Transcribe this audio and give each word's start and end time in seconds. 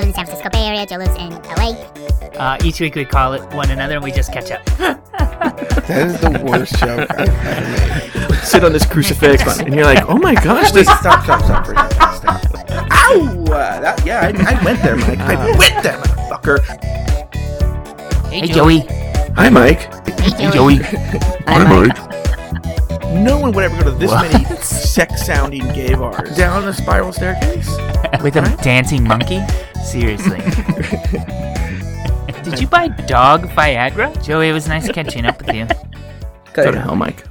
live 0.00 0.08
in 0.08 0.14
San 0.14 0.24
Francisco 0.24 0.48
Bay 0.50 0.66
Area. 0.66 0.86
Joe 0.86 0.96
lives 0.96 1.16
in 1.16 1.30
LA. 1.56 1.72
Uh, 2.38 2.56
each 2.64 2.80
week 2.80 2.94
we 2.94 3.04
call 3.04 3.34
it 3.34 3.42
one 3.52 3.70
another 3.70 3.96
and 3.96 4.04
we 4.04 4.10
just 4.10 4.32
catch 4.32 4.50
up. 4.50 4.62
That 5.90 6.06
is 6.06 6.20
the 6.20 6.44
worst 6.44 6.78
joke 6.78 7.10
I've 7.10 7.28
ever 7.28 8.28
made. 8.28 8.44
Sit 8.44 8.62
on 8.62 8.72
this 8.72 8.86
crucifix, 8.86 9.58
and 9.60 9.74
you're 9.74 9.84
like, 9.84 10.08
oh 10.08 10.18
my 10.18 10.34
gosh, 10.34 10.66
Wait, 10.66 10.74
this. 10.74 10.86
stop, 10.86 11.24
stop, 11.24 11.42
stop 11.42 11.66
for 11.66 11.72
a 11.72 11.90
second. 11.90 12.14
Stop. 12.14 12.44
Ow! 12.92 13.44
Uh, 13.46 13.80
that, 13.80 14.06
yeah, 14.06 14.20
I, 14.20 14.54
I 14.54 14.64
went 14.64 14.80
there, 14.82 14.96
Mike. 14.96 15.18
I 15.18 15.56
went 15.58 15.82
there, 15.82 15.98
motherfucker. 15.98 16.60
Hey, 18.28 18.46
Joey. 18.46 18.80
Hi, 19.34 19.48
Mike. 19.48 19.80
Hey, 20.20 20.50
Joey. 20.52 20.76
Hi, 21.48 21.64
Mike. 21.64 22.09
No 23.10 23.38
one 23.38 23.50
would 23.52 23.64
ever 23.64 23.76
go 23.82 23.90
to 23.90 23.98
this 23.98 24.12
many 24.12 24.44
sex-sounding 24.62 25.66
gay 25.72 25.94
bars. 25.94 26.36
Down 26.36 26.64
the 26.64 26.72
spiral 26.72 27.12
staircase. 27.12 27.68
With 28.22 28.36
a 28.36 28.56
dancing 28.62 29.02
monkey? 29.02 29.40
Seriously. 29.84 30.38
Did 32.44 32.60
you 32.60 32.68
buy 32.68 32.86
dog 32.88 33.48
Viagra? 33.48 34.22
Joey, 34.24 34.50
it 34.50 34.52
was 34.52 34.68
nice 34.68 34.88
catching 34.92 35.26
up 35.26 35.44
with 35.44 35.54
you. 35.54 35.66
Go 36.52 36.70
to 36.70 36.80
hell, 36.80 36.94
Mike. 36.94 37.24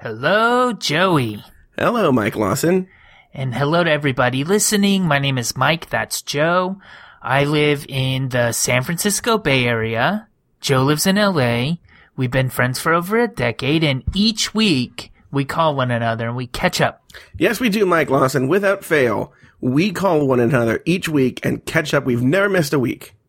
Hello, 0.00 0.72
Joey. 0.72 1.42
Hello, 1.76 2.12
Mike 2.12 2.36
Lawson. 2.36 2.86
And 3.32 3.52
hello 3.52 3.82
to 3.82 3.90
everybody 3.90 4.44
listening. 4.44 5.08
My 5.08 5.18
name 5.18 5.38
is 5.38 5.56
Mike. 5.56 5.90
That's 5.90 6.22
Joe. 6.22 6.76
I 7.24 7.44
live 7.44 7.86
in 7.88 8.28
the 8.28 8.52
San 8.52 8.82
Francisco 8.82 9.38
Bay 9.38 9.64
Area. 9.64 10.28
Joe 10.60 10.82
lives 10.82 11.06
in 11.06 11.16
LA. 11.16 11.76
We've 12.16 12.30
been 12.30 12.50
friends 12.50 12.78
for 12.78 12.92
over 12.92 13.18
a 13.18 13.26
decade, 13.26 13.82
and 13.82 14.04
each 14.14 14.52
week 14.52 15.10
we 15.32 15.46
call 15.46 15.74
one 15.74 15.90
another 15.90 16.28
and 16.28 16.36
we 16.36 16.46
catch 16.46 16.82
up. 16.82 17.02
Yes, 17.38 17.60
we 17.60 17.70
do, 17.70 17.86
Mike 17.86 18.10
Lawson. 18.10 18.46
Without 18.46 18.84
fail, 18.84 19.32
we 19.62 19.90
call 19.90 20.26
one 20.26 20.38
another 20.38 20.82
each 20.84 21.08
week 21.08 21.40
and 21.46 21.64
catch 21.64 21.94
up. 21.94 22.04
We've 22.04 22.22
never 22.22 22.50
missed 22.50 22.74
a 22.74 22.78
week. 22.78 23.14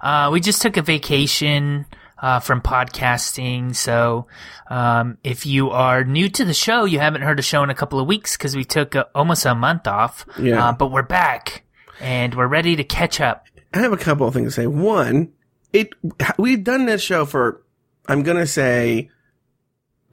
Uh, 0.00 0.30
we 0.32 0.40
just 0.40 0.62
took 0.62 0.76
a 0.76 0.82
vacation 0.82 1.86
uh, 2.18 2.38
from 2.38 2.60
podcasting. 2.60 3.74
So 3.74 4.28
um, 4.70 5.18
if 5.24 5.44
you 5.44 5.70
are 5.70 6.04
new 6.04 6.28
to 6.28 6.44
the 6.44 6.54
show, 6.54 6.84
you 6.84 7.00
haven't 7.00 7.22
heard 7.22 7.40
a 7.40 7.42
show 7.42 7.64
in 7.64 7.70
a 7.70 7.74
couple 7.74 7.98
of 7.98 8.06
weeks 8.06 8.36
because 8.36 8.54
we 8.54 8.64
took 8.64 8.94
uh 8.94 9.06
almost 9.16 9.44
a 9.44 9.56
month 9.56 9.88
off. 9.88 10.24
Yeah. 10.38 10.68
Uh, 10.68 10.72
but 10.72 10.92
we're 10.92 11.02
back 11.02 11.64
and 12.00 12.34
we're 12.34 12.46
ready 12.46 12.76
to 12.76 12.84
catch 12.84 13.20
up. 13.20 13.46
I 13.74 13.78
have 13.78 13.92
a 13.92 13.96
couple 13.96 14.26
of 14.26 14.34
things 14.34 14.54
to 14.54 14.62
say. 14.62 14.66
One, 14.66 15.32
it 15.72 15.94
we've 16.38 16.64
done 16.64 16.86
this 16.86 17.02
show 17.02 17.24
for 17.24 17.62
I'm 18.06 18.22
gonna 18.22 18.46
say 18.46 19.10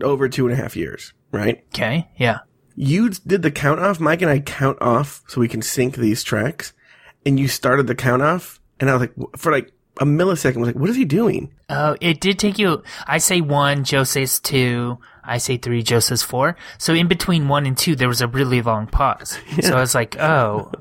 over 0.02 0.28
two 0.28 0.48
and 0.48 0.54
a 0.54 0.62
half 0.62 0.76
years, 0.76 1.14
right? 1.32 1.64
Okay. 1.74 2.10
Yeah. 2.18 2.40
You 2.76 3.10
did 3.10 3.44
the 3.44 3.52
count 3.52 3.80
off. 3.80 4.00
Mike 4.00 4.22
and 4.22 4.32
I 4.32 4.40
count 4.40 4.82
off 4.82 5.24
so 5.28 5.40
we 5.40 5.48
can 5.48 5.62
sync 5.62 5.96
these 5.96 6.24
tracks, 6.24 6.74
and 7.26 7.40
you 7.40 7.48
started 7.48 7.88
the 7.88 7.96
count 7.96 8.22
off, 8.24 8.60
and 8.80 8.90
I 8.90 8.94
was 8.94 9.02
like, 9.02 9.14
for 9.38 9.52
like 9.52 9.72
a 10.02 10.06
millisecond, 10.06 10.56
I 10.56 10.60
was 10.60 10.68
like, 10.70 10.76
what 10.76 10.90
is 10.90 10.96
he 10.96 11.06
doing? 11.06 11.54
Oh, 11.70 11.96
it 12.02 12.20
did 12.20 12.40
take 12.40 12.58
you. 12.58 12.82
I 13.06 13.20
say 13.20 13.42
one, 13.42 13.84
Joe 13.84 14.04
says 14.04 14.40
two. 14.40 14.98
I 15.24 15.38
say 15.38 15.58
three, 15.58 15.84
Joe 15.84 16.00
says 16.00 16.22
four. 16.22 16.58
So 16.78 16.94
in 16.94 17.08
between 17.08 17.48
one 17.48 17.66
and 17.66 17.78
two, 17.78 17.96
there 17.96 18.10
was 18.10 18.22
a 18.22 18.28
really 18.28 18.62
long 18.62 18.88
pause. 18.88 19.40
So 19.62 19.78
I 19.78 19.80
was 19.80 19.96
like, 19.96 20.20
oh, 20.20 20.72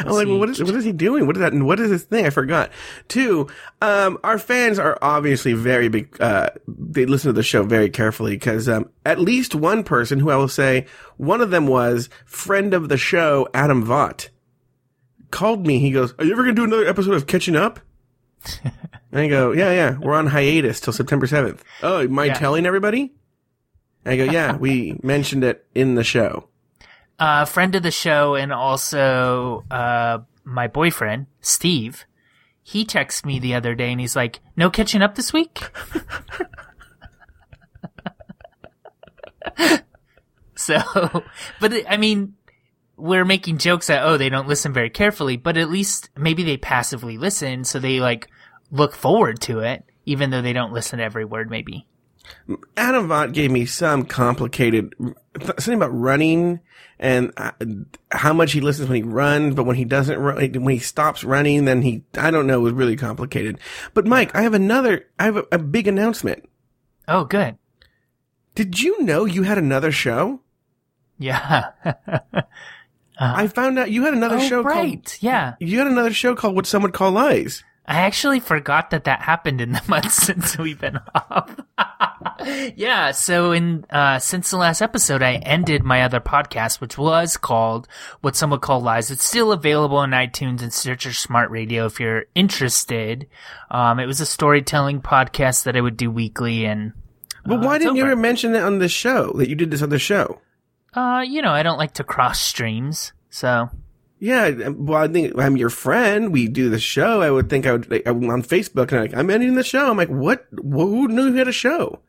I 0.00 0.04
was 0.04 0.16
like, 0.16 0.26
well, 0.26 0.38
what 0.38 0.50
is 0.50 0.62
what 0.62 0.74
is 0.74 0.84
he 0.84 0.92
doing? 0.92 1.26
What 1.26 1.36
is 1.36 1.40
that? 1.40 1.54
What 1.54 1.78
is 1.80 1.90
this 1.90 2.04
thing? 2.04 2.26
I 2.26 2.30
forgot. 2.30 2.70
Two, 3.08 3.48
um, 3.80 4.18
our 4.24 4.38
fans 4.38 4.78
are 4.78 4.98
obviously 5.02 5.52
very 5.52 5.88
big. 5.88 6.16
Uh, 6.20 6.50
they 6.66 7.06
listen 7.06 7.28
to 7.28 7.32
the 7.32 7.42
show 7.42 7.62
very 7.62 7.88
carefully 7.90 8.32
because 8.32 8.68
um, 8.68 8.88
at 9.04 9.20
least 9.20 9.54
one 9.54 9.84
person 9.84 10.18
who 10.18 10.30
I 10.30 10.36
will 10.36 10.48
say 10.48 10.86
one 11.16 11.40
of 11.40 11.50
them 11.50 11.66
was 11.66 12.08
friend 12.24 12.74
of 12.74 12.88
the 12.88 12.96
show, 12.96 13.48
Adam 13.54 13.84
Vaught, 13.84 14.28
called 15.30 15.66
me. 15.66 15.78
He 15.78 15.90
goes, 15.90 16.14
"Are 16.18 16.24
you 16.24 16.32
ever 16.32 16.42
gonna 16.42 16.54
do 16.54 16.64
another 16.64 16.86
episode 16.86 17.14
of 17.14 17.26
Catching 17.26 17.56
Up?" 17.56 17.80
and 18.64 19.20
I 19.20 19.28
go, 19.28 19.52
"Yeah, 19.52 19.72
yeah, 19.72 19.98
we're 19.98 20.14
on 20.14 20.26
hiatus 20.28 20.80
till 20.80 20.92
September 20.92 21.26
seventh. 21.26 21.62
Oh, 21.82 22.00
am 22.00 22.18
I 22.18 22.26
Yeah. 22.26 22.34
telling 22.34 22.66
everybody?" 22.66 23.12
And 24.04 24.14
I 24.14 24.16
go, 24.16 24.24
"Yeah, 24.32 24.56
we 24.56 24.98
mentioned 25.02 25.44
it 25.44 25.66
in 25.74 25.94
the 25.96 26.04
show." 26.04 26.48
Uh, 27.18 27.44
friend 27.44 27.74
of 27.74 27.82
the 27.82 27.90
show 27.90 28.34
and 28.34 28.52
also 28.52 29.64
uh, 29.70 30.18
my 30.44 30.68
boyfriend 30.68 31.26
Steve. 31.40 32.04
He 32.62 32.84
texted 32.84 33.24
me 33.26 33.38
the 33.38 33.54
other 33.54 33.74
day 33.76 33.92
and 33.92 34.00
he's 34.00 34.16
like, 34.16 34.40
"No 34.56 34.70
catching 34.70 35.02
up 35.02 35.14
this 35.14 35.32
week." 35.32 35.70
so, 40.56 40.78
but 41.60 41.72
I 41.88 41.96
mean, 41.96 42.34
we're 42.96 43.24
making 43.24 43.58
jokes 43.58 43.86
that 43.86 44.02
oh 44.02 44.16
they 44.16 44.28
don't 44.28 44.48
listen 44.48 44.72
very 44.72 44.90
carefully, 44.90 45.36
but 45.36 45.56
at 45.56 45.70
least 45.70 46.10
maybe 46.16 46.42
they 46.42 46.56
passively 46.56 47.18
listen, 47.18 47.62
so 47.62 47.78
they 47.78 48.00
like 48.00 48.28
look 48.72 48.94
forward 48.96 49.40
to 49.42 49.60
it, 49.60 49.84
even 50.04 50.30
though 50.30 50.42
they 50.42 50.52
don't 50.52 50.72
listen 50.72 50.98
to 50.98 51.04
every 51.04 51.24
word. 51.24 51.48
Maybe. 51.48 51.86
Adam 52.76 53.08
Vaught 53.08 53.32
gave 53.32 53.50
me 53.50 53.66
some 53.66 54.04
complicated 54.04 54.94
something 55.42 55.74
about 55.74 55.96
running 55.96 56.60
and 56.98 57.32
uh, 57.36 57.52
how 58.10 58.32
much 58.32 58.52
he 58.52 58.60
listens 58.60 58.88
when 58.88 58.96
he 58.96 59.02
runs, 59.02 59.54
but 59.54 59.64
when 59.64 59.76
he 59.76 59.84
doesn't 59.84 60.18
run, 60.18 60.36
when 60.36 60.74
he 60.74 60.78
stops 60.78 61.24
running, 61.24 61.64
then 61.64 61.82
he 61.82 62.02
I 62.16 62.30
don't 62.30 62.46
know. 62.46 62.60
It 62.60 62.64
was 62.64 62.72
really 62.72 62.96
complicated. 62.96 63.58
But 63.94 64.06
Mike, 64.06 64.34
I 64.34 64.42
have 64.42 64.54
another. 64.54 65.06
I 65.18 65.24
have 65.24 65.36
a, 65.36 65.44
a 65.52 65.58
big 65.58 65.88
announcement. 65.88 66.48
Oh, 67.08 67.24
good. 67.24 67.58
Did 68.54 68.80
you 68.80 69.02
know 69.02 69.26
you 69.26 69.42
had 69.42 69.58
another 69.58 69.92
show? 69.92 70.40
Yeah. 71.18 71.70
I 73.18 73.48
found 73.48 73.78
out 73.78 73.90
you 73.90 74.04
had 74.04 74.14
another 74.14 74.36
oh, 74.36 74.48
show 74.48 74.62
right. 74.62 75.04
called. 75.04 75.18
Yeah. 75.20 75.54
You 75.60 75.78
had 75.78 75.86
another 75.86 76.12
show 76.12 76.34
called 76.34 76.54
What 76.54 76.66
Some 76.66 76.82
Would 76.82 76.92
Call 76.92 77.12
Lies. 77.12 77.64
I 77.88 77.98
actually 78.00 78.40
forgot 78.40 78.90
that 78.90 79.04
that 79.04 79.20
happened 79.22 79.60
in 79.60 79.72
the 79.72 79.82
months 79.88 80.14
since 80.16 80.58
we've 80.58 80.80
been 80.80 80.98
off. 81.14 81.54
yeah, 82.76 83.12
so 83.12 83.52
in 83.52 83.84
uh 83.90 84.18
since 84.18 84.50
the 84.50 84.56
last 84.56 84.82
episode 84.82 85.22
I 85.22 85.34
ended 85.36 85.82
my 85.84 86.02
other 86.02 86.20
podcast 86.20 86.80
which 86.80 86.98
was 86.98 87.36
called 87.36 87.86
What 88.20 88.34
Some 88.36 88.50
Would 88.50 88.60
Call 88.60 88.80
Lies. 88.80 89.10
It's 89.10 89.24
still 89.24 89.52
available 89.52 89.98
on 89.98 90.10
iTunes 90.10 90.62
and 90.62 90.72
Stitcher 90.72 91.12
Smart 91.12 91.50
Radio 91.50 91.86
if 91.86 92.00
you're 92.00 92.24
interested. 92.34 93.28
Um 93.70 94.00
it 94.00 94.06
was 94.06 94.20
a 94.20 94.26
storytelling 94.26 95.00
podcast 95.00 95.64
that 95.64 95.76
I 95.76 95.80
would 95.80 95.96
do 95.96 96.10
weekly 96.10 96.64
and 96.66 96.92
But 97.44 97.56
Uh, 97.60 97.66
why 97.66 97.78
didn't 97.78 97.96
you 97.96 98.02
over. 98.02 98.12
ever 98.12 98.20
mention 98.20 98.54
it 98.54 98.62
on 98.62 98.78
the 98.80 98.88
show 98.88 99.32
that 99.34 99.48
you 99.48 99.54
did 99.54 99.70
this 99.70 99.82
other 99.82 99.98
show? 99.98 100.40
uh 100.94 101.22
you 101.26 101.40
know, 101.42 101.50
I 101.52 101.62
don't 101.62 101.78
like 101.78 101.94
to 101.94 102.04
cross 102.04 102.40
streams. 102.40 103.12
So 103.30 103.68
Yeah, 104.18 104.68
well, 104.70 105.02
I 105.02 105.08
think 105.08 105.38
I'm 105.38 105.56
your 105.58 105.68
friend. 105.68 106.32
We 106.32 106.48
do 106.48 106.70
the 106.70 106.78
show. 106.78 107.20
I 107.20 107.30
would 107.30 107.50
think 107.50 107.66
I 107.66 107.72
would 107.72 107.90
like, 107.90 108.06
I'm 108.06 108.28
on 108.30 108.42
Facebook 108.42 108.90
and 108.90 108.94
I'm, 108.94 109.00
like, 109.02 109.14
I'm 109.14 109.30
ending 109.30 109.54
the 109.54 109.64
show. 109.64 109.90
I'm 109.90 109.96
like, 109.98 110.08
what? 110.08 110.46
Who 110.52 111.08
knew 111.08 111.26
you 111.26 111.34
had 111.34 111.48
a 111.48 111.52
show? 111.52 112.00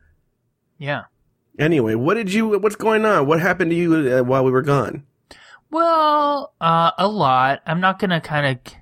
yeah. 0.77 1.03
Anyway, 1.59 1.95
what 1.95 2.13
did 2.13 2.31
you? 2.31 2.59
What's 2.59 2.75
going 2.75 3.03
on? 3.03 3.25
What 3.25 3.39
happened 3.39 3.71
to 3.71 3.75
you 3.75 3.95
uh, 3.95 4.21
while 4.23 4.43
we 4.43 4.51
were 4.51 4.61
gone? 4.61 5.03
Well, 5.71 6.53
uh, 6.61 6.91
a 6.97 7.07
lot. 7.07 7.61
I'm 7.65 7.81
not 7.81 7.99
gonna 7.99 8.21
kind 8.21 8.45
of. 8.45 8.73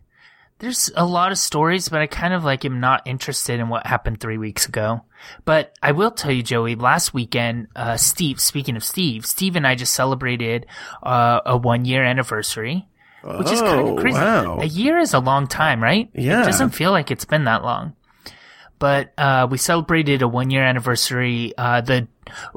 There's 0.60 0.92
a 0.96 1.06
lot 1.06 1.32
of 1.32 1.38
stories, 1.38 1.90
but 1.90 2.02
I 2.02 2.08
kind 2.08 2.34
of 2.34 2.44
like 2.44 2.66
am 2.66 2.80
not 2.80 3.06
interested 3.06 3.60
in 3.60 3.70
what 3.70 3.88
happened 3.88 4.20
three 4.20 4.38
weeks 4.38 4.68
ago. 4.68 5.02
But 5.46 5.74
I 5.82 5.94
will 5.94 6.12
tell 6.12 6.32
you, 6.32 6.44
Joey. 6.44 6.76
Last 6.76 7.14
weekend, 7.14 7.68
uh, 7.76 7.98
Steve. 7.98 8.40
Speaking 8.42 8.76
of 8.76 8.84
Steve, 8.84 9.26
Steve 9.26 9.56
and 9.56 9.66
I 9.66 9.76
just 9.76 9.94
celebrated 9.94 10.66
uh, 11.02 11.40
a 11.46 11.58
one 11.58 11.86
year 11.86 12.04
anniversary, 12.04 12.88
which 13.26 13.52
is 13.52 13.62
kind 13.62 13.82
Oh, 13.82 13.96
of 13.96 14.02
crazy. 14.02 14.18
wow. 14.18 14.60
A 14.60 14.66
year 14.66 14.98
is 15.00 15.14
a 15.14 15.20
long 15.20 15.48
time, 15.48 15.82
right? 15.82 16.10
Yeah. 16.14 16.42
It 16.44 16.46
doesn't 16.46 16.72
feel 16.72 16.92
like 16.92 17.12
it's 17.12 17.26
been 17.26 17.46
that 17.46 17.64
long. 17.64 17.96
But 18.78 19.14
uh, 19.18 19.48
we 19.50 19.58
celebrated 19.58 20.22
a 20.22 20.28
one 20.28 20.50
year 20.50 20.64
anniversary. 20.64 21.54
Uh, 21.58 21.80
the 21.82 22.08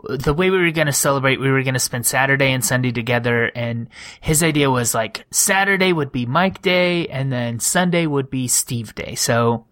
the 0.08 0.34
way 0.34 0.50
we 0.50 0.58
were 0.58 0.70
going 0.72 0.86
to 0.88 0.92
celebrate, 0.92 1.38
we 1.38 1.50
were 1.50 1.62
going 1.62 1.74
to 1.74 1.80
spend 1.80 2.06
Saturday 2.06 2.50
and 2.52 2.64
Sunday 2.64 2.90
together. 2.90 3.44
And 3.54 3.88
his 4.20 4.42
idea 4.42 4.68
was 4.70 4.94
like 4.94 5.24
Saturday 5.30 5.92
would 5.92 6.10
be 6.10 6.26
Mike 6.26 6.60
Day, 6.60 7.06
and 7.06 7.32
then 7.32 7.60
Sunday 7.60 8.06
would 8.06 8.30
be 8.30 8.48
Steve 8.48 8.94
Day. 8.96 9.14
So 9.14 9.66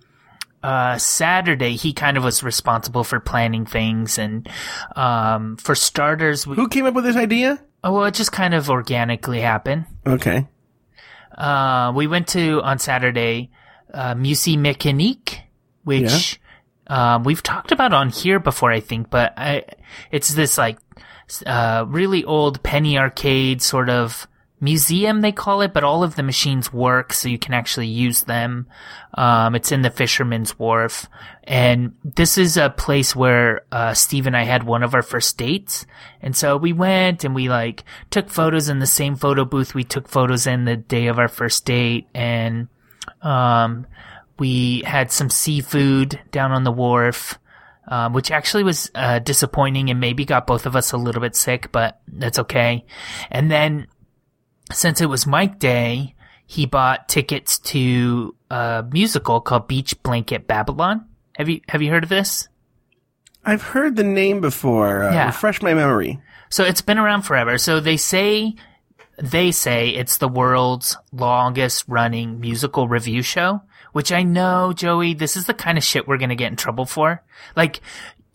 uh, 0.62 0.98
Saturday, 0.98 1.74
he 1.74 1.92
kind 1.92 2.16
of 2.16 2.22
was 2.22 2.44
responsible 2.44 3.02
for 3.02 3.18
planning 3.18 3.66
things. 3.66 4.16
And 4.16 4.48
um, 4.94 5.56
for 5.56 5.74
starters, 5.74 6.46
we, 6.46 6.54
Who 6.56 6.68
came 6.68 6.86
up 6.86 6.94
with 6.94 7.04
this 7.04 7.16
idea? 7.16 7.58
oh, 7.82 7.92
well, 7.92 8.04
it 8.04 8.14
just 8.14 8.32
kind 8.32 8.54
of 8.54 8.70
organically 8.70 9.40
happened. 9.40 9.86
Okay. 10.06 10.46
Uh, 11.36 11.92
we 11.94 12.06
went 12.06 12.28
to 12.28 12.62
on 12.62 12.78
Saturday, 12.78 13.50
uh, 13.92 14.14
Musée 14.14 14.56
Mécanique, 14.56 15.40
which 15.84 16.40
um, 16.86 17.24
we've 17.24 17.42
talked 17.42 17.72
about 17.72 17.92
on 17.92 18.10
here 18.10 18.38
before, 18.38 18.72
I 18.72 18.80
think. 18.80 19.10
But 19.10 19.34
I, 19.36 19.64
it's 20.10 20.34
this 20.34 20.56
like 20.56 20.78
uh, 21.44 21.84
really 21.88 22.24
old 22.24 22.62
penny 22.62 22.98
arcade 22.98 23.60
sort 23.62 23.90
of 23.90 24.26
museum 24.60 25.20
they 25.20 25.32
call 25.32 25.60
it, 25.60 25.72
but 25.72 25.84
all 25.84 26.02
of 26.02 26.16
the 26.16 26.22
machines 26.22 26.72
work, 26.72 27.12
so 27.12 27.28
you 27.28 27.38
can 27.38 27.54
actually 27.54 27.88
use 27.88 28.22
them. 28.22 28.66
Um, 29.14 29.54
it's 29.54 29.72
in 29.72 29.82
the 29.82 29.90
Fisherman's 29.90 30.58
Wharf, 30.58 31.06
and 31.44 31.94
this 32.04 32.38
is 32.38 32.56
a 32.56 32.70
place 32.70 33.14
where 33.14 33.62
uh, 33.70 33.94
Steve 33.94 34.26
and 34.26 34.36
I 34.36 34.44
had 34.44 34.64
one 34.64 34.82
of 34.82 34.94
our 34.94 35.02
first 35.02 35.36
dates, 35.36 35.86
and 36.22 36.34
so 36.34 36.56
we 36.56 36.72
went 36.72 37.24
and 37.24 37.34
we 37.34 37.48
like 37.48 37.84
took 38.10 38.30
photos 38.30 38.68
in 38.68 38.78
the 38.78 38.86
same 38.86 39.16
photo 39.16 39.44
booth 39.44 39.74
we 39.74 39.84
took 39.84 40.08
photos 40.08 40.46
in 40.46 40.64
the 40.64 40.76
day 40.76 41.06
of 41.06 41.18
our 41.18 41.28
first 41.28 41.64
date, 41.64 42.08
and 42.14 42.68
um, 43.22 43.86
we 44.38 44.82
had 44.86 45.12
some 45.12 45.30
seafood 45.30 46.20
down 46.30 46.52
on 46.52 46.64
the 46.64 46.72
wharf. 46.72 47.38
Um, 47.88 48.14
which 48.14 48.32
actually 48.32 48.64
was 48.64 48.90
uh, 48.96 49.20
disappointing 49.20 49.90
and 49.90 50.00
maybe 50.00 50.24
got 50.24 50.48
both 50.48 50.66
of 50.66 50.74
us 50.74 50.90
a 50.90 50.96
little 50.96 51.20
bit 51.20 51.36
sick, 51.36 51.70
but 51.70 52.00
that's 52.08 52.40
okay. 52.40 52.84
And 53.30 53.48
then 53.48 53.86
since 54.72 55.00
it 55.00 55.06
was 55.06 55.26
Mike 55.26 55.58
Day, 55.58 56.14
he 56.46 56.66
bought 56.66 57.08
tickets 57.08 57.58
to 57.60 58.34
a 58.50 58.84
musical 58.90 59.40
called 59.40 59.68
Beach 59.68 60.00
Blanket 60.02 60.46
Babylon. 60.46 61.06
Have 61.36 61.48
you 61.48 61.60
have 61.68 61.82
you 61.82 61.90
heard 61.90 62.04
of 62.04 62.08
this? 62.08 62.48
I've 63.44 63.62
heard 63.62 63.96
the 63.96 64.04
name 64.04 64.40
before. 64.40 65.04
Uh, 65.04 65.12
Yeah. 65.12 65.26
Refresh 65.26 65.62
my 65.62 65.74
memory. 65.74 66.20
So 66.48 66.64
it's 66.64 66.82
been 66.82 66.98
around 66.98 67.22
forever. 67.22 67.58
So 67.58 67.80
they 67.80 67.96
say 67.96 68.54
they 69.18 69.50
say 69.50 69.90
it's 69.90 70.18
the 70.18 70.28
world's 70.28 70.96
longest 71.12 71.84
running 71.88 72.40
musical 72.40 72.86
review 72.86 73.22
show, 73.22 73.62
which 73.92 74.12
I 74.12 74.22
know, 74.22 74.72
Joey, 74.72 75.14
this 75.14 75.36
is 75.36 75.46
the 75.46 75.54
kind 75.54 75.78
of 75.78 75.84
shit 75.84 76.06
we're 76.06 76.18
going 76.18 76.28
to 76.30 76.34
get 76.36 76.50
in 76.50 76.56
trouble 76.56 76.86
for. 76.86 77.22
Like 77.56 77.80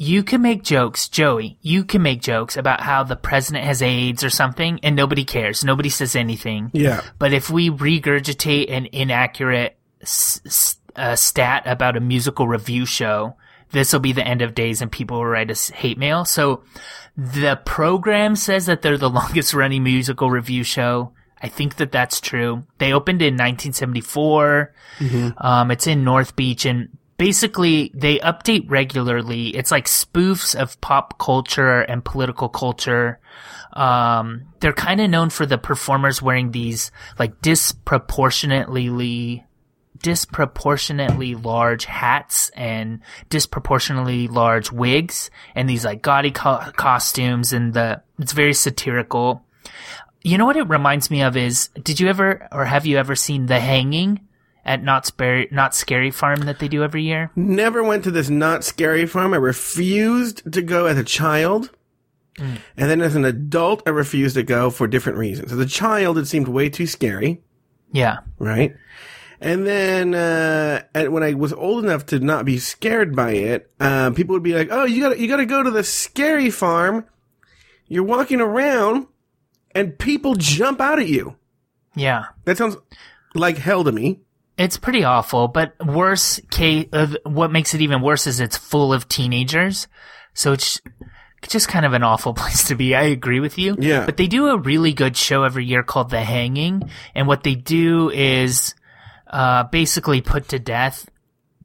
you 0.01 0.23
can 0.23 0.41
make 0.41 0.63
jokes, 0.63 1.07
Joey, 1.07 1.59
you 1.61 1.83
can 1.83 2.01
make 2.01 2.21
jokes 2.23 2.57
about 2.57 2.81
how 2.81 3.03
the 3.03 3.15
president 3.15 3.65
has 3.65 3.83
AIDS 3.83 4.23
or 4.23 4.31
something 4.31 4.79
and 4.81 4.95
nobody 4.95 5.23
cares. 5.23 5.63
Nobody 5.63 5.89
says 5.89 6.15
anything. 6.15 6.71
Yeah. 6.73 7.01
But 7.19 7.33
if 7.33 7.51
we 7.51 7.69
regurgitate 7.69 8.71
an 8.71 8.87
inaccurate 8.91 9.77
s- 10.01 10.77
uh, 10.95 11.15
stat 11.15 11.63
about 11.67 11.97
a 11.97 11.99
musical 11.99 12.47
review 12.47 12.87
show, 12.87 13.35
this 13.69 13.93
will 13.93 13.99
be 13.99 14.11
the 14.11 14.25
end 14.27 14.41
of 14.41 14.55
days 14.55 14.81
and 14.81 14.91
people 14.91 15.17
will 15.17 15.27
write 15.27 15.51
us 15.51 15.69
hate 15.69 15.99
mail. 15.99 16.25
So 16.25 16.63
the 17.15 17.61
program 17.63 18.35
says 18.35 18.65
that 18.65 18.81
they're 18.81 18.97
the 18.97 19.07
longest 19.21 19.53
running 19.53 19.83
musical 19.83 20.31
review 20.31 20.63
show. 20.63 21.11
I 21.43 21.47
think 21.47 21.75
that 21.75 21.91
that's 21.91 22.19
true. 22.19 22.63
They 22.79 22.91
opened 22.91 23.21
in 23.21 23.35
1974. 23.35 24.73
Um, 25.37 25.69
it's 25.71 25.85
in 25.87 26.03
North 26.03 26.35
Beach 26.35 26.65
and 26.65 26.89
basically 27.21 27.91
they 27.93 28.17
update 28.17 28.65
regularly. 28.67 29.49
It's 29.49 29.69
like 29.69 29.85
spoofs 29.85 30.59
of 30.59 30.81
pop 30.81 31.19
culture 31.19 31.81
and 31.81 32.03
political 32.03 32.49
culture. 32.49 33.19
Um, 33.73 34.45
they're 34.59 34.73
kind 34.73 34.99
of 34.99 35.07
known 35.07 35.29
for 35.29 35.45
the 35.45 35.59
performers 35.59 36.19
wearing 36.19 36.49
these 36.49 36.89
like 37.19 37.39
disproportionately 37.39 39.45
disproportionately 40.01 41.35
large 41.35 41.85
hats 41.85 42.49
and 42.55 43.01
disproportionately 43.29 44.27
large 44.27 44.71
wigs 44.71 45.29
and 45.53 45.69
these 45.69 45.85
like 45.85 46.01
gaudy 46.01 46.31
co- 46.31 46.71
costumes 46.75 47.53
and 47.53 47.75
the 47.75 48.01
it's 48.17 48.33
very 48.33 48.55
satirical. 48.55 49.45
You 50.23 50.39
know 50.39 50.47
what 50.47 50.57
it 50.57 50.67
reminds 50.67 51.11
me 51.11 51.21
of 51.21 51.37
is 51.37 51.69
did 51.83 51.99
you 51.99 52.07
ever 52.07 52.47
or 52.51 52.65
have 52.65 52.87
you 52.87 52.97
ever 52.97 53.15
seen 53.15 53.45
The 53.45 53.59
Hanging 53.59 54.27
at 54.65 54.83
Knott's 54.83 55.09
Scary 55.09 55.47
Knott's 55.51 55.77
Scary 55.77 56.11
Farm 56.11 56.41
that 56.41 56.59
they 56.59 56.67
do 56.67 56.83
every 56.83 57.03
year? 57.03 57.31
Never 57.35 57.83
went 57.83 58.03
to 58.05 58.11
this 58.11 58.29
Knott's 58.29 58.67
Scary 58.67 59.05
Farm. 59.05 59.33
I 59.33 59.37
refused 59.37 60.51
to 60.53 60.61
go 60.61 60.85
as 60.85 60.97
a 60.97 61.03
child. 61.03 61.71
And 62.37 62.59
then 62.75 63.01
as 63.01 63.15
an 63.15 63.25
adult, 63.25 63.83
I 63.85 63.91
refused 63.91 64.35
to 64.35 64.43
go 64.43 64.69
for 64.71 64.87
different 64.87 65.17
reasons. 65.19 65.51
As 65.51 65.59
a 65.59 65.65
child, 65.65 66.17
it 66.17 66.25
seemed 66.27 66.47
way 66.47 66.69
too 66.69 66.87
scary, 66.87 67.41
Yeah. 67.91 68.19
right? 68.39 68.75
And 69.39 69.67
then, 69.67 70.15
uh, 70.15 70.83
when 71.09 71.23
I 71.23 71.33
was 71.33 71.51
old 71.53 71.83
enough 71.83 72.05
to 72.07 72.19
not 72.19 72.45
be 72.45 72.57
scared 72.57 73.15
by 73.15 73.31
it, 73.33 73.69
uh, 73.79 74.11
people 74.11 74.33
would 74.33 74.43
be 74.43 74.53
like, 74.53 74.69
oh, 74.71 74.85
you 74.85 75.01
gotta, 75.03 75.19
you 75.19 75.27
gotta 75.27 75.45
go 75.45 75.61
to 75.61 75.69
the 75.71 75.83
scary 75.83 76.49
farm. 76.49 77.05
You're 77.87 78.03
walking 78.03 78.39
around 78.41 79.07
and 79.75 79.97
people 79.99 80.35
jump 80.35 80.79
out 80.79 80.99
at 80.99 81.07
you. 81.09 81.35
Yeah. 81.95 82.25
That 82.45 82.57
sounds 82.57 82.77
like 83.35 83.57
hell 83.57 83.83
to 83.83 83.91
me. 83.91 84.21
It's 84.57 84.77
pretty 84.77 85.03
awful, 85.03 85.47
but 85.47 85.73
worse 85.85 86.39
case 86.51 86.87
of 86.91 87.17
what 87.23 87.51
makes 87.51 87.73
it 87.73 87.81
even 87.81 88.01
worse 88.01 88.27
is 88.27 88.39
it's 88.39 88.57
full 88.57 88.93
of 88.93 89.07
teenagers. 89.07 89.87
So 90.33 90.53
it's 90.53 90.79
just 91.49 91.67
kind 91.67 91.85
of 91.85 91.93
an 91.93 92.03
awful 92.03 92.33
place 92.35 92.65
to 92.65 92.75
be. 92.75 92.95
I 92.95 93.03
agree 93.03 93.39
with 93.39 93.57
you. 93.57 93.75
Yeah. 93.79 94.05
But 94.05 94.17
they 94.17 94.27
do 94.27 94.47
a 94.47 94.57
really 94.57 94.93
good 94.93 95.17
show 95.17 95.43
every 95.43 95.65
year 95.65 95.83
called 95.83 96.09
The 96.09 96.21
Hanging. 96.21 96.89
And 97.15 97.27
what 97.27 97.43
they 97.43 97.55
do 97.55 98.09
is, 98.09 98.75
uh, 99.27 99.63
basically 99.63 100.21
put 100.21 100.49
to 100.49 100.59
death 100.59 101.09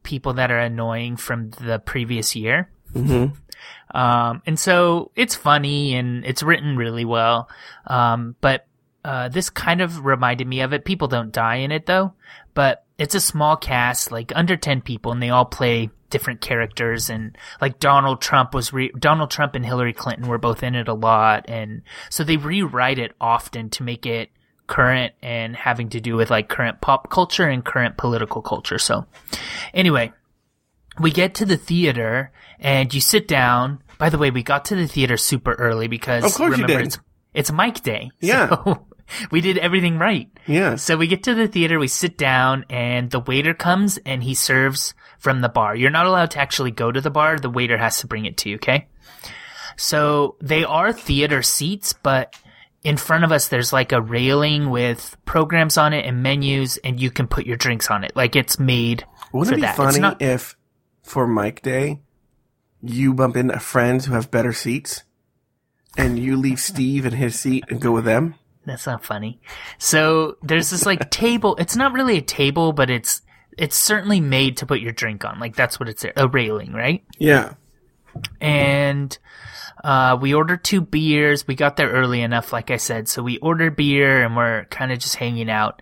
people 0.03 0.35
that 0.35 0.51
are 0.51 0.59
annoying 0.59 1.17
from 1.17 1.51
the 1.51 1.79
previous 1.81 2.37
year. 2.37 2.71
Mm-hmm. 2.95 3.35
Um, 3.97 4.43
and 4.47 4.59
so 4.59 5.11
it's 5.17 5.35
funny 5.35 5.95
and 5.95 6.25
it's 6.25 6.43
written 6.43 6.77
really 6.77 7.05
well. 7.05 7.49
Um, 7.87 8.37
but, 8.41 8.67
uh, 9.05 9.29
this 9.29 9.51
kind 9.51 9.81
of 9.81 10.05
reminded 10.05 10.47
me 10.47 10.61
of 10.61 10.73
it. 10.73 10.85
People 10.85 11.09
don't 11.09 11.33
die 11.33 11.57
in 11.57 11.71
it 11.71 11.87
though, 11.87 12.15
but 12.57 12.85
it's 12.99 13.15
a 13.15 13.21
small 13.21 13.57
cast, 13.57 14.11
like 14.11 14.33
under 14.35 14.57
10 14.57 14.81
people, 14.81 15.13
and 15.13 15.23
they 15.23 15.31
all 15.31 15.45
play 15.45 15.91
different 16.11 16.41
characters. 16.41 17.09
And 17.11 17.37
like 17.61 17.79
Donald 17.79 18.21
Trump 18.21 18.55
was, 18.55 18.73
re- 18.73 18.91
Donald 18.99 19.31
Trump 19.31 19.55
and 19.55 19.65
Hillary 19.65 19.93
Clinton 19.93 20.27
were 20.27 20.39
both 20.39 20.63
in 20.65 20.75
it 20.75 20.89
a 20.89 20.95
lot. 20.95 21.45
And 21.49 21.83
so 22.11 22.25
they 22.25 22.37
rewrite 22.39 22.99
it 22.99 23.13
often 23.21 23.71
to 23.71 23.83
make 23.85 24.07
it 24.07 24.31
current 24.67 25.13
and 25.23 25.55
having 25.55 25.91
to 25.91 26.01
do 26.01 26.17
with 26.17 26.31
like 26.31 26.49
current 26.49 26.81
pop 26.81 27.11
culture 27.11 27.47
and 27.49 27.65
current 27.65 27.97
political 27.97 28.41
culture. 28.43 28.79
So 28.79 29.07
anyway, 29.75 30.13
we 30.99 31.11
get 31.11 31.35
to 31.37 31.45
the 31.45 31.57
theater 31.59 32.33
and 32.59 32.93
you 32.95 33.01
sit 33.01 33.29
down. 33.29 33.83
By 33.99 34.09
the 34.09 34.19
way, 34.19 34.31
we 34.31 34.43
got 34.43 34.65
to 34.67 34.75
the 34.75 34.89
theater 34.89 35.17
super 35.19 35.53
early 35.55 35.87
because 35.89 36.25
Of 36.25 36.35
course 36.35 36.57
you 36.57 36.63
remember 36.65 36.79
did. 36.79 36.87
it's 36.87 36.99
it's 37.35 37.53
Mike 37.53 37.83
Day. 37.83 38.11
Yeah. 38.21 38.49
So 38.49 38.86
we 39.31 39.41
did 39.41 39.59
everything 39.59 39.99
right. 39.99 40.29
Yeah. 40.47 40.77
So 40.77 40.97
we 40.97 41.07
get 41.07 41.23
to 41.25 41.35
the 41.35 41.49
theater, 41.49 41.79
we 41.79 41.89
sit 41.89 42.17
down, 42.17 42.65
and 42.71 43.11
the 43.11 43.21
waiter 43.21 43.55
comes 43.55 43.99
and 43.99 44.23
he 44.23 44.35
serves 44.35 44.95
from 45.19 45.41
the 45.41 45.49
bar. 45.49 45.75
You're 45.75 45.91
not 45.91 46.07
allowed 46.07 46.31
to 46.33 46.39
actually 46.39 46.71
go 46.71 46.93
to 46.93 47.01
the 47.01 47.11
bar. 47.11 47.39
The 47.39 47.51
waiter 47.51 47.79
has 47.79 48.01
to 48.01 48.07
bring 48.07 48.27
it 48.27 48.37
to 48.39 48.51
you, 48.51 48.57
okay? 48.57 48.89
So 49.77 50.37
they 50.41 50.65
are 50.65 50.93
theater 50.93 51.43
seats, 51.43 51.93
but 51.93 52.35
in 52.83 52.97
front 52.97 53.25
of 53.25 53.33
us 53.33 53.49
there's 53.49 53.73
like 53.73 53.93
a 53.93 54.01
railing 54.01 54.71
with 54.71 55.17
programs 55.25 55.77
on 55.77 55.93
it 55.93 56.07
and 56.07 56.23
menus 56.23 56.77
and 56.79 57.01
you 57.01 57.11
can 57.11 57.27
put 57.27 57.47
your 57.47 57.57
drinks 57.57 57.91
on 57.91 58.05
it. 58.05 58.15
Like 58.15 58.37
it's 58.37 58.59
made 58.59 59.05
Wouldn't 59.33 59.49
for 59.49 59.55
it 59.55 59.57
be 59.57 59.63
that. 59.63 59.77
Funny 59.77 59.99
not- 60.01 60.23
if 60.23 60.57
for 61.03 61.27
Mike 61.27 61.63
Day, 61.63 62.01
you 62.83 63.15
bump 63.15 63.37
into 63.37 63.59
friends 63.59 64.07
who 64.07 64.15
have 64.15 64.31
better 64.31 64.53
seats 64.53 65.03
and 65.97 66.19
you 66.19 66.37
leave 66.37 66.61
Steve 66.61 67.07
in 67.07 67.15
his 67.15 67.39
seat 67.39 67.65
and 67.69 67.81
go 67.81 67.93
with 67.93 68.05
them? 68.05 68.35
That's 68.67 68.87
not 68.87 69.05
funny. 69.05 69.41
So 69.79 70.37
there's 70.43 70.71
this 70.71 70.85
like 70.85 71.11
table. 71.11 71.57
It's 71.57 71.77
not 71.77 71.93
really 71.93 72.19
a 72.19 72.23
table, 72.23 72.73
but 72.73 72.91
it's 72.91 73.23
it's 73.57 73.77
certainly 73.77 74.21
made 74.21 74.59
to 74.59 74.67
put 74.67 74.81
your 74.81 74.93
drink 74.93 75.25
on. 75.25 75.39
Like 75.39 75.57
that's 75.57 75.81
what 75.81 75.89
it's 75.89 76.05
a 76.17 76.29
railing, 76.29 76.73
right? 76.73 77.05
Yeah. 77.19 77.55
And 78.41 79.17
uh, 79.83 80.19
we 80.21 80.35
ordered 80.35 80.65
two 80.65 80.81
beers. 80.81 81.47
We 81.47 81.55
got 81.55 81.77
there 81.77 81.91
early 81.91 82.21
enough, 82.23 82.53
like 82.53 82.71
I 82.71 82.77
said. 82.77 83.09
So 83.09 83.23
we 83.23 83.39
ordered 83.39 83.77
beer 83.77 84.23
and 84.23 84.37
we're 84.37 84.65
kind 84.65 84.93
of 84.93 84.99
just 84.99 85.17
hanging 85.17 85.51
out. 85.51 85.81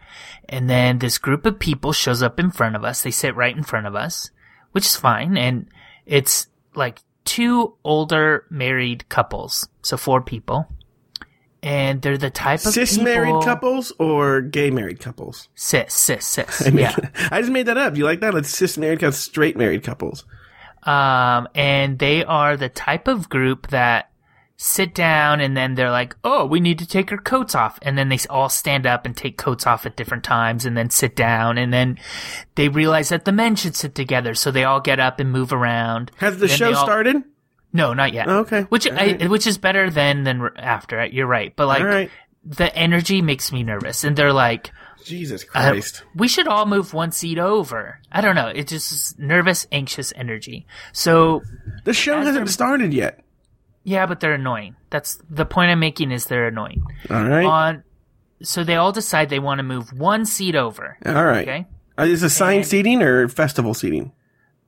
And 0.49 0.69
then 0.69 0.99
this 0.99 1.19
group 1.19 1.47
of 1.47 1.59
people 1.59 1.93
shows 1.93 2.23
up 2.23 2.39
in 2.39 2.51
front 2.51 2.77
of 2.77 2.85
us. 2.85 3.03
They 3.03 3.11
sit 3.11 3.35
right 3.35 3.57
in 3.57 3.63
front 3.63 3.87
of 3.87 3.95
us, 3.95 4.31
which 4.73 4.85
is 4.85 4.97
fine. 4.97 5.37
And 5.37 5.69
it's 6.07 6.49
like 6.75 7.01
two 7.25 7.75
older 7.83 8.47
married 8.51 9.09
couples. 9.09 9.69
So 9.83 9.97
four 9.97 10.21
people. 10.21 10.69
And 11.65 12.03
they're 12.03 12.19
the 12.19 12.29
type 12.29 12.61
of 12.67 12.75
Cis 12.75 12.99
people- 12.99 13.05
married 13.05 13.43
couples 13.43 13.91
or 13.99 14.43
gay 14.43 14.71
married 14.71 15.01
couples? 15.01 15.49
Cis, 15.55 15.95
cis, 15.95 16.27
cis. 16.27 16.63
I, 16.67 16.71
mean, 16.71 16.81
yeah. 16.81 16.95
I 17.33 17.41
just 17.41 17.51
made 17.53 17.67
that 17.67 17.79
up. 17.79 17.97
You 17.97 18.05
like 18.05 18.21
that? 18.21 18.35
It's 18.35 18.51
cis 18.51 18.77
married 18.77 19.01
couples, 19.01 19.19
straight 19.19 19.57
married 19.57 19.83
couples. 19.83 20.25
Um, 20.83 21.49
and 21.55 21.99
they 21.99 22.23
are 22.23 22.59
the 22.59 22.69
type 22.69 23.09
of 23.09 23.31
group 23.31 23.69
that 23.69 24.11
sit 24.57 24.95
down 24.95 25.41
and 25.41 25.57
then 25.57 25.75
they're 25.75 25.91
like, 25.91 26.15
oh, 26.23 26.45
we 26.45 26.61
need 26.61 26.79
to 26.81 26.87
take 26.87 27.11
our 27.11 27.19
coats 27.19 27.55
off. 27.55 27.79
And 27.83 27.97
then 27.97 28.09
they 28.11 28.19
all 28.29 28.49
stand 28.49 28.87
up 28.87 29.07
and 29.07 29.17
take 29.17 29.37
coats 29.39 29.67
off 29.67 29.87
at 29.87 29.97
different 29.97 30.23
times 30.23 30.67
and 30.67 30.77
then 30.77 30.91
sit 30.91 31.17
down. 31.17 31.59
And 31.59 31.73
then 31.73 31.99
they 32.55 32.69
realize 32.69 33.09
that 33.09 33.25
the 33.25 33.33
men 33.33 33.57
should 33.57 33.75
sit 33.75 33.95
together. 33.95 34.35
So 34.35 34.51
they 34.51 34.65
all 34.65 34.81
get 34.81 35.01
up 35.01 35.19
and 35.19 35.33
move 35.33 35.53
around. 35.53 36.11
Has 36.19 36.39
the 36.39 36.49
show 36.49 36.75
all- 36.75 36.85
started? 36.85 37.25
No, 37.75 37.93
not 37.93 38.13
yet. 38.15 38.29
Okay. 38.29 38.63
Which, 38.63 38.89
I, 38.89 38.95
right. 38.95 39.29
which 39.29 39.49
is 39.49 39.59
better 39.59 39.91
than 39.91 40.23
than 40.23 40.49
after. 40.57 41.05
You're 41.05 41.27
right. 41.27 41.55
But 41.55 41.67
like, 41.67 41.83
right. 41.83 42.11
the 42.45 42.75
energy 42.75 43.21
makes 43.21 43.53
me 43.53 43.65
nervous. 43.65 44.05
And 44.05 44.17
they're 44.17 44.33
like, 44.33 44.71
Jesus 45.05 45.45
uh, 45.55 45.71
Christ. 45.71 46.05
we 46.15 46.29
should 46.29 46.47
all 46.47 46.67
move 46.67 46.95
one 46.95 47.11
seat 47.11 47.39
over. 47.39 48.01
I 48.13 48.21
don't 48.21 48.37
know. 48.37 48.47
It's 48.47 48.71
just 48.71 49.19
nervous, 49.19 49.67
anxious 49.73 50.13
energy. 50.17 50.67
So 50.93 51.43
the 51.83 51.93
show 51.93 52.21
hasn't 52.23 52.49
started 52.49 52.95
yet. 52.95 53.21
Yeah, 53.83 54.07
but 54.07 54.21
they're 54.21 54.35
annoying. 54.35 54.77
That's 54.91 55.21
the 55.29 55.45
point 55.45 55.71
I'm 55.71 55.81
making 55.81 56.13
is 56.13 56.27
they're 56.27 56.47
annoying. 56.47 56.83
All 57.11 57.29
right. 57.29 57.45
On 57.45 57.85
so 58.43 58.63
they 58.63 58.77
all 58.77 58.93
decide 58.93 59.31
they 59.31 59.39
want 59.41 59.59
to 59.59 59.63
move 59.65 59.93
one 59.93 60.27
seat 60.27 60.55
over. 60.55 60.97
All 61.05 61.25
right. 61.25 61.49
Okay. 61.49 61.67
Uh, 61.99 62.05
is 62.05 62.23
it 62.23 62.27
assigned 62.27 62.59
And- 62.59 62.67
seating 62.67 63.03
or 63.03 63.29
festival 63.29 63.75
seating? 63.75 64.13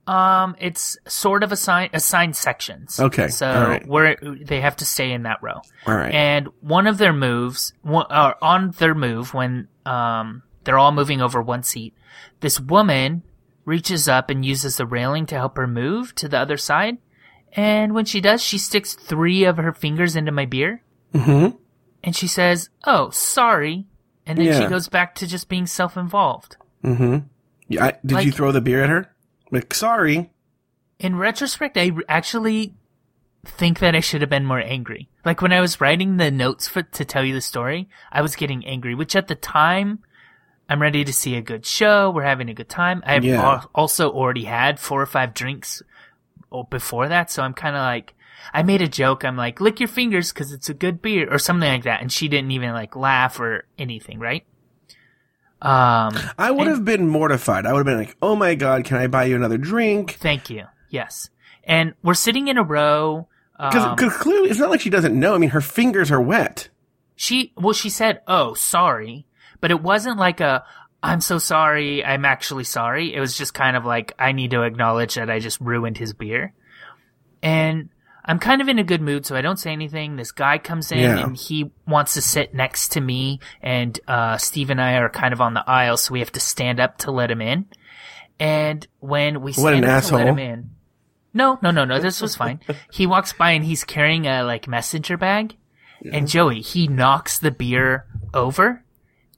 Um, 0.07 0.55
it's 0.59 0.97
sort 1.07 1.43
of 1.43 1.51
assigned 1.51 1.91
assigned 1.93 2.35
sections. 2.35 2.99
Okay, 2.99 3.27
So 3.27 3.45
right. 3.47 3.87
we're 3.87 4.15
they 4.41 4.61
have 4.61 4.77
to 4.77 4.85
stay 4.85 5.11
in 5.11 5.23
that 5.23 5.39
row. 5.43 5.61
All 5.85 5.95
right. 5.95 6.13
And 6.13 6.47
one 6.61 6.87
of 6.87 6.97
their 6.97 7.11
moves, 7.13 7.73
one, 7.81 8.05
uh, 8.09 8.33
on 8.41 8.71
their 8.71 8.95
move 8.95 9.33
when 9.33 9.67
um 9.85 10.43
they're 10.63 10.77
all 10.79 10.93
moving 10.93 11.21
over 11.21 11.41
one 11.41 11.63
seat, 11.63 11.93
this 12.39 12.59
woman 12.59 13.23
reaches 13.65 14.07
up 14.07 14.29
and 14.29 14.45
uses 14.45 14.77
the 14.77 14.85
railing 14.85 15.25
to 15.25 15.35
help 15.35 15.57
her 15.57 15.67
move 15.67 16.15
to 16.15 16.29
the 16.29 16.39
other 16.39 16.57
side. 16.57 16.97
And 17.53 17.93
when 17.93 18.05
she 18.05 18.21
does, 18.21 18.41
she 18.41 18.57
sticks 18.57 18.93
three 18.93 19.43
of 19.43 19.57
her 19.57 19.73
fingers 19.73 20.15
into 20.15 20.31
my 20.31 20.45
beer. 20.45 20.83
mm-hmm. 21.13 21.55
And 22.03 22.15
she 22.15 22.27
says, 22.27 22.69
"Oh, 22.85 23.09
sorry." 23.09 23.87
And 24.25 24.37
then 24.37 24.61
she 24.61 24.67
goes 24.67 24.87
back 24.87 25.15
to 25.15 25.27
just 25.27 25.49
being 25.49 25.65
self-involved. 25.65 26.57
Mm-hmm. 26.83 27.17
Yeah, 27.69 27.85
I, 27.85 27.93
did 28.05 28.23
you 28.23 28.31
throw 28.31 28.51
the 28.51 28.61
beer 28.61 28.83
at 28.83 28.89
her? 28.89 29.09
Like, 29.51 29.73
sorry. 29.73 30.29
in 30.99 31.15
retrospect, 31.15 31.77
I 31.77 31.91
actually 32.09 32.73
think 33.45 33.79
that 33.79 33.95
I 33.95 33.99
should 34.01 34.21
have 34.21 34.29
been 34.29 34.45
more 34.45 34.59
angry. 34.59 35.09
Like 35.23 35.41
when 35.41 35.53
I 35.53 35.61
was 35.61 35.79
writing 35.79 36.17
the 36.17 36.31
notes 36.31 36.67
for 36.67 36.81
to 36.81 37.05
tell 37.05 37.23
you 37.23 37.33
the 37.33 37.41
story, 37.41 37.87
I 38.11 38.21
was 38.21 38.35
getting 38.35 38.65
angry. 38.65 38.93
Which 38.95 39.15
at 39.15 39.27
the 39.27 39.35
time, 39.35 39.99
I'm 40.69 40.81
ready 40.81 41.05
to 41.05 41.13
see 41.13 41.35
a 41.35 41.41
good 41.41 41.65
show. 41.65 42.09
We're 42.11 42.23
having 42.23 42.49
a 42.49 42.53
good 42.53 42.67
time. 42.69 43.01
I've 43.05 43.23
Yeah. 43.23 43.41
al- 43.41 43.69
also 43.73 44.11
already 44.11 44.43
had 44.45 44.79
four 44.79 45.01
or 45.01 45.05
five 45.05 45.33
drinks 45.33 45.81
oh, 46.51 46.63
before 46.63 47.07
that, 47.07 47.31
so 47.31 47.41
I'm 47.43 47.53
kind 47.53 47.75
of 47.75 47.81
like. 47.81 48.13
I 48.53 48.63
made 48.63 48.81
a 48.81 48.87
joke. 48.87 49.25
I'm 49.25 49.35
like, 49.35 49.59
lick 49.59 49.79
your 49.79 49.89
fingers 49.89 50.31
because 50.31 50.53
it's 50.53 50.69
a 50.69 50.73
good 50.73 51.01
beer 51.01 51.27
or 51.29 51.37
something 51.39 51.67
like 51.69 51.83
that. 51.83 52.01
And 52.01 52.09
she 52.11 52.27
didn't 52.29 52.51
even 52.51 52.71
like 52.71 52.95
laugh 52.95 53.39
or 53.41 53.65
anything, 53.77 54.19
right? 54.19 54.45
Um, 55.61 56.13
I 56.37 56.51
would 56.51 56.67
And- 56.67 56.75
have 56.75 56.85
been 56.85 57.07
mortified. 57.07 57.65
I 57.65 57.73
would 57.73 57.79
have 57.79 57.85
been 57.85 57.97
like, 57.97 58.15
oh 58.21 58.35
my 58.35 58.55
god, 58.55 58.85
can 58.85 58.97
I 58.97 59.07
buy 59.07 59.25
you 59.25 59.35
another 59.35 59.57
drink? 59.57 60.11
thank 60.19 60.49
you. 60.49 60.65
Yes. 60.89 61.29
And 61.63 61.93
we're 62.03 62.13
sitting 62.13 62.47
in 62.47 62.57
a 62.57 62.63
row. 62.63 63.27
Because 63.57 63.83
um, 63.83 63.97
clearly, 64.11 64.49
it's 64.49 64.59
not 64.59 64.69
like 64.69 64.81
she 64.81 64.89
doesn't 64.91 65.19
know. 65.19 65.33
I 65.33 65.39
mean, 65.39 65.49
her 65.49 65.61
fingers 65.61 66.11
are 66.11 66.21
wet. 66.21 66.69
She 67.15 67.51
well, 67.57 67.73
she 67.73 67.89
said, 67.89 68.21
"Oh, 68.27 68.53
sorry," 68.53 69.25
but 69.59 69.71
it 69.71 69.81
wasn't 69.81 70.19
like 70.19 70.39
a 70.41 70.63
"I'm 71.01 71.19
so 71.21 71.39
sorry, 71.39 72.05
I'm 72.05 72.23
actually 72.23 72.65
sorry." 72.65 73.15
It 73.15 73.19
was 73.19 73.35
just 73.35 73.55
kind 73.55 73.75
of 73.75 73.83
like 73.83 74.13
I 74.19 74.31
need 74.33 74.51
to 74.51 74.61
acknowledge 74.61 75.15
that 75.15 75.31
I 75.31 75.39
just 75.39 75.59
ruined 75.59 75.97
his 75.97 76.13
beer, 76.13 76.53
and 77.41 77.89
I'm 78.27 78.39
kind 78.39 78.61
of 78.61 78.67
in 78.67 78.77
a 78.77 78.83
good 78.83 79.01
mood, 79.01 79.25
so 79.25 79.35
I 79.35 79.41
don't 79.41 79.57
say 79.57 79.71
anything. 79.71 80.17
This 80.17 80.31
guy 80.31 80.57
comes 80.57 80.91
in 80.91 80.99
Yeah. 80.99 81.23
and 81.23 81.37
he 81.37 81.71
wants 81.87 82.13
to 82.15 82.21
sit 82.21 82.53
next 82.53 82.89
to 82.93 83.01
me, 83.01 83.39
and 83.61 83.97
uh, 84.07 84.37
Steve 84.37 84.69
and 84.69 84.81
I 84.81 84.97
are 84.97 85.09
kind 85.09 85.33
of 85.33 85.39
on 85.41 85.53
the 85.53 85.63
aisle, 85.67 85.97
so 85.97 86.11
we 86.13 86.19
have 86.19 86.31
to 86.33 86.39
stand 86.39 86.79
up 86.79 86.97
to 86.99 87.11
let 87.11 87.31
him 87.31 87.41
in. 87.41 87.65
And 88.39 88.85
when 88.99 89.41
we 89.41 89.53
stand 89.53 89.85
an 89.85 89.85
up 89.85 90.03
to 90.05 90.15
let 90.15 90.27
him 90.27 90.39
in, 90.39 90.69
no, 91.33 91.57
no, 91.61 91.71
no, 91.71 91.85
no, 91.85 91.99
this 91.99 92.21
was 92.21 92.35
fine. 92.35 92.59
he 92.91 93.07
walks 93.07 93.31
by 93.33 93.51
and 93.51 93.63
he's 93.63 93.83
carrying 93.83 94.27
a 94.27 94.43
like 94.43 94.67
messenger 94.67 95.17
bag. 95.17 95.55
And 96.11 96.27
Joey, 96.27 96.61
he 96.61 96.87
knocks 96.87 97.39
the 97.39 97.49
beer 97.49 98.05
over 98.33 98.83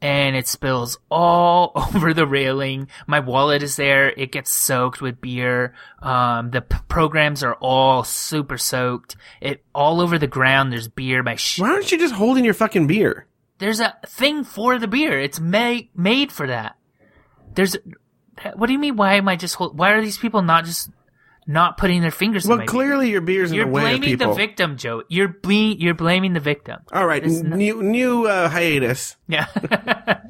and 0.02 0.36
it 0.36 0.48
spills 0.48 0.98
all 1.12 1.72
over 1.96 2.14
the 2.14 2.26
railing. 2.28 2.88
My 3.08 3.20
wallet 3.20 3.64
is 3.64 3.76
there. 3.76 4.10
It 4.10 4.32
gets 4.32 4.52
soaked 4.52 5.02
with 5.02 5.20
beer. 5.22 5.74
Um, 6.02 6.52
the 6.52 6.62
p- 6.62 6.78
programs 6.88 7.44
are 7.44 7.56
all 7.56 8.04
super 8.04 8.58
soaked. 8.58 9.16
It 9.42 9.64
all 9.76 10.02
over 10.02 10.18
the 10.18 10.28
ground. 10.28 10.72
There's 10.72 10.88
beer. 10.88 11.22
My 11.24 11.36
sh- 11.36 11.60
Why 11.60 11.72
aren't 11.72 11.92
you 11.92 11.98
just 11.98 12.14
holding 12.14 12.46
your 12.46 12.54
fucking 12.54 12.88
beer? 12.88 13.26
there's 13.60 13.82
a 13.82 13.94
thing 14.08 14.46
for 14.46 14.80
the 14.80 14.88
beer. 14.88 15.20
It's 15.20 15.38
made 15.40 15.90
made 15.94 16.32
for 16.32 16.48
that. 16.48 16.78
There's, 17.56 17.76
what 18.56 18.68
do 18.68 18.72
you 18.74 18.80
mean? 18.80 18.96
Why 18.96 19.16
am 19.16 19.28
I 19.28 19.36
just 19.36 19.56
hold, 19.56 19.78
why 19.78 19.92
are 19.92 20.02
these 20.02 20.18
people 20.18 20.42
not 20.42 20.64
just 20.64 20.90
not 21.52 21.78
putting 21.78 22.02
their 22.02 22.12
fingers 22.12 22.46
in 22.46 22.50
Well, 22.50 22.60
my 22.60 22.64
beer? 22.66 22.70
clearly 22.70 23.10
your 23.10 23.22
beer's 23.22 23.50
in 23.50 23.56
You're 23.56 23.66
the 23.66 23.72
way 23.72 23.82
of 23.82 24.02
people. 24.02 24.08
You're 24.10 24.18
blaming 24.18 24.30
the 24.30 24.36
victim, 24.36 24.78
Joe. 24.78 25.04
You're 25.10 25.30
ble- 25.30 25.76
you're 25.80 25.96
blaming 25.96 26.34
the 26.34 26.40
victim. 26.40 26.80
All 26.94 27.08
right, 27.08 27.24
n- 27.24 27.50
not- 27.50 27.58
new 27.58 27.82
new 27.82 28.28
uh, 28.28 28.48
hiatus. 28.50 29.16
Yeah. 29.28 29.48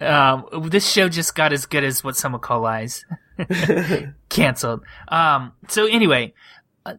um, 0.00 0.44
this 0.68 0.86
show 0.86 1.08
just 1.08 1.34
got 1.34 1.52
as 1.54 1.64
good 1.66 1.84
as 1.84 2.04
what 2.04 2.16
some 2.16 2.32
would 2.32 2.42
call 2.42 2.60
lies. 2.60 3.04
Cancelled. 4.28 4.82
Um, 5.08 5.52
so 5.68 5.86
anyway, 5.86 6.34
uh, 6.84 6.94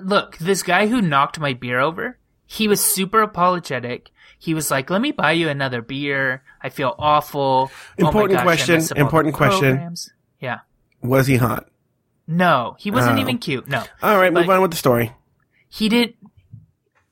look, 0.00 0.36
this 0.38 0.62
guy 0.62 0.86
who 0.86 1.00
knocked 1.00 1.40
my 1.40 1.54
beer 1.54 1.80
over, 1.80 2.18
he 2.46 2.68
was 2.68 2.84
super 2.84 3.22
apologetic. 3.22 4.10
He 4.38 4.54
was 4.54 4.70
like, 4.70 4.90
"Let 4.90 5.00
me 5.00 5.10
buy 5.12 5.32
you 5.32 5.48
another 5.48 5.82
beer. 5.82 6.42
I 6.62 6.68
feel 6.68 6.94
awful." 6.98 7.70
Oh 7.72 7.72
my 7.98 8.08
Important 8.08 8.38
gosh, 8.38 8.44
question, 8.66 8.98
important 8.98 9.34
question. 9.34 9.60
programs." 9.76 10.10
Yeah. 10.40 10.58
Was 11.02 11.26
he 11.26 11.36
hot? 11.36 11.68
No, 12.30 12.76
he 12.78 12.90
wasn't 12.90 13.16
Oh. 13.18 13.20
even 13.22 13.38
cute. 13.38 13.66
No. 13.66 13.82
All 14.02 14.18
right, 14.18 14.32
move 14.32 14.48
on 14.48 14.60
with 14.62 14.70
the 14.70 14.76
story. 14.76 15.12
he 15.68 15.88
didn't. 15.88 16.14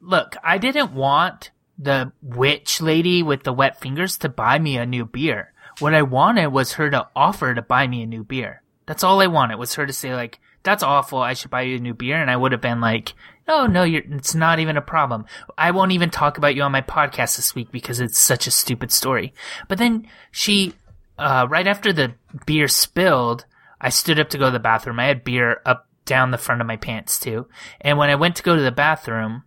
look 0.01 0.37
i 0.45 0.57
didn't 0.59 0.93
want 0.93 1.51
the 1.79 2.13
witch 2.23 2.81
lady 2.81 3.23
with 3.23 3.43
the 3.43 3.53
wet 3.53 3.81
fingers 3.81 4.17
to 4.19 4.29
buy 4.29 4.59
me 4.59 4.77
a 4.77 4.87
new 4.87 5.05
beer 5.05 5.53
what 5.81 5.95
i 5.95 6.03
wanted 6.03 6.47
was 6.49 6.73
her 6.75 6.89
to 6.91 7.07
offer 7.17 7.55
to 7.55 7.61
buy 7.63 7.87
me 7.87 8.03
a 8.03 8.07
new 8.07 8.23
beer 8.25 8.63
that's 8.87 9.03
all 9.05 9.21
i 9.21 9.27
wanted 9.27 9.57
was 9.59 9.75
her 9.75 9.85
to 9.87 9.93
say 9.93 10.15
like 10.15 10.39
that's 10.63 10.83
awful 10.83 11.19
i 11.19 11.33
should 11.35 11.51
buy 11.51 11.63
you 11.63 11.77
a 11.77 11.81
new 11.81 11.93
beer 11.95 12.17
and 12.21 12.31
i 12.31 12.37
would 12.37 12.53
have 12.53 12.61
been 12.61 12.81
like 12.81 13.15
no 13.49 13.67
no 13.67 13.83
you're 13.83 14.03
it's 14.13 14.35
not 14.35 14.59
even 14.59 14.77
a 14.77 14.83
problem 14.83 15.25
i 15.59 15.71
won't 15.71 15.93
even 15.93 16.09
talk 16.11 16.39
about 16.39 16.55
you 16.55 16.63
on 16.63 16.73
my 16.73 16.83
podcast 16.83 17.37
this 17.37 17.55
week 17.55 17.71
because 17.73 17.99
it's 18.01 18.19
such 18.19 18.47
a 18.47 18.51
stupid 18.51 18.91
story 18.93 19.35
but 19.69 19.77
then 19.79 20.07
she 20.31 20.75
uh, 21.19 21.47
right 21.51 21.67
after 21.67 21.93
the 21.95 22.13
beer 22.45 22.69
spilled, 22.69 23.47
I 23.81 23.91
stood 23.91 24.19
up 24.19 24.31
to 24.31 24.39
go 24.39 24.47
to 24.47 24.51
the 24.51 24.59
bathroom. 24.59 25.01
I 25.01 25.07
had 25.07 25.25
beer 25.25 25.61
up 25.65 25.89
down 26.05 26.31
the 26.31 26.39
front 26.39 26.61
of 26.61 26.67
my 26.67 26.77
pants 26.77 27.19
too. 27.19 27.47
And 27.81 27.99
when 27.99 28.11
I 28.11 28.15
went 28.15 28.37
to 28.37 28.43
go 28.43 28.57
to 28.57 28.63
the 28.63 28.73
bathroom, 28.73 29.43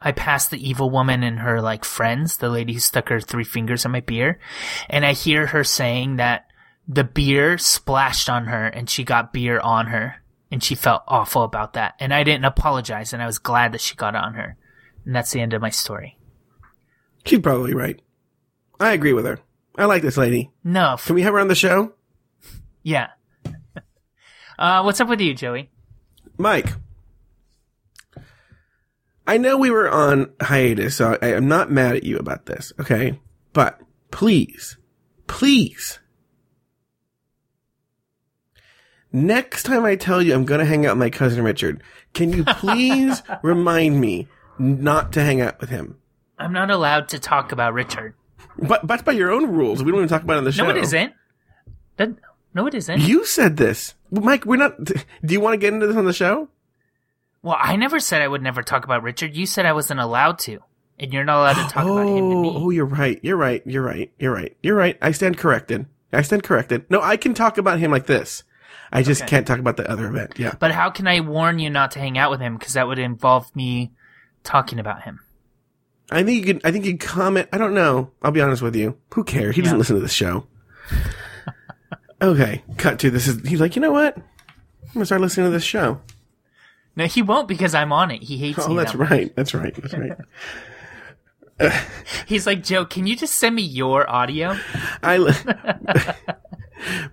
I 0.00 0.12
passed 0.12 0.50
the 0.50 0.68
evil 0.68 0.90
woman 0.90 1.22
and 1.22 1.40
her 1.40 1.60
like 1.60 1.84
friends, 1.84 2.36
the 2.36 2.48
lady 2.48 2.72
who 2.72 2.78
stuck 2.78 3.08
her 3.08 3.20
three 3.20 3.44
fingers 3.44 3.84
in 3.84 3.90
my 3.90 4.00
beer, 4.00 4.38
and 4.88 5.04
I 5.04 5.12
hear 5.12 5.46
her 5.46 5.64
saying 5.64 6.16
that 6.16 6.46
the 6.88 7.04
beer 7.04 7.58
splashed 7.58 8.30
on 8.30 8.46
her 8.46 8.66
and 8.66 8.88
she 8.88 9.04
got 9.04 9.32
beer 9.32 9.60
on 9.60 9.86
her 9.88 10.22
and 10.50 10.62
she 10.62 10.74
felt 10.74 11.02
awful 11.06 11.44
about 11.44 11.74
that. 11.74 11.94
And 12.00 12.12
I 12.12 12.24
didn't 12.24 12.46
apologize 12.46 13.12
and 13.12 13.22
I 13.22 13.26
was 13.26 13.38
glad 13.38 13.72
that 13.72 13.80
she 13.80 13.94
got 13.94 14.16
on 14.16 14.34
her. 14.34 14.56
And 15.04 15.14
that's 15.14 15.30
the 15.30 15.40
end 15.40 15.52
of 15.52 15.62
my 15.62 15.70
story. 15.70 16.18
She's 17.24 17.38
probably 17.38 17.74
right. 17.74 18.00
I 18.80 18.92
agree 18.92 19.12
with 19.12 19.26
her. 19.26 19.38
I 19.76 19.84
like 19.84 20.02
this 20.02 20.16
lady. 20.16 20.50
No, 20.64 20.96
Can 21.04 21.14
we 21.14 21.22
have 21.22 21.34
her 21.34 21.40
on 21.40 21.48
the 21.48 21.54
show? 21.54 21.92
Yeah. 22.82 23.08
uh, 24.58 24.82
what's 24.82 25.00
up 25.00 25.08
with 25.08 25.20
you, 25.20 25.34
Joey? 25.34 25.70
Mike. 26.38 26.72
I 29.26 29.38
know 29.38 29.56
we 29.56 29.70
were 29.70 29.88
on 29.88 30.32
hiatus, 30.40 30.96
so 30.96 31.16
I 31.22 31.34
am 31.34 31.46
not 31.46 31.70
mad 31.70 31.96
at 31.96 32.04
you 32.04 32.16
about 32.16 32.46
this, 32.46 32.72
okay? 32.80 33.20
But 33.52 33.80
please, 34.10 34.76
please, 35.28 36.00
next 39.12 39.64
time 39.64 39.84
I 39.84 39.94
tell 39.94 40.20
you 40.20 40.34
I'm 40.34 40.44
going 40.44 40.58
to 40.58 40.64
hang 40.64 40.84
out 40.84 40.96
with 40.96 41.00
my 41.00 41.10
cousin 41.10 41.44
Richard, 41.44 41.82
can 42.12 42.32
you 42.32 42.44
please 42.56 43.22
remind 43.42 44.00
me 44.00 44.26
not 44.58 45.12
to 45.12 45.22
hang 45.22 45.40
out 45.40 45.60
with 45.60 45.70
him? 45.70 45.98
I'm 46.38 46.52
not 46.52 46.70
allowed 46.70 47.08
to 47.10 47.18
talk 47.18 47.52
about 47.52 47.74
Richard. 47.74 48.14
But 48.58 48.86
but 48.86 49.04
by 49.04 49.12
your 49.12 49.30
own 49.30 49.46
rules, 49.46 49.82
we 49.82 49.92
don't 49.92 50.00
even 50.00 50.08
talk 50.08 50.22
about 50.22 50.34
it 50.34 50.38
on 50.38 50.44
the 50.44 50.52
show. 50.52 50.64
No, 50.64 50.70
it 50.70 50.78
isn't. 50.78 51.12
That, 51.98 52.10
no, 52.54 52.66
it 52.66 52.74
isn't. 52.74 53.00
You 53.00 53.24
said 53.24 53.56
this, 53.56 53.94
Mike. 54.10 54.44
We're 54.44 54.56
not. 54.56 54.82
Do 54.84 54.94
you 55.22 55.40
want 55.40 55.54
to 55.54 55.58
get 55.58 55.72
into 55.72 55.86
this 55.86 55.96
on 55.96 56.04
the 56.04 56.12
show? 56.12 56.48
well, 57.42 57.56
I 57.58 57.76
never 57.76 58.00
said 58.00 58.20
I 58.22 58.28
would 58.28 58.42
never 58.42 58.62
talk 58.62 58.84
about 58.84 59.02
Richard. 59.02 59.34
You 59.36 59.46
said 59.46 59.64
I 59.66 59.72
wasn't 59.72 60.00
allowed 60.00 60.38
to, 60.40 60.58
and 60.98 61.12
you're 61.12 61.24
not 61.24 61.38
allowed 61.40 61.66
to 61.68 61.72
talk 61.72 61.84
about 61.84 62.06
him 62.06 62.30
to 62.30 62.36
Oh, 62.36 62.42
me. 62.42 62.52
oh, 62.54 62.70
you're 62.70 62.84
right. 62.84 63.18
You're 63.22 63.36
right. 63.36 63.62
You're 63.64 63.82
right. 63.82 64.12
You're 64.18 64.32
right. 64.34 64.56
You're 64.62 64.76
right. 64.76 64.98
I 65.00 65.12
stand 65.12 65.38
corrected. 65.38 65.86
I 66.12 66.22
stand 66.22 66.42
corrected. 66.42 66.84
No, 66.90 67.00
I 67.00 67.16
can 67.16 67.32
talk 67.34 67.56
about 67.56 67.78
him 67.78 67.90
like 67.92 68.06
this. 68.06 68.42
I 68.92 69.02
just 69.04 69.22
Okay. 69.22 69.30
can't 69.30 69.46
talk 69.46 69.60
about 69.60 69.76
the 69.76 69.88
other 69.88 70.06
event. 70.08 70.32
Yeah. 70.36 70.54
But 70.58 70.72
how 70.72 70.90
can 70.90 71.06
I 71.06 71.20
warn 71.20 71.60
you 71.60 71.70
not 71.70 71.92
to 71.92 72.00
hang 72.00 72.18
out 72.18 72.30
with 72.32 72.40
him? 72.40 72.56
Because 72.58 72.72
that 72.74 72.88
would 72.88 72.98
involve 72.98 73.54
me 73.54 73.92
talking 74.42 74.78
about 74.80 75.02
him. 75.02 75.20
I 76.10 76.24
think 76.24 76.44
you 76.44 76.54
can. 76.54 76.60
I 76.64 76.72
think 76.72 76.84
you 76.84 76.98
comment. 76.98 77.48
I 77.52 77.58
don't 77.58 77.72
know. 77.74 78.10
I'll 78.20 78.32
be 78.32 78.40
honest 78.40 78.60
with 78.62 78.74
you. 78.74 78.98
Who 79.14 79.22
cares? 79.22 79.54
He 79.54 79.62
doesn't 79.62 79.78
listen 79.78 79.94
to 79.94 80.02
this 80.02 80.12
show. 80.12 80.46
Okay. 82.22 82.62
Cut 82.76 82.98
to 83.00 83.10
this. 83.10 83.26
Is 83.28 83.46
he's 83.48 83.60
like, 83.60 83.76
you 83.76 83.82
know 83.82 83.92
what? 83.92 84.16
I'm 84.16 84.24
gonna 84.94 85.06
start 85.06 85.20
listening 85.20 85.46
to 85.46 85.50
this 85.50 85.64
show. 85.64 86.00
No, 86.96 87.06
he 87.06 87.22
won't 87.22 87.46
because 87.48 87.74
I'm 87.74 87.92
on 87.92 88.10
it. 88.10 88.22
He 88.22 88.36
hates 88.36 88.58
Oh, 88.60 88.68
me. 88.68 88.74
Oh, 88.74 88.76
that's 88.78 88.92
that 88.92 88.98
right. 88.98 89.34
That's 89.36 89.54
right. 89.54 89.74
That's 89.74 89.94
right. 89.94 90.12
He's 92.26 92.46
like, 92.46 92.62
Joe, 92.64 92.84
can 92.84 93.06
you 93.06 93.14
just 93.16 93.34
send 93.36 93.54
me 93.54 93.62
your 93.62 94.08
audio? 94.10 94.56
I. 95.02 95.18
li- 95.18 95.34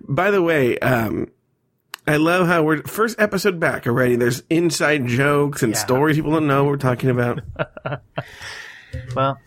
By 0.08 0.30
the 0.30 0.40
way, 0.42 0.78
um, 0.78 1.28
I 2.06 2.16
love 2.16 2.46
how 2.46 2.62
we're 2.62 2.82
first 2.84 3.20
episode 3.20 3.60
back 3.60 3.86
already. 3.86 4.16
There's 4.16 4.42
inside 4.48 5.06
jokes 5.06 5.62
and 5.62 5.74
Yeah. 5.74 5.78
stories 5.78 6.16
people 6.16 6.32
don't 6.32 6.46
know 6.46 6.64
what 6.64 6.70
we're 6.70 6.76
talking 6.78 7.10
about. 7.10 7.40
Well, 9.14 9.38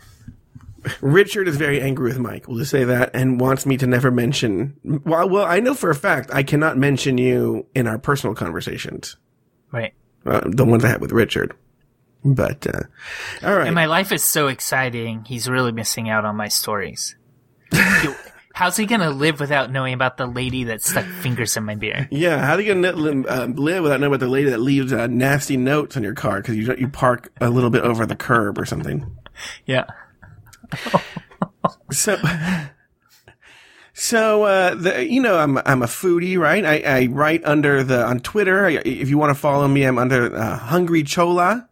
Richard 1.02 1.48
is 1.48 1.58
very 1.58 1.80
angry 1.82 2.10
with 2.10 2.20
Mike. 2.20 2.48
We'll 2.48 2.58
just 2.58 2.72
say 2.72 2.84
that, 2.86 3.12
and 3.14 3.40
wants 3.40 3.66
me 3.66 3.78
to 3.78 3.88
never 3.88 4.10
mention. 4.12 4.76
Well, 4.84 5.30
well, 5.30 5.46
I 5.46 5.60
know 5.60 5.74
for 5.74 5.90
a 5.90 5.96
fact 5.96 6.30
I 6.34 6.44
cannot 6.44 6.78
mention 6.78 7.18
you 7.18 7.66
in 7.76 7.88
our 7.88 7.98
personal 8.00 8.36
conversations, 8.36 9.18
Right. 9.72 9.94
uh, 10.26 10.42
the 10.46 10.66
ones 10.66 10.84
I 10.84 10.90
had 10.90 11.02
with 11.02 11.12
Richard. 11.12 11.54
But 12.24 12.68
uh, 12.68 12.82
all 13.44 13.58
right, 13.58 13.66
And 13.68 13.76
my 13.76 13.86
life 13.88 14.12
is 14.12 14.24
so 14.24 14.48
exciting. 14.48 15.24
He's 15.26 15.50
really 15.50 15.72
missing 15.72 16.10
out 16.10 16.24
on 16.26 16.36
my 16.36 16.48
stories. 16.50 17.16
How's 18.54 18.76
he 18.76 18.86
gonna 18.86 19.10
live 19.12 19.40
without 19.40 19.72
knowing 19.72 19.94
about 19.94 20.18
the 20.18 20.28
lady 20.28 20.66
that 20.66 20.84
stuck 20.84 21.06
fingers 21.06 21.56
in 21.56 21.64
my 21.64 21.76
beer? 21.76 22.08
yeah. 22.12 22.46
How 22.46 22.58
do 22.58 22.64
you 22.64 22.74
gonna 22.74 22.92
li- 22.92 23.26
uh, 23.28 23.46
live 23.48 23.82
without 23.84 24.00
knowing 24.02 24.14
about 24.14 24.20
the 24.20 24.28
lady 24.32 24.50
that 24.50 24.60
leaves 24.60 24.92
uh, 24.92 25.08
nasty 25.08 25.56
notes 25.58 25.96
on 25.96 26.04
your 26.04 26.14
car 26.14 26.42
because 26.42 26.58
you 26.58 26.76
you 26.76 26.88
park 26.90 27.32
a 27.40 27.50
little 27.50 27.70
bit 27.70 27.84
over 27.84 28.06
the 28.06 28.16
curb 28.16 28.60
or 28.60 28.66
something? 28.66 29.10
Yeah. 29.66 29.86
So, 31.92 32.18
so 33.94 34.44
uh, 34.44 34.76
the 34.76 35.06
you 35.06 35.22
know 35.22 35.38
I'm 35.38 35.58
I'm 35.60 35.82
a 35.82 35.88
foodie, 35.88 36.38
right? 36.40 36.64
I, 36.64 36.80
I 36.80 37.06
write 37.08 37.44
under 37.44 37.84
the 37.84 38.04
on 38.06 38.22
Twitter. 38.22 38.66
I, 38.66 38.72
if 38.86 39.10
you 39.10 39.18
want 39.18 39.32
to 39.32 39.36
follow 39.36 39.68
me, 39.68 39.84
I'm 39.84 39.98
under 39.98 40.34
uh, 40.34 40.58
Hungry 40.58 41.04
Chola. 41.04 41.68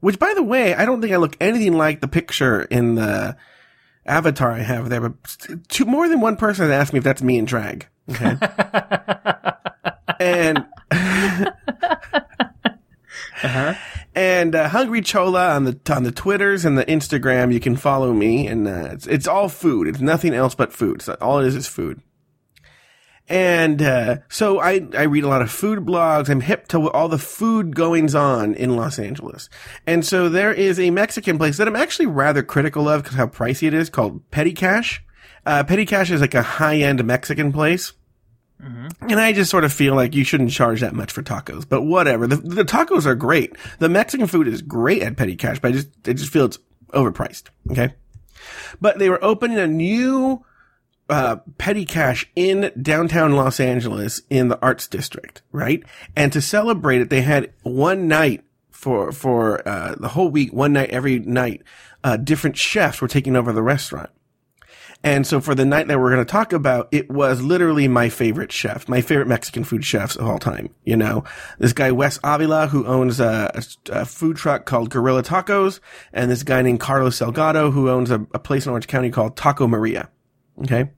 Which, 0.00 0.18
by 0.18 0.32
the 0.34 0.42
way, 0.42 0.74
I 0.74 0.86
don't 0.86 1.00
think 1.00 1.12
I 1.12 1.16
look 1.16 1.36
anything 1.40 1.76
like 1.76 2.00
the 2.00 2.08
picture 2.08 2.62
in 2.62 2.94
the 2.94 3.36
avatar 4.06 4.52
I 4.52 4.60
have 4.60 4.88
there. 4.88 5.00
But 5.00 5.12
two, 5.68 5.84
more 5.84 6.08
than 6.08 6.20
one 6.20 6.36
person 6.36 6.64
has 6.68 6.72
asked 6.72 6.92
me 6.92 6.98
if 6.98 7.04
that's 7.04 7.22
me 7.22 7.38
in 7.38 7.44
drag. 7.44 7.86
Okay, 8.08 8.36
and 10.20 10.64
and 14.14 14.54
uh, 14.54 14.68
Hungry 14.68 15.00
Chola 15.00 15.54
on 15.54 15.64
the 15.64 15.78
on 15.90 16.02
the 16.02 16.12
Twitters 16.12 16.64
and 16.64 16.76
the 16.76 16.84
Instagram. 16.86 17.52
You 17.52 17.60
can 17.60 17.76
follow 17.76 18.12
me, 18.12 18.46
and 18.46 18.66
uh, 18.66 18.90
it's 18.92 19.06
it's 19.06 19.28
all 19.28 19.48
food. 19.48 19.88
It's 19.88 20.00
nothing 20.00 20.34
else 20.34 20.54
but 20.54 20.72
food. 20.72 21.02
So 21.02 21.16
all 21.20 21.40
it 21.40 21.46
is 21.46 21.54
is 21.54 21.66
food. 21.66 22.00
And 23.28 23.82
uh, 23.82 24.18
so 24.28 24.58
I 24.58 24.86
I 24.96 25.02
read 25.02 25.24
a 25.24 25.28
lot 25.28 25.42
of 25.42 25.50
food 25.50 25.80
blogs. 25.80 26.30
I'm 26.30 26.40
hip 26.40 26.66
to 26.68 26.90
all 26.90 27.08
the 27.08 27.18
food 27.18 27.76
goings 27.76 28.14
on 28.14 28.54
in 28.54 28.76
Los 28.76 28.98
Angeles. 28.98 29.50
And 29.86 30.04
so 30.04 30.28
there 30.28 30.52
is 30.52 30.80
a 30.80 30.90
Mexican 30.90 31.36
place 31.36 31.58
that 31.58 31.68
I'm 31.68 31.76
actually 31.76 32.06
rather 32.06 32.42
critical 32.42 32.88
of 32.88 33.02
because 33.02 33.16
how 33.16 33.26
pricey 33.26 33.68
it 33.68 33.74
is 33.74 33.90
called 33.90 34.28
Petty 34.30 34.52
Cash. 34.52 35.04
Uh, 35.44 35.62
Petty 35.62 35.84
Cash 35.84 36.10
is 36.10 36.20
like 36.20 36.34
a 36.34 36.42
high 36.42 36.78
end 36.78 37.04
Mexican 37.04 37.52
place. 37.52 37.92
And 38.60 39.20
I 39.20 39.32
just 39.32 39.50
sort 39.50 39.64
of 39.64 39.72
feel 39.72 39.94
like 39.94 40.14
you 40.14 40.24
shouldn't 40.24 40.50
charge 40.50 40.80
that 40.80 40.94
much 40.94 41.12
for 41.12 41.22
tacos, 41.22 41.68
but 41.68 41.82
whatever. 41.82 42.26
The, 42.26 42.36
the 42.36 42.64
tacos 42.64 43.06
are 43.06 43.14
great. 43.14 43.54
The 43.78 43.88
Mexican 43.88 44.26
food 44.26 44.48
is 44.48 44.62
great 44.62 45.02
at 45.02 45.16
Petty 45.16 45.36
Cash, 45.36 45.60
but 45.60 45.68
I 45.68 45.72
just, 45.72 45.88
I 46.06 46.12
just 46.12 46.32
feel 46.32 46.46
it's 46.46 46.58
overpriced. 46.88 47.44
Okay. 47.70 47.94
But 48.80 48.98
they 48.98 49.08
were 49.08 49.22
opening 49.22 49.58
a 49.58 49.66
new, 49.66 50.44
uh, 51.08 51.36
Petty 51.56 51.84
Cash 51.84 52.30
in 52.34 52.72
downtown 52.80 53.32
Los 53.32 53.60
Angeles 53.60 54.22
in 54.28 54.48
the 54.48 54.60
Arts 54.60 54.88
District, 54.88 55.40
right? 55.52 55.82
And 56.16 56.32
to 56.32 56.40
celebrate 56.40 57.00
it, 57.00 57.10
they 57.10 57.22
had 57.22 57.52
one 57.62 58.08
night 58.08 58.44
for, 58.70 59.12
for, 59.12 59.66
uh, 59.66 59.94
the 59.98 60.08
whole 60.08 60.30
week, 60.30 60.52
one 60.52 60.72
night 60.72 60.90
every 60.90 61.18
night, 61.20 61.62
uh, 62.04 62.16
different 62.16 62.56
chefs 62.56 63.00
were 63.00 63.08
taking 63.08 63.36
over 63.36 63.52
the 63.52 63.62
restaurant. 63.62 64.10
And 65.04 65.26
so 65.26 65.40
for 65.40 65.54
the 65.54 65.64
night 65.64 65.86
that 65.88 66.00
we're 66.00 66.10
going 66.10 66.24
to 66.24 66.30
talk 66.30 66.52
about, 66.52 66.88
it 66.90 67.08
was 67.08 67.40
literally 67.40 67.86
my 67.86 68.08
favorite 68.08 68.50
chef, 68.50 68.88
my 68.88 69.00
favorite 69.00 69.28
Mexican 69.28 69.62
food 69.62 69.84
chefs 69.84 70.16
of 70.16 70.26
all 70.26 70.38
time. 70.38 70.70
You 70.84 70.96
know, 70.96 71.22
this 71.58 71.72
guy 71.72 71.92
Wes 71.92 72.18
Avila, 72.24 72.66
who 72.66 72.84
owns 72.84 73.20
a, 73.20 73.62
a, 73.90 74.04
food 74.04 74.36
truck 74.36 74.66
called 74.66 74.90
Guerrilla 74.90 75.22
Tacos, 75.22 75.78
and 76.12 76.30
this 76.30 76.42
guy 76.42 76.62
named 76.62 76.80
Carlos 76.80 77.18
Salgado, 77.18 77.72
who 77.72 77.88
owns 77.88 78.10
a, 78.10 78.26
a 78.34 78.40
place 78.40 78.66
in 78.66 78.70
Orange 78.70 78.88
County 78.88 79.10
called 79.10 79.36
Taco 79.36 79.68
Maria. 79.68 80.10
Okay. 80.62 80.90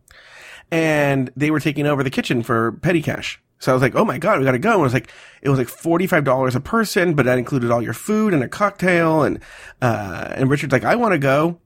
And 0.70 1.30
they 1.36 1.50
were 1.50 1.60
taking 1.60 1.86
over 1.86 2.02
the 2.02 2.10
kitchen 2.10 2.42
for 2.42 2.72
petty 2.72 3.02
cash. 3.02 3.42
So 3.58 3.70
I 3.70 3.74
was 3.74 3.82
like, 3.82 3.94
oh 3.94 4.06
my 4.06 4.16
God, 4.16 4.38
we 4.38 4.46
got 4.46 4.52
to 4.52 4.58
go. 4.58 4.72
And 4.72 4.80
it 4.80 4.84
was 4.84 4.94
like, 4.94 5.12
it 5.42 5.50
was 5.50 5.58
like 5.58 5.68
$45 5.68 6.54
a 6.54 6.60
person, 6.60 7.14
but 7.14 7.26
that 7.26 7.36
included 7.36 7.70
all 7.70 7.82
your 7.82 7.92
food 7.92 8.32
and 8.32 8.42
a 8.42 8.48
cocktail. 8.48 9.22
And, 9.22 9.40
uh, 9.82 10.28
and 10.30 10.48
Richard's 10.48 10.72
like, 10.72 10.84
I 10.84 10.96
want 10.96 11.12
to 11.12 11.18
go. 11.18 11.60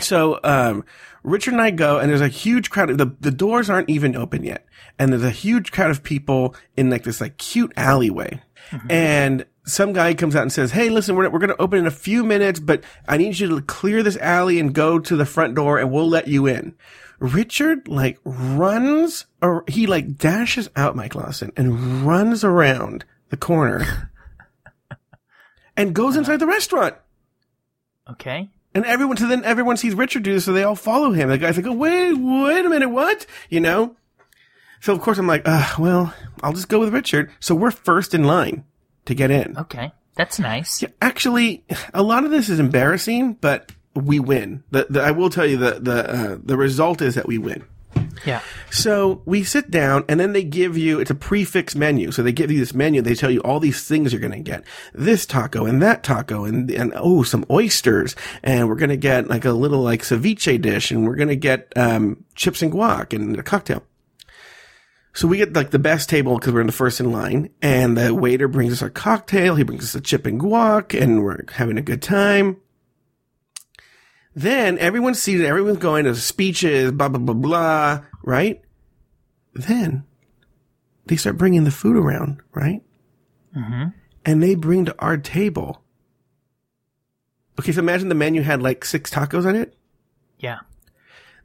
So, 0.00 0.40
um, 0.44 0.84
Richard 1.22 1.54
and 1.54 1.62
I 1.62 1.70
go 1.70 1.98
and 1.98 2.08
there's 2.08 2.20
a 2.20 2.28
huge 2.28 2.70
crowd. 2.70 2.96
The, 2.96 3.14
the 3.20 3.30
doors 3.30 3.68
aren't 3.68 3.90
even 3.90 4.14
open 4.16 4.44
yet. 4.44 4.64
And 4.98 5.12
there's 5.12 5.24
a 5.24 5.30
huge 5.30 5.72
crowd 5.72 5.90
of 5.90 6.02
people 6.02 6.54
in 6.76 6.88
like 6.88 7.02
this 7.02 7.20
like 7.20 7.36
cute 7.36 7.72
alleyway. 7.76 8.40
And 8.88 9.44
some 9.64 9.92
guy 9.92 10.14
comes 10.14 10.34
out 10.34 10.42
and 10.42 10.52
says, 10.52 10.72
Hey, 10.72 10.88
listen, 10.88 11.14
we're, 11.14 11.28
we're 11.28 11.38
going 11.38 11.50
to 11.50 11.60
open 11.60 11.78
in 11.78 11.86
a 11.86 11.90
few 11.90 12.24
minutes, 12.24 12.60
but 12.60 12.82
I 13.08 13.16
need 13.16 13.38
you 13.38 13.48
to 13.48 13.60
clear 13.62 14.02
this 14.02 14.16
alley 14.16 14.58
and 14.58 14.74
go 14.74 14.98
to 14.98 15.16
the 15.16 15.26
front 15.26 15.54
door 15.54 15.78
and 15.78 15.90
we'll 15.90 16.08
let 16.08 16.28
you 16.28 16.46
in. 16.46 16.74
Richard 17.18 17.88
like 17.88 18.18
runs 18.24 19.26
or 19.40 19.64
he 19.68 19.86
like 19.86 20.18
dashes 20.18 20.68
out 20.76 20.96
Mike 20.96 21.14
Lawson 21.14 21.52
and 21.56 22.06
runs 22.06 22.44
around 22.44 23.04
the 23.30 23.36
corner 23.36 24.10
and 25.76 25.94
goes 25.94 26.16
inside 26.16 26.38
the 26.38 26.46
restaurant. 26.46 26.94
Okay. 28.10 28.50
And 28.76 28.84
everyone, 28.84 29.16
so 29.16 29.26
then 29.26 29.42
everyone 29.42 29.78
sees 29.78 29.94
Richard 29.94 30.22
do 30.22 30.34
this, 30.34 30.44
so 30.44 30.52
they 30.52 30.62
all 30.62 30.76
follow 30.76 31.10
him. 31.10 31.30
The 31.30 31.38
guy's 31.38 31.56
like, 31.56 31.64
oh, 31.64 31.72
wait, 31.72 32.12
wait 32.12 32.62
a 32.62 32.68
minute, 32.68 32.90
what? 32.90 33.24
You 33.48 33.60
know? 33.60 33.96
So 34.82 34.92
of 34.92 35.00
course 35.00 35.16
I'm 35.16 35.26
like, 35.26 35.40
uh, 35.46 35.66
well, 35.78 36.12
I'll 36.42 36.52
just 36.52 36.68
go 36.68 36.80
with 36.80 36.92
Richard. 36.92 37.30
So 37.40 37.54
we're 37.54 37.70
first 37.70 38.12
in 38.12 38.24
line 38.24 38.64
to 39.06 39.14
get 39.14 39.30
in. 39.30 39.56
Okay. 39.56 39.92
That's 40.14 40.38
nice. 40.38 40.82
Yeah, 40.82 40.90
actually, 41.00 41.64
a 41.94 42.02
lot 42.02 42.24
of 42.24 42.30
this 42.30 42.50
is 42.50 42.60
embarrassing, 42.60 43.38
but 43.40 43.72
we 43.94 44.20
win. 44.20 44.62
The, 44.72 44.86
the 44.90 45.00
I 45.00 45.12
will 45.12 45.30
tell 45.30 45.46
you 45.46 45.56
the, 45.56 45.80
the, 45.80 46.10
uh, 46.10 46.38
the 46.42 46.58
result 46.58 47.00
is 47.00 47.14
that 47.14 47.26
we 47.26 47.38
win. 47.38 47.64
Yeah. 48.24 48.40
So 48.70 49.22
we 49.24 49.44
sit 49.44 49.70
down 49.70 50.04
and 50.08 50.18
then 50.18 50.32
they 50.32 50.44
give 50.44 50.76
you, 50.76 51.00
it's 51.00 51.10
a 51.10 51.14
prix 51.14 51.44
fixe 51.44 51.74
menu. 51.74 52.10
So 52.10 52.22
they 52.22 52.32
give 52.32 52.50
you 52.50 52.58
this 52.58 52.74
menu. 52.74 53.02
They 53.02 53.14
tell 53.14 53.30
you 53.30 53.40
all 53.40 53.60
these 53.60 53.86
things 53.86 54.12
you're 54.12 54.20
going 54.20 54.32
to 54.32 54.38
get. 54.38 54.64
This 54.94 55.26
taco 55.26 55.66
and 55.66 55.82
that 55.82 56.02
taco 56.02 56.44
and, 56.44 56.70
and 56.70 56.92
oh, 56.96 57.22
some 57.22 57.44
oysters. 57.50 58.16
And 58.42 58.68
we're 58.68 58.76
going 58.76 58.90
to 58.90 58.96
get 58.96 59.28
like 59.28 59.44
a 59.44 59.52
little 59.52 59.80
like 59.80 60.02
ceviche 60.02 60.60
dish 60.60 60.90
and 60.90 61.06
we're 61.06 61.16
going 61.16 61.28
to 61.28 61.36
get, 61.36 61.72
um, 61.76 62.24
chips 62.34 62.62
and 62.62 62.72
guac 62.72 63.12
and 63.12 63.38
a 63.38 63.42
cocktail. 63.42 63.82
So 65.14 65.26
we 65.26 65.38
get 65.38 65.54
like 65.54 65.70
the 65.70 65.78
best 65.78 66.10
table 66.10 66.36
because 66.36 66.52
we're 66.52 66.60
in 66.60 66.66
the 66.66 66.74
first 66.74 67.00
in 67.00 67.10
line 67.10 67.48
and 67.62 67.96
the 67.96 68.14
waiter 68.14 68.48
brings 68.48 68.74
us 68.74 68.82
our 68.82 68.90
cocktail. 68.90 69.54
He 69.54 69.62
brings 69.62 69.84
us 69.84 69.94
a 69.94 70.00
chip 70.02 70.26
and 70.26 70.38
guac 70.38 71.00
and 71.00 71.22
we're 71.24 71.42
having 71.52 71.78
a 71.78 71.82
good 71.82 72.02
time. 72.02 72.58
Then 74.38 74.78
everyone's 74.78 75.20
seated, 75.20 75.46
everyone's 75.46 75.78
going 75.78 76.04
to 76.04 76.14
speeches, 76.14 76.92
blah, 76.92 77.08
blah, 77.08 77.18
blah, 77.18 77.34
blah, 77.34 78.04
right? 78.22 78.60
Then 79.54 80.04
they 81.06 81.16
start 81.16 81.38
bringing 81.38 81.64
the 81.64 81.70
food 81.70 81.96
around, 81.96 82.42
right? 82.52 82.82
Mm-hmm. 83.56 83.84
And 84.26 84.42
they 84.42 84.54
bring 84.54 84.84
to 84.84 84.94
our 84.98 85.16
table. 85.16 85.82
Okay, 87.58 87.72
so 87.72 87.78
imagine 87.78 88.10
the 88.10 88.14
menu 88.14 88.42
had 88.42 88.60
like 88.62 88.84
six 88.84 89.10
tacos 89.10 89.46
on 89.46 89.56
it. 89.56 89.74
Yeah. 90.38 90.58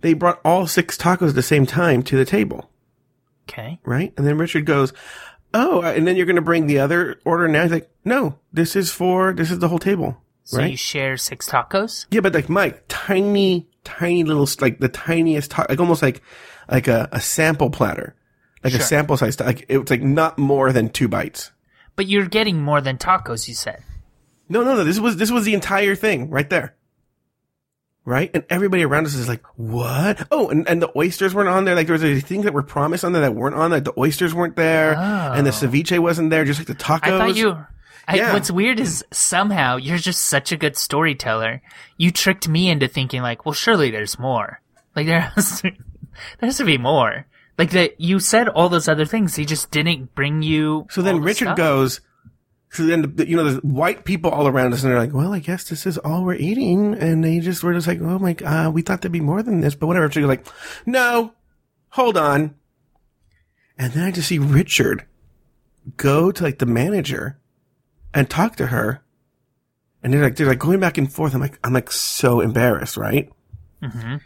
They 0.01 0.13
brought 0.13 0.41
all 0.43 0.67
six 0.67 0.97
tacos 0.97 1.29
at 1.29 1.35
the 1.35 1.41
same 1.43 1.65
time 1.65 2.03
to 2.03 2.17
the 2.17 2.25
table, 2.25 2.69
Okay. 3.47 3.79
right? 3.85 4.13
And 4.17 4.27
then 4.27 4.37
Richard 4.37 4.65
goes, 4.65 4.91
Oh, 5.53 5.81
and 5.81 6.05
then 6.05 6.17
you're 6.17 6.25
going 6.25 6.35
to 6.37 6.41
bring 6.41 6.67
the 6.67 6.79
other 6.79 7.19
order 7.23 7.47
now? 7.47 7.61
He's 7.63 7.71
like, 7.71 7.89
No, 8.03 8.39
this 8.51 8.75
is 8.75 8.91
for, 8.91 9.31
this 9.31 9.49
is 9.51 9.59
the 9.59 9.69
whole 9.69 9.79
table, 9.79 10.17
So 10.43 10.57
right? 10.57 10.71
you 10.71 10.77
share 10.77 11.17
six 11.17 11.47
tacos? 11.49 12.05
Yeah, 12.11 12.21
but 12.21 12.33
like 12.33 12.49
Mike, 12.49 12.83
tiny, 12.87 13.67
tiny 13.83 14.23
little, 14.23 14.47
like 14.59 14.79
the 14.79 14.89
tiniest, 14.89 15.51
ta- 15.51 15.65
like 15.69 15.79
almost 15.79 16.01
like, 16.01 16.21
like 16.69 16.87
a, 16.87 17.07
a 17.11 17.21
sample 17.21 17.69
platter, 17.69 18.15
like 18.63 18.73
a 18.73 18.79
sample 18.81 19.17
size. 19.17 19.39
Like 19.39 19.65
it 19.69 19.77
was 19.77 19.89
like 19.89 20.01
not 20.01 20.37
more 20.37 20.71
than 20.73 20.89
two 20.89 21.07
bites. 21.07 21.51
But 21.95 22.07
you're 22.07 22.27
getting 22.27 22.61
more 22.61 22.81
than 22.81 22.97
tacos, 22.97 23.47
you 23.47 23.53
said. 23.53 23.83
No, 24.49 24.63
no, 24.63 24.75
no. 24.75 24.83
This 24.83 24.99
was 24.99 25.17
this 25.17 25.31
was 25.31 25.45
the 25.45 25.53
entire 25.53 25.95
thing 25.95 26.29
right 26.29 26.49
there. 26.49 26.75
Right, 28.03 28.31
and 28.33 28.43
everybody 28.49 28.83
around 28.83 29.05
us 29.05 29.13
is 29.13 29.29
like, 29.29 29.43
"What? 29.57 30.25
Oh, 30.31 30.49
and, 30.49 30.67
and 30.67 30.81
the 30.81 30.91
oysters 30.97 31.35
weren't 31.35 31.49
on 31.49 31.65
there. 31.65 31.75
Like 31.75 31.85
there 31.85 31.93
was 31.93 32.01
these 32.01 32.23
things 32.23 32.45
that 32.45 32.53
were 32.53 32.63
promised 32.63 33.05
on 33.05 33.11
there 33.13 33.21
that 33.21 33.35
weren't 33.35 33.53
on 33.55 33.69
there. 33.69 33.79
The 33.79 33.93
oysters 33.95 34.33
weren't 34.33 34.55
there, 34.55 34.95
and 34.95 35.45
the 35.45 35.51
Oh. 35.51 35.53
ceviche 35.53 35.99
wasn't 35.99 36.31
there. 36.31 36.43
Just 36.43 36.59
like 36.59 36.67
the 36.67 36.73
tacos. 36.73 37.03
I 37.03 37.17
thought 37.19 37.35
you. 37.35 37.63
I, 38.07 38.15
Yeah. 38.17 38.33
What's 38.33 38.51
weird 38.51 38.79
is 38.79 39.05
somehow 39.11 39.77
you're 39.77 39.97
just 39.97 40.23
such 40.23 40.51
a 40.51 40.57
good 40.57 40.75
storyteller. 40.75 41.61
You 41.97 42.11
tricked 42.11 42.47
me 42.47 42.69
into 42.69 42.87
thinking 42.87 43.21
like, 43.21 43.45
well, 43.45 43.53
surely 43.53 43.91
there's 43.91 44.17
more. 44.19 44.59
Like 44.95 45.05
there 45.07 45.21
has 45.21 45.61
to, 45.61 45.71
there 46.39 46.47
has 46.47 46.57
to 46.57 46.65
be 46.65 46.77
more. 46.77 47.25
Like 47.57 47.71
that 47.71 48.01
you 48.01 48.19
said 48.19 48.47
all 48.49 48.69
those 48.69 48.87
other 48.87 49.05
things. 49.05 49.35
He 49.35 49.45
just 49.45 49.71
didn't 49.71 50.15
bring 50.15 50.41
you. 50.41 50.87
So 50.89 51.01
then 51.01 51.15
the 51.17 51.21
Richard 51.21 51.45
stuff? 51.45 51.57
goes. 51.57 52.01
So 52.69 52.85
then, 52.85 53.15
the- 53.17 53.27
you 53.27 53.35
know, 53.35 53.43
there's 53.43 53.61
white 53.63 54.05
people 54.05 54.31
all 54.31 54.47
around 54.47 54.73
us, 54.73 54.81
and 54.81 54.91
they're 54.91 54.97
like, 54.99 55.13
"Well, 55.13 55.33
I 55.33 55.39
guess 55.39 55.67
this 55.67 55.85
is 55.85 55.97
all 55.97 56.23
we're 56.23 56.35
eating." 56.35 56.93
And 56.95 57.21
they 57.21 57.39
just 57.41 57.61
were 57.63 57.73
just 57.73 57.85
like, 57.85 57.99
"Oh 58.01 58.17
my, 58.17 58.33
uh, 58.45 58.71
we 58.71 58.81
thought 58.81 59.01
there'd 59.01 59.11
be 59.11 59.19
more 59.19 59.43
than 59.43 59.59
this, 59.59 59.75
but 59.75 59.87
whatever." 59.87 60.05
Richard's 60.07 60.25
like, 60.25 60.47
"No, 60.85 61.33
hold 61.89 62.15
on." 62.15 62.55
And 63.77 63.91
then 63.91 64.03
I 64.05 64.11
just 64.11 64.29
see 64.29 64.39
Richard 64.39 65.05
go 65.97 66.31
to 66.31 66.43
like 66.43 66.59
the 66.59 66.65
manager 66.65 67.37
and 68.13 68.29
talk 68.29 68.55
to 68.57 68.67
her, 68.67 69.03
And 70.03 70.13
they're 70.13 70.21
like, 70.21 70.35
they're 70.35 70.47
like 70.47 70.59
going 70.59 70.79
back 70.79 70.97
and 70.97 71.11
forth. 71.11 71.33
I'm 71.33 71.41
like, 71.41 71.59
I'm 71.63 71.73
like 71.73 71.91
so 71.91 72.39
embarrassed, 72.39 72.97
right? 72.97 73.31
Mm-hmm. 73.81 74.17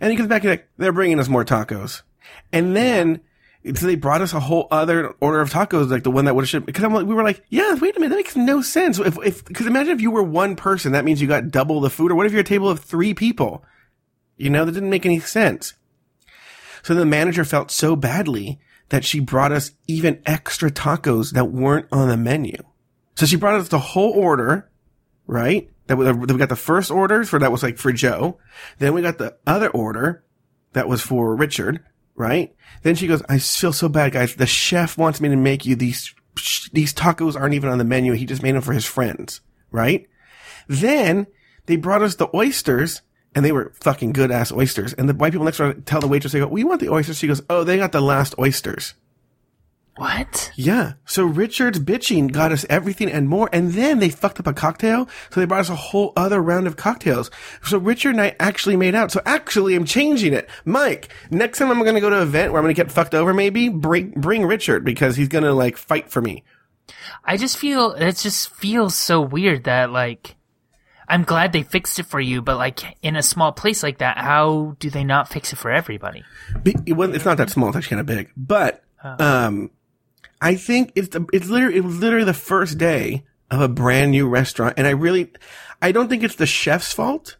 And 0.00 0.10
he 0.10 0.16
comes 0.16 0.28
back 0.28 0.42
and 0.42 0.50
like, 0.50 0.68
they're 0.76 0.92
bringing 0.92 1.18
us 1.18 1.28
more 1.28 1.44
tacos. 1.44 2.02
And 2.52 2.76
then, 2.76 3.20
so 3.74 3.86
they 3.86 3.96
brought 3.96 4.20
us 4.20 4.32
a 4.32 4.40
whole 4.40 4.68
other 4.70 5.14
order 5.20 5.40
of 5.40 5.50
tacos, 5.50 5.90
like 5.90 6.04
the 6.04 6.10
one 6.10 6.26
that 6.26 6.34
would 6.34 6.42
have 6.42 6.48
shipped. 6.48 6.66
Because 6.66 6.84
I'm 6.84 6.94
like, 6.94 7.06
we 7.06 7.14
were 7.14 7.24
like, 7.24 7.42
yeah, 7.48 7.74
wait 7.74 7.96
a 7.96 8.00
minute, 8.00 8.10
that 8.10 8.16
makes 8.16 8.36
no 8.36 8.62
sense. 8.62 8.98
If, 8.98 9.18
if, 9.24 9.44
because 9.44 9.66
imagine 9.66 9.92
if 9.92 10.00
you 10.00 10.10
were 10.10 10.22
one 10.22 10.54
person, 10.56 10.92
that 10.92 11.04
means 11.04 11.20
you 11.20 11.26
got 11.26 11.50
double 11.50 11.80
the 11.80 11.90
food. 11.90 12.12
Or 12.12 12.14
what 12.14 12.26
if 12.26 12.32
you're 12.32 12.42
a 12.42 12.44
table 12.44 12.68
of 12.68 12.80
three 12.80 13.14
people? 13.14 13.64
You 14.36 14.50
know, 14.50 14.64
that 14.64 14.72
didn't 14.72 14.90
make 14.90 15.06
any 15.06 15.20
sense. 15.20 15.74
So 16.82 16.94
the 16.94 17.06
manager 17.06 17.44
felt 17.44 17.70
so 17.70 17.96
badly 17.96 18.60
that 18.90 19.04
she 19.04 19.18
brought 19.18 19.52
us 19.52 19.72
even 19.86 20.22
extra 20.26 20.70
tacos 20.70 21.32
that 21.32 21.46
weren't 21.46 21.86
on 21.90 22.08
the 22.08 22.16
menu. 22.16 22.56
So 23.14 23.26
she 23.26 23.36
brought 23.36 23.60
us 23.60 23.68
the 23.68 23.78
whole 23.78 24.12
order, 24.12 24.70
right? 25.26 25.70
That 25.86 25.96
we, 25.96 26.10
we 26.12 26.38
got 26.38 26.48
the 26.48 26.56
first 26.56 26.90
order 26.90 27.24
for 27.24 27.38
that 27.38 27.52
was 27.52 27.62
like 27.62 27.78
for 27.78 27.92
Joe. 27.92 28.38
Then 28.78 28.94
we 28.94 29.02
got 29.02 29.18
the 29.18 29.36
other 29.46 29.68
order 29.70 30.24
that 30.72 30.88
was 30.88 31.02
for 31.02 31.34
Richard, 31.36 31.84
right? 32.14 32.54
Then 32.82 32.94
she 32.94 33.06
goes, 33.06 33.22
I 33.28 33.38
feel 33.38 33.72
so 33.72 33.88
bad, 33.88 34.12
guys. 34.12 34.34
The 34.34 34.46
chef 34.46 34.98
wants 34.98 35.20
me 35.20 35.28
to 35.28 35.36
make 35.36 35.64
you 35.64 35.76
these, 35.76 36.14
these 36.72 36.94
tacos 36.94 37.38
aren't 37.38 37.54
even 37.54 37.70
on 37.70 37.78
the 37.78 37.84
menu. 37.84 38.12
He 38.12 38.26
just 38.26 38.42
made 38.42 38.54
them 38.54 38.62
for 38.62 38.72
his 38.72 38.86
friends, 38.86 39.40
right? 39.70 40.06
Then 40.66 41.26
they 41.66 41.76
brought 41.76 42.02
us 42.02 42.16
the 42.16 42.34
oysters 42.34 43.02
and 43.34 43.44
they 43.44 43.52
were 43.52 43.72
fucking 43.80 44.12
good 44.12 44.30
ass 44.30 44.52
oysters. 44.52 44.92
And 44.92 45.08
the 45.08 45.14
white 45.14 45.32
people 45.32 45.44
next 45.44 45.58
door 45.58 45.74
tell 45.74 46.00
the 46.00 46.08
waitress, 46.08 46.32
they 46.32 46.38
go, 46.38 46.46
we 46.46 46.64
want 46.64 46.80
the 46.80 46.90
oysters. 46.90 47.18
She 47.18 47.26
goes, 47.26 47.42
oh, 47.50 47.64
they 47.64 47.76
got 47.76 47.92
the 47.92 48.00
last 48.00 48.34
oysters. 48.38 48.94
What? 49.96 50.50
Yeah. 50.56 50.94
So 51.04 51.24
Richard's 51.24 51.78
bitching 51.78 52.32
got 52.32 52.50
us 52.50 52.66
everything 52.68 53.10
and 53.10 53.28
more. 53.28 53.48
And 53.52 53.72
then 53.72 54.00
they 54.00 54.08
fucked 54.08 54.40
up 54.40 54.46
a 54.48 54.52
cocktail. 54.52 55.08
So 55.30 55.38
they 55.38 55.46
brought 55.46 55.60
us 55.60 55.68
a 55.68 55.76
whole 55.76 56.12
other 56.16 56.42
round 56.42 56.66
of 56.66 56.76
cocktails. 56.76 57.30
So 57.62 57.78
Richard 57.78 58.10
and 58.10 58.20
I 58.20 58.34
actually 58.40 58.76
made 58.76 58.96
out. 58.96 59.12
So 59.12 59.20
actually 59.24 59.76
I'm 59.76 59.84
changing 59.84 60.32
it. 60.32 60.48
Mike, 60.64 61.10
next 61.30 61.58
time 61.58 61.70
I'm 61.70 61.78
going 61.82 61.94
to 61.94 62.00
go 62.00 62.10
to 62.10 62.16
an 62.16 62.22
event 62.22 62.52
where 62.52 62.58
I'm 62.58 62.64
going 62.64 62.74
to 62.74 62.82
get 62.82 62.90
fucked 62.90 63.14
over, 63.14 63.32
maybe 63.32 63.68
bring, 63.68 64.10
bring 64.10 64.44
Richard 64.44 64.84
because 64.84 65.14
he's 65.14 65.28
going 65.28 65.44
to 65.44 65.52
like 65.52 65.76
fight 65.76 66.10
for 66.10 66.20
me. 66.20 66.42
I 67.24 67.36
just 67.36 67.56
feel, 67.56 67.92
it 67.92 68.16
just 68.16 68.50
feels 68.50 68.96
so 68.96 69.20
weird 69.20 69.64
that 69.64 69.92
like, 69.92 70.34
I'm 71.06 71.22
glad 71.22 71.52
they 71.52 71.62
fixed 71.62 72.00
it 72.00 72.06
for 72.06 72.18
you, 72.18 72.42
but 72.42 72.56
like 72.56 72.96
in 73.02 73.14
a 73.14 73.22
small 73.22 73.52
place 73.52 73.84
like 73.84 73.98
that, 73.98 74.18
how 74.18 74.74
do 74.80 74.90
they 74.90 75.04
not 75.04 75.28
fix 75.28 75.52
it 75.52 75.56
for 75.56 75.70
everybody? 75.70 76.24
Be- 76.64 76.92
well, 76.92 77.14
it's 77.14 77.24
not 77.24 77.36
that 77.36 77.50
small. 77.50 77.68
It's 77.68 77.76
actually 77.76 77.96
kind 77.96 78.00
of 78.00 78.06
big, 78.06 78.30
but, 78.36 78.82
um, 79.04 79.70
I 80.44 80.56
think 80.56 80.92
it's 80.94 81.08
the, 81.08 81.24
it's 81.32 81.48
literally, 81.48 81.78
it 81.78 81.84
was 81.84 81.96
literally 81.96 82.26
the 82.26 82.34
first 82.34 82.76
day 82.76 83.24
of 83.50 83.62
a 83.62 83.68
brand 83.68 84.10
new 84.10 84.28
restaurant. 84.28 84.74
And 84.76 84.86
I 84.86 84.90
really, 84.90 85.32
I 85.80 85.90
don't 85.90 86.08
think 86.08 86.22
it's 86.22 86.34
the 86.34 86.44
chef's 86.44 86.92
fault. 86.92 87.38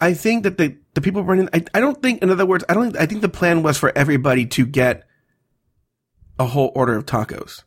I 0.00 0.14
think 0.14 0.42
that 0.42 0.58
the, 0.58 0.76
the 0.94 1.00
people 1.00 1.22
running, 1.22 1.48
I, 1.54 1.64
I 1.72 1.78
don't 1.78 2.02
think, 2.02 2.22
in 2.22 2.30
other 2.30 2.44
words, 2.44 2.64
I 2.68 2.74
don't, 2.74 2.86
think 2.86 2.96
I 2.96 3.06
think 3.06 3.20
the 3.20 3.28
plan 3.28 3.62
was 3.62 3.78
for 3.78 3.96
everybody 3.96 4.46
to 4.46 4.66
get 4.66 5.06
a 6.40 6.46
whole 6.46 6.72
order 6.74 6.96
of 6.96 7.06
tacos. 7.06 7.62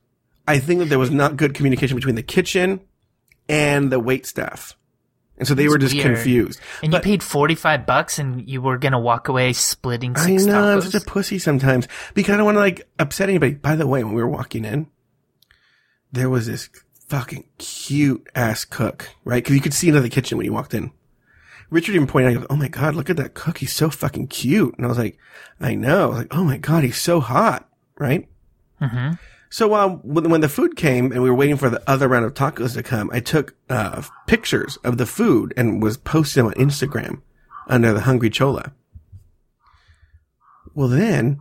I 0.45 0.59
think 0.59 0.79
that 0.79 0.89
there 0.89 0.99
was 0.99 1.11
not 1.11 1.37
good 1.37 1.53
communication 1.53 1.95
between 1.95 2.15
the 2.15 2.21
kitchen 2.21 2.81
and 3.47 3.89
the 3.89 4.01
wait 4.01 4.25
staff. 4.25 4.75
And 5.37 5.47
so 5.47 5.55
they 5.55 5.67
were 5.67 5.77
just 5.79 5.95
weird. 5.95 6.05
confused. 6.15 6.59
And 6.83 6.91
But- 6.91 6.97
you 7.05 7.11
paid 7.11 7.23
45 7.23 7.85
bucks 7.85 8.19
and 8.19 8.47
you 8.47 8.61
were 8.61 8.77
going 8.77 8.91
to 8.91 8.99
walk 8.99 9.27
away 9.29 9.51
splitting 9.53 10.15
I 10.15 10.25
six 10.27 10.45
know, 10.45 10.73
I'm 10.75 10.81
such 10.81 11.01
a 11.01 11.05
pussy 11.05 11.39
sometimes 11.39 11.87
because 12.13 12.33
I 12.33 12.37
don't 12.37 12.45
want 12.45 12.55
to 12.55 12.59
like 12.59 12.87
upset 12.99 13.29
anybody. 13.29 13.55
By 13.55 13.75
the 13.75 13.87
way, 13.87 14.03
when 14.03 14.13
we 14.13 14.21
were 14.21 14.29
walking 14.29 14.63
in, 14.63 14.87
there 16.11 16.29
was 16.29 16.45
this 16.45 16.69
fucking 17.07 17.45
cute 17.57 18.27
ass 18.35 18.63
cook, 18.65 19.09
right? 19.25 19.43
Cause 19.43 19.55
you 19.55 19.61
could 19.61 19.73
see 19.73 19.87
into 19.87 20.01
the 20.01 20.09
kitchen 20.09 20.37
when 20.37 20.45
you 20.45 20.53
walked 20.53 20.73
in. 20.73 20.91
Richard 21.69 21.95
even 21.95 22.07
pointed 22.07 22.37
out, 22.37 22.45
Oh 22.51 22.55
my 22.55 22.67
God, 22.67 22.93
look 22.93 23.09
at 23.09 23.17
that 23.17 23.33
cook. 23.33 23.57
He's 23.57 23.73
so 23.73 23.89
fucking 23.89 24.27
cute. 24.27 24.75
And 24.77 24.85
I 24.85 24.89
was 24.89 24.97
like, 24.99 25.17
I 25.59 25.73
know. 25.73 26.05
I 26.05 26.07
was 26.09 26.17
like, 26.19 26.35
Oh 26.35 26.43
my 26.43 26.57
God, 26.57 26.83
he's 26.83 27.01
so 27.01 27.19
hot, 27.19 27.67
right? 27.97 28.27
Mhm. 28.79 29.17
So, 29.53 29.75
um, 29.75 29.99
when, 29.99 30.31
when 30.31 30.41
the 30.41 30.49
food 30.49 30.75
came 30.75 31.11
and 31.11 31.21
we 31.21 31.29
were 31.29 31.35
waiting 31.35 31.57
for 31.57 31.69
the 31.69 31.83
other 31.87 32.07
round 32.07 32.25
of 32.25 32.33
tacos 32.33 32.73
to 32.73 32.81
come, 32.81 33.11
I 33.13 33.19
took, 33.19 33.53
uh, 33.69 34.01
pictures 34.25 34.77
of 34.77 34.97
the 34.97 35.05
food 35.05 35.53
and 35.55 35.79
was 35.79 35.95
posting 35.95 36.43
them 36.43 36.51
on 36.51 36.67
Instagram 36.67 37.21
under 37.67 37.93
the 37.93 37.99
Hungry 37.99 38.31
Chola. 38.31 38.71
Well, 40.73 40.87
then 40.87 41.37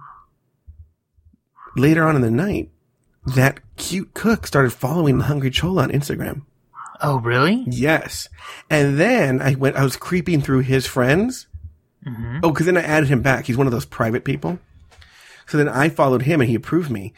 later 1.74 2.06
on 2.06 2.14
in 2.14 2.20
the 2.20 2.30
night, 2.30 2.70
that 3.24 3.60
cute 3.76 4.12
cook 4.12 4.46
started 4.46 4.74
following 4.74 5.16
the 5.16 5.24
Hungry 5.24 5.50
Chola 5.50 5.84
on 5.84 5.90
Instagram. 5.90 6.42
Oh, 7.00 7.18
really? 7.18 7.64
Yes. 7.66 8.28
And 8.68 9.00
then 9.00 9.40
I 9.40 9.54
went, 9.54 9.76
I 9.76 9.84
was 9.84 9.96
creeping 9.96 10.42
through 10.42 10.60
his 10.60 10.86
friends. 10.86 11.46
Oh, 12.44 12.52
cause 12.52 12.66
then 12.66 12.76
I 12.76 12.82
added 12.82 13.08
him 13.08 13.22
back. 13.22 13.46
He's 13.46 13.56
one 13.56 13.66
of 13.66 13.72
those 13.72 13.86
private 13.86 14.22
people. 14.22 14.58
So 15.46 15.56
then 15.56 15.70
I 15.70 15.88
followed 15.88 16.22
him 16.22 16.42
and 16.42 16.50
he 16.50 16.56
approved 16.56 16.90
me. 16.90 17.14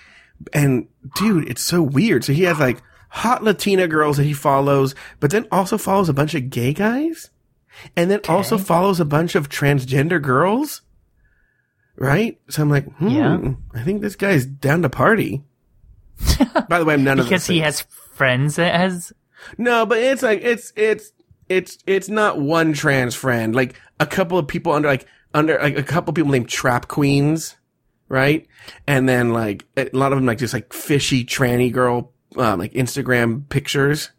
And 0.53 0.89
dude, 1.17 1.49
it's 1.49 1.63
so 1.63 1.83
weird. 1.83 2.25
So 2.25 2.33
he 2.33 2.43
has 2.45 2.59
like 2.59 2.83
hot 3.09 3.43
Latina 3.45 3.87
girls 3.89 4.17
that 4.17 4.25
he 4.25 4.33
follows, 4.33 4.95
but 5.21 5.31
then 5.31 5.47
also 5.53 5.79
follows 5.79 6.09
a 6.09 6.15
bunch 6.15 6.35
of 6.35 6.51
gay 6.51 6.73
guys. 6.73 7.31
And 7.97 8.11
then 8.11 8.21
also 8.29 8.57
follows 8.59 9.01
a 9.01 9.05
bunch 9.05 9.35
of 9.35 9.49
transgender 9.49 10.21
girls. 10.23 10.83
Right? 11.97 12.41
So 12.49 12.63
I'm 12.63 12.71
like, 12.71 12.87
hmm, 12.97 13.09
Yeah. 13.09 13.39
I 13.75 13.83
think 13.83 14.01
this 14.03 14.17
guy's 14.17 14.47
down 14.47 14.83
to 14.83 14.89
party. 14.91 15.43
By 16.69 16.79
the 16.79 16.85
way, 16.85 16.95
I'm 16.95 17.05
none 17.05 17.19
of 17.21 17.27
Because 17.27 17.47
he 17.47 17.55
things. 17.61 17.65
has 17.65 17.81
friends 18.15 18.57
that 18.57 18.75
has. 18.75 19.13
No, 19.59 19.85
but 19.87 19.99
it's 19.99 20.23
like 20.23 20.41
it's 20.43 20.73
it's 20.77 21.13
it's 21.49 21.79
it's 21.87 22.09
not 22.09 22.41
one 22.41 22.73
trans 22.73 23.15
friend. 23.15 23.55
Like 23.55 23.75
a 24.01 24.07
couple 24.07 24.39
of 24.39 24.47
people 24.49 24.73
under 24.73 24.89
like 24.89 25.07
under 25.35 25.59
like 25.59 25.77
a 25.77 25.83
couple 25.83 26.11
of 26.13 26.15
people 26.15 26.31
named 26.31 26.49
Trap 26.49 26.89
Queens, 26.89 27.57
right? 28.09 28.47
And 28.87 29.09
then 29.09 29.33
like 29.33 29.65
a 29.77 29.89
lot 29.93 30.13
of 30.13 30.19
them 30.19 30.27
like 30.27 30.39
just 30.39 30.55
like 30.55 30.73
fishy 30.73 31.25
tranny 31.25 31.73
girl 31.73 32.13
um, 32.37 32.59
like 32.59 32.73
Instagram 32.73 33.49
pictures. 33.49 34.11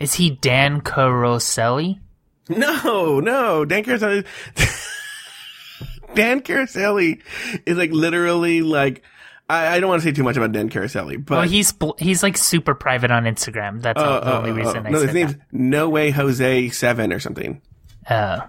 Is 0.00 0.14
he 0.14 0.30
Dan 0.30 0.80
Caroselli? 0.80 2.00
No, 2.48 3.20
no, 3.20 3.64
Dan 3.64 3.84
Caroselli. 3.84 4.24
Dan 6.14 6.40
Caroselli 6.40 7.22
is 7.66 7.76
like 7.76 7.90
literally 7.90 8.62
like 8.62 9.02
I, 9.48 9.76
I 9.76 9.80
don't 9.80 9.88
want 9.88 10.02
to 10.02 10.08
say 10.08 10.12
too 10.12 10.22
much 10.22 10.36
about 10.36 10.52
Dan 10.52 10.68
Caroselli, 10.68 11.16
but 11.18 11.34
Well, 11.36 11.48
he's 11.48 11.74
he's 11.98 12.22
like 12.22 12.36
super 12.36 12.74
private 12.74 13.10
on 13.10 13.24
Instagram. 13.24 13.82
That's 13.82 14.00
uh, 14.00 14.20
the 14.20 14.34
uh, 14.34 14.38
only 14.38 14.50
uh, 14.50 14.54
reason 14.54 14.86
I 14.86 14.90
no, 14.90 15.00
his 15.00 15.14
name's 15.14 15.36
No 15.50 15.88
Way 15.88 16.10
Jose 16.10 16.70
Seven 16.70 17.12
or 17.12 17.20
something. 17.20 17.60
that. 18.08 18.14
Uh, 18.14 18.46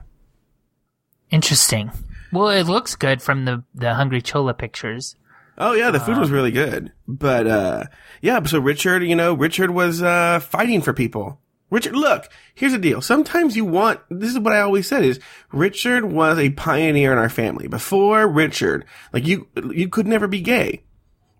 interesting. 1.29 1.91
Well, 2.33 2.49
it 2.49 2.63
looks 2.63 2.95
good 2.95 3.21
from 3.21 3.45
the 3.45 3.63
the 3.75 3.93
Hungry 3.93 4.21
Chola 4.21 4.55
pictures. 4.55 5.15
Oh 5.55 5.73
yeah, 5.73 5.91
the 5.91 5.99
food 5.99 6.17
was 6.17 6.31
really 6.31 6.49
good. 6.51 6.91
But 7.07 7.45
uh 7.45 7.83
yeah, 8.21 8.41
so 8.43 8.59
Richard, 8.59 9.03
you 9.03 9.15
know, 9.15 9.35
Richard 9.35 9.69
was 9.69 10.01
uh 10.01 10.39
fighting 10.39 10.81
for 10.81 10.93
people. 10.93 11.39
Richard, 11.69 11.95
look, 11.95 12.29
here's 12.55 12.71
the 12.71 12.79
deal. 12.79 13.01
Sometimes 13.01 13.55
you 13.55 13.65
want 13.65 13.99
this 14.09 14.31
is 14.31 14.39
what 14.39 14.53
I 14.53 14.61
always 14.61 14.87
said 14.87 15.03
is 15.03 15.19
Richard 15.51 16.05
was 16.05 16.39
a 16.39 16.49
pioneer 16.49 17.11
in 17.11 17.19
our 17.19 17.29
family. 17.29 17.67
Before 17.67 18.27
Richard, 18.27 18.85
like 19.11 19.27
you 19.27 19.47
you 19.71 19.87
could 19.87 20.07
never 20.07 20.27
be 20.27 20.41
gay. 20.41 20.83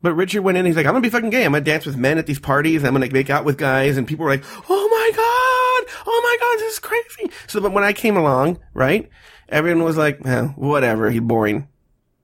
But 0.03 0.15
Richard 0.15 0.41
went 0.41 0.58
in, 0.58 0.60
and 0.60 0.67
he's 0.67 0.75
like, 0.75 0.86
I'm 0.86 0.91
gonna 0.91 1.01
be 1.01 1.10
fucking 1.10 1.29
gay. 1.29 1.45
I'm 1.45 1.53
gonna 1.53 1.63
dance 1.63 1.86
with 1.86 1.95
men 1.95 2.17
at 2.17 2.27
these 2.27 2.39
parties. 2.39 2.84
I'm 2.84 2.93
gonna 2.93 3.10
make 3.10 3.29
out 3.29 3.45
with 3.45 3.58
guys. 3.58 3.97
And 3.97 4.06
people 4.06 4.25
were 4.25 4.32
like, 4.32 4.43
oh 4.69 4.88
my 4.89 5.12
God, 5.15 6.03
oh 6.06 6.21
my 6.23 6.38
God, 6.39 6.60
this 6.60 6.73
is 6.73 6.79
crazy. 6.79 7.32
So 7.47 7.62
but 7.62 7.71
when 7.71 7.86
I 7.86 7.93
came 7.93 8.17
along, 8.17 8.60
right, 8.73 9.10
everyone 9.49 9.84
was 9.84 9.97
like, 9.97 10.25
eh, 10.25 10.43
whatever, 10.56 11.10
he's 11.10 11.21
boring. 11.21 11.67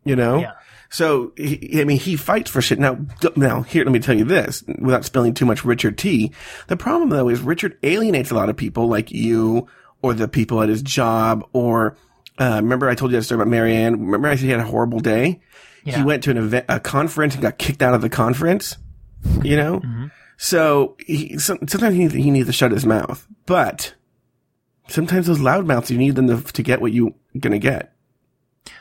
You 0.03 0.15
know? 0.15 0.39
Yeah. 0.39 0.53
So, 0.91 1.33
he, 1.37 1.79
I 1.81 1.83
mean, 1.83 1.99
he 1.99 2.15
fights 2.15 2.49
for 2.49 2.61
shit. 2.61 2.79
Now, 2.79 2.97
now, 3.35 3.61
here, 3.61 3.83
let 3.83 3.91
me 3.91 3.99
tell 3.99 4.17
you 4.17 4.23
this, 4.23 4.63
without 4.79 5.05
spilling 5.05 5.35
too 5.35 5.45
much 5.45 5.63
Richard 5.63 5.99
T. 5.99 6.31
The 6.67 6.77
problem 6.77 7.09
though 7.09 7.29
is 7.29 7.41
Richard 7.41 7.77
alienates 7.83 8.31
a 8.31 8.35
lot 8.35 8.49
of 8.49 8.57
people 8.57 8.87
like 8.87 9.11
you, 9.11 9.67
or 10.01 10.13
the 10.15 10.27
people 10.27 10.61
at 10.63 10.69
his 10.69 10.81
job, 10.81 11.47
or, 11.53 11.95
uh, 12.39 12.59
remember 12.63 12.89
I 12.89 12.95
told 12.95 13.11
you 13.11 13.17
that 13.17 13.23
story 13.23 13.39
about 13.39 13.51
Marianne? 13.51 13.99
Remember 14.05 14.29
I 14.29 14.35
said 14.35 14.45
he 14.45 14.49
had 14.49 14.61
a 14.61 14.65
horrible 14.65 14.99
day? 14.99 15.41
He 15.83 16.03
went 16.03 16.23
to 16.23 16.31
an 16.31 16.37
event, 16.37 16.65
a 16.69 16.79
conference 16.79 17.35
and 17.35 17.43
got 17.43 17.57
kicked 17.57 17.81
out 17.81 17.93
of 17.93 18.01
the 18.01 18.09
conference, 18.09 18.77
you 19.43 19.57
know? 19.57 19.81
So, 20.37 20.95
he, 21.05 21.37
some, 21.37 21.59
sometimes 21.67 21.95
he, 21.95 22.07
he 22.21 22.31
needs 22.31 22.47
to 22.47 22.53
shut 22.53 22.71
his 22.71 22.85
mouth, 22.85 23.27
but 23.45 23.93
sometimes 24.89 25.27
those 25.27 25.39
loudmouths, 25.39 25.89
you 25.89 25.97
need 25.97 26.15
them 26.15 26.27
to, 26.27 26.41
to 26.53 26.63
get 26.63 26.81
what 26.81 26.93
you're 26.93 27.13
gonna 27.39 27.59
get. 27.59 27.93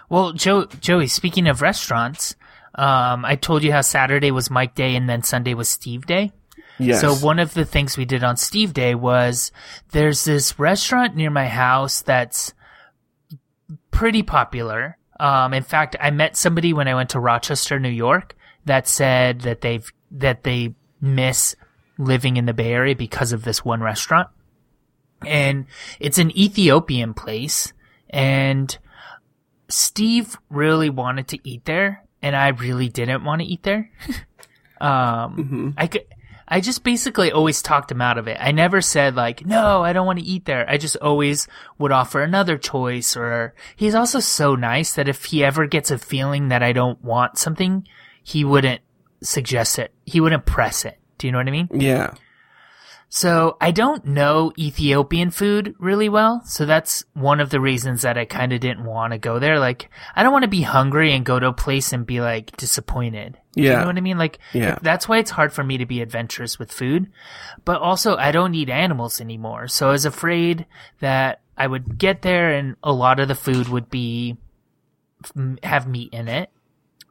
Well, 0.09 0.33
Joe, 0.33 0.67
Joey, 0.67 1.07
speaking 1.07 1.47
of 1.49 1.63
restaurants, 1.63 2.35
um, 2.75 3.25
I 3.25 3.37
told 3.37 3.63
you 3.63 3.73
how 3.73 3.81
Saturday 3.81 4.31
was 4.31 4.51
Mike 4.51 4.75
Day 4.75 4.97
and 4.97 5.09
then 5.09 5.23
Sunday 5.23 5.55
was 5.55 5.69
Steve 5.69 6.07
Day. 6.07 6.33
Yes. 6.79 7.01
So 7.01 7.15
one 7.15 7.39
of 7.39 7.55
the 7.55 7.65
things 7.65 7.97
we 7.97 8.05
did 8.05 8.23
on 8.23 8.37
Steve 8.37 8.73
Day 8.73 8.95
was 8.95 9.51
there's 9.91 10.25
this 10.25 10.59
restaurant 10.59 11.17
near 11.17 11.31
my 11.31 11.47
house 11.47 12.03
that's 12.03 12.55
pretty 13.91 14.23
popular. 14.23 14.97
Um, 15.19 15.53
in 15.53 15.65
fact, 15.65 15.97
I 16.01 16.11
met 16.11 16.37
somebody 16.37 16.73
when 16.73 16.87
I 16.87 16.95
went 16.95 17.11
to 17.11 17.21
Rochester, 17.21 17.81
New 17.81 17.89
York, 17.89 18.37
that 18.65 18.87
said 18.87 19.41
that 19.41 19.61
they've 19.61 19.91
that 20.13 20.45
they 20.45 20.75
miss 21.01 21.57
living 21.99 22.37
in 22.37 22.47
the 22.47 22.55
Bay 22.55 22.73
Area 22.73 22.95
because 22.95 23.33
of 23.33 23.43
this 23.43 23.65
one 23.65 23.81
restaurant. 23.81 24.29
And 25.27 25.67
it's 25.99 26.19
an 26.19 26.37
Ethiopian 26.39 27.15
place 27.15 27.73
and 28.11 28.77
Steve 29.69 30.37
really 30.49 30.91
wanted 30.91 31.29
to 31.29 31.49
eat 31.49 31.65
there 31.65 32.05
and 32.23 32.35
I 32.35 32.49
really 32.49 32.89
didn't 32.89 33.25
want 33.25 33.43
to 33.43 33.47
eat 33.47 33.63
there. 33.63 33.91
um, 34.81 35.75
I 35.77 35.87
could, 35.87 36.05
I 36.47 36.61
just 36.61 36.83
basically 36.83 37.31
always 37.31 37.61
talked 37.61 37.93
him 37.93 38.01
out 38.01 38.17
of 38.17 38.27
it. 38.27 38.39
I 38.41 38.53
never 38.53 38.81
said 38.81 39.15
like, 39.15 39.45
no, 39.45 39.83
I 39.83 39.93
don't 39.93 40.07
want 40.07 40.19
to 40.19 40.25
eat 40.25 40.47
there. 40.47 40.69
I 40.69 40.79
just 40.79 40.97
always 40.97 41.47
would 41.79 41.93
offer 41.93 42.23
another 42.23 42.57
choice 42.57 43.17
or 43.17 43.55
he's 43.77 43.95
also 43.95 44.21
so 44.21 44.55
nice 44.55 44.95
that 44.95 45.09
if 45.09 45.27
he 45.27 45.45
ever 45.45 45.67
gets 45.67 45.91
a 45.91 45.99
feeling 45.99 46.49
that 46.49 46.63
I 46.63 46.73
don't 46.73 47.03
want 47.05 47.39
something, 47.39 47.87
he 48.23 48.45
wouldn't 48.45 48.81
suggest 49.23 49.79
it. 49.79 49.93
He 50.07 50.21
wouldn't 50.21 50.47
press 50.47 50.85
it. 50.87 50.99
Do 51.19 51.27
you 51.27 51.33
know 51.33 51.39
what 51.39 51.49
I 51.49 51.53
mean? 51.53 51.69
Yeah. 51.75 52.15
So 53.11 53.57
I 53.59 53.71
don't 53.71 54.05
know 54.05 54.53
Ethiopian 54.59 55.31
food 55.31 55.75
really 55.79 56.11
well. 56.11 56.43
So 56.45 56.67
that's 56.67 57.05
one 57.15 57.41
of 57.41 57.49
the 57.49 57.61
reasons 57.61 58.03
that 58.03 58.19
I 58.19 58.27
kind 58.27 58.53
of 58.53 58.61
didn't 58.61 58.85
want 58.85 59.13
to 59.15 59.19
go 59.19 59.39
there. 59.39 59.59
Like, 59.59 59.89
I 60.15 60.23
don't 60.23 60.33
want 60.33 60.43
to 60.43 60.49
be 60.49 60.61
hungry 60.61 61.13
and 61.15 61.25
go 61.25 61.39
to 61.41 61.47
a 61.49 61.53
place 61.55 61.95
and 61.95 62.05
be 62.07 62.21
like 62.21 62.55
disappointed. 62.59 63.39
Yeah. 63.55 63.71
You 63.73 63.77
know 63.79 63.87
what 63.87 63.97
I 63.97 64.03
mean? 64.03 64.19
Like, 64.19 64.39
Yeah. 64.53 64.79
that's 64.83 65.09
why 65.09 65.19
it's 65.19 65.31
hard 65.31 65.55
for 65.55 65.65
me 65.65 65.79
to 65.79 65.87
be 65.87 66.03
adventurous 66.03 66.59
with 66.59 66.71
food. 66.71 67.11
But 67.65 67.81
also, 67.81 68.15
I 68.17 68.31
don't 68.31 68.55
eat 68.55 68.69
animals 68.69 69.23
anymore. 69.23 69.69
So 69.69 69.89
I 69.89 69.93
was 69.93 70.05
afraid 70.05 70.67
that 71.01 71.41
I 71.57 71.67
would 71.67 71.97
get 71.99 72.21
there 72.23 72.53
and 72.53 72.77
a 72.83 72.93
lot 72.93 73.21
of 73.21 73.29
the 73.29 73.35
food 73.35 73.69
would 73.69 73.89
be, 73.89 74.37
have 75.63 75.89
meat 75.89 76.13
in 76.13 76.29
it. 76.29 76.51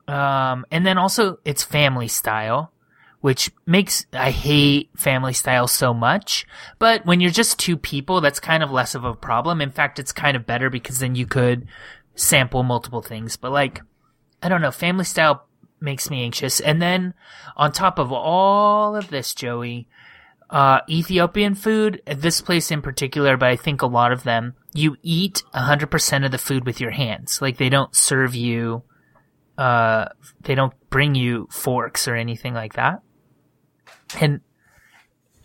Um, 0.07 0.65
and 0.71 0.85
then 0.85 0.97
also 0.97 1.39
it's 1.43 1.63
family 1.63 2.07
style, 2.07 2.71
which 3.21 3.51
makes, 3.65 4.05
I 4.13 4.31
hate 4.31 4.89
family 4.95 5.33
style 5.33 5.67
so 5.67 5.93
much. 5.93 6.45
But 6.79 7.05
when 7.05 7.19
you're 7.19 7.31
just 7.31 7.59
two 7.59 7.77
people, 7.77 8.21
that's 8.21 8.39
kind 8.39 8.63
of 8.63 8.71
less 8.71 8.95
of 8.95 9.03
a 9.03 9.13
problem. 9.13 9.61
In 9.61 9.71
fact, 9.71 9.99
it's 9.99 10.11
kind 10.11 10.37
of 10.37 10.45
better 10.45 10.69
because 10.69 10.99
then 10.99 11.15
you 11.15 11.25
could 11.25 11.67
sample 12.15 12.63
multiple 12.63 13.01
things. 13.01 13.35
But 13.35 13.51
like, 13.51 13.81
I 14.41 14.49
don't 14.49 14.61
know, 14.61 14.71
family 14.71 15.05
style 15.05 15.47
makes 15.79 16.09
me 16.09 16.23
anxious. 16.23 16.59
And 16.59 16.81
then 16.81 17.13
on 17.55 17.71
top 17.71 17.99
of 17.99 18.11
all 18.11 18.95
of 18.95 19.09
this, 19.09 19.33
Joey, 19.33 19.87
uh, 20.49 20.79
Ethiopian 20.89 21.55
food, 21.55 22.01
at 22.07 22.21
this 22.21 22.41
place 22.41 22.71
in 22.71 22.81
particular, 22.81 23.35
but 23.35 23.49
I 23.49 23.55
think 23.55 23.81
a 23.81 23.87
lot 23.87 24.11
of 24.11 24.23
them, 24.23 24.55
you 24.73 24.95
eat 25.01 25.43
100% 25.53 26.25
of 26.25 26.31
the 26.31 26.37
food 26.37 26.65
with 26.65 26.79
your 26.79 26.91
hands. 26.91 27.41
Like 27.41 27.57
they 27.57 27.69
don't 27.69 27.95
serve 27.95 28.35
you, 28.35 28.83
uh, 29.57 30.05
they 30.41 30.55
don't 30.55 30.73
bring 30.89 31.15
you 31.15 31.47
forks 31.51 32.07
or 32.07 32.15
anything 32.15 32.53
like 32.53 32.73
that. 32.73 33.01
And 34.19 34.41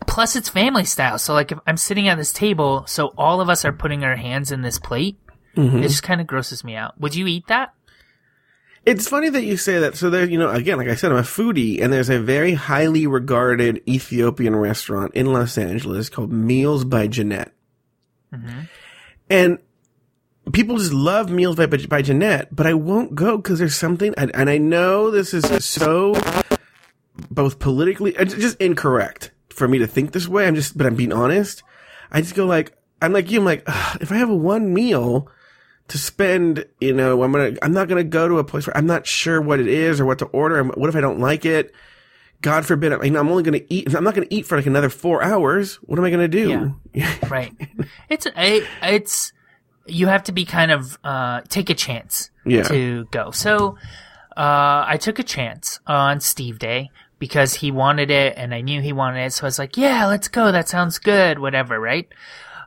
plus 0.06 0.36
it's 0.36 0.48
family 0.48 0.84
style. 0.84 1.18
So 1.18 1.34
like 1.34 1.52
if 1.52 1.58
I'm 1.66 1.76
sitting 1.76 2.08
at 2.08 2.18
this 2.18 2.32
table, 2.32 2.84
so 2.86 3.14
all 3.16 3.40
of 3.40 3.48
us 3.48 3.64
are 3.64 3.72
putting 3.72 4.04
our 4.04 4.16
hands 4.16 4.52
in 4.52 4.62
this 4.62 4.78
plate, 4.78 5.18
it 5.54 5.82
just 5.82 6.02
kind 6.02 6.20
of 6.20 6.26
grosses 6.26 6.64
me 6.64 6.76
out. 6.76 6.98
Would 7.00 7.14
you 7.14 7.26
eat 7.26 7.46
that? 7.48 7.74
It's 8.84 9.06
funny 9.06 9.28
that 9.28 9.44
you 9.44 9.56
say 9.56 9.78
that. 9.78 9.96
So 9.96 10.10
there, 10.10 10.24
you 10.24 10.38
know, 10.38 10.50
again, 10.50 10.76
like 10.78 10.88
I 10.88 10.96
said, 10.96 11.12
I'm 11.12 11.18
a 11.18 11.22
foodie, 11.22 11.80
and 11.80 11.92
there's 11.92 12.10
a 12.10 12.18
very 12.18 12.54
highly 12.54 13.06
regarded 13.06 13.80
Ethiopian 13.88 14.56
restaurant 14.56 15.14
in 15.14 15.26
Los 15.32 15.56
Angeles 15.56 16.08
called 16.08 16.32
Meals 16.32 16.84
by 16.84 17.06
Genet, 17.06 17.52
mm-hmm. 18.34 18.62
and 19.30 19.58
people 20.52 20.78
just 20.78 20.92
love 20.92 21.30
Meals 21.30 21.54
by 21.54 21.66
by 21.66 22.02
Genet. 22.02 22.48
But 22.50 22.66
I 22.66 22.74
won't 22.74 23.14
go 23.14 23.36
because 23.36 23.60
there's 23.60 23.76
something, 23.76 24.14
and, 24.16 24.34
and 24.34 24.50
I 24.50 24.58
know 24.58 25.12
this 25.12 25.32
is 25.32 25.64
so 25.64 26.14
both 27.30 27.58
politically 27.58 28.14
it's 28.16 28.34
just 28.34 28.58
incorrect 28.60 29.30
for 29.50 29.68
me 29.68 29.78
to 29.78 29.86
think 29.86 30.12
this 30.12 30.26
way. 30.28 30.46
I'm 30.46 30.54
just, 30.54 30.76
but 30.78 30.86
I'm 30.86 30.94
being 30.96 31.12
honest. 31.12 31.62
I 32.10 32.20
just 32.22 32.34
go 32.34 32.46
like, 32.46 32.72
I'm 33.02 33.12
like 33.12 33.30
you. 33.30 33.40
I'm 33.40 33.44
like, 33.44 33.64
if 34.00 34.10
I 34.10 34.16
have 34.16 34.30
a 34.30 34.34
one 34.36 34.72
meal 34.72 35.28
to 35.88 35.98
spend, 35.98 36.64
you 36.80 36.94
know, 36.94 37.22
I'm 37.22 37.32
gonna, 37.32 37.56
I'm 37.60 37.72
not 37.72 37.88
gonna 37.88 38.04
go 38.04 38.28
to 38.28 38.38
a 38.38 38.44
place 38.44 38.66
where 38.66 38.76
I'm 38.76 38.86
not 38.86 39.06
sure 39.06 39.40
what 39.42 39.60
it 39.60 39.66
is 39.68 40.00
or 40.00 40.06
what 40.06 40.18
to 40.20 40.26
order. 40.26 40.62
What 40.64 40.88
if 40.88 40.96
I 40.96 41.00
don't 41.00 41.20
like 41.20 41.44
it? 41.44 41.74
God 42.40 42.64
forbid, 42.66 42.92
I 42.92 42.96
mean, 42.96 43.16
I'm 43.16 43.28
only 43.28 43.42
gonna 43.42 43.60
eat, 43.68 43.94
I'm 43.94 44.04
not 44.04 44.14
gonna 44.14 44.26
eat 44.30 44.46
for 44.46 44.56
like 44.56 44.66
another 44.66 44.88
four 44.88 45.22
hours. 45.22 45.76
What 45.82 45.98
am 45.98 46.04
I 46.04 46.10
gonna 46.10 46.28
do? 46.28 46.74
Yeah. 46.94 47.14
Right. 47.28 47.52
it's 48.08 48.26
I, 48.34 48.66
it's 48.82 49.32
you 49.86 50.06
have 50.06 50.22
to 50.24 50.32
be 50.32 50.44
kind 50.44 50.70
of 50.70 50.98
uh 51.04 51.42
take 51.48 51.68
a 51.70 51.74
chance 51.74 52.30
Yeah. 52.46 52.62
to 52.64 53.04
go. 53.10 53.30
So 53.32 53.76
uh 54.36 54.84
I 54.86 54.98
took 55.00 55.18
a 55.18 55.22
chance 55.22 55.80
on 55.86 56.20
Steve 56.20 56.58
Day 56.58 56.90
because 57.18 57.54
he 57.54 57.70
wanted 57.70 58.10
it 58.10 58.34
and 58.36 58.52
I 58.54 58.62
knew 58.62 58.80
he 58.80 58.92
wanted 58.92 59.24
it. 59.24 59.32
So 59.32 59.44
I 59.44 59.46
was 59.46 59.58
like, 59.58 59.76
yeah, 59.76 60.06
let's 60.06 60.28
go. 60.28 60.50
That 60.50 60.68
sounds 60.68 60.98
good. 60.98 61.38
Whatever. 61.38 61.78
Right. 61.78 62.08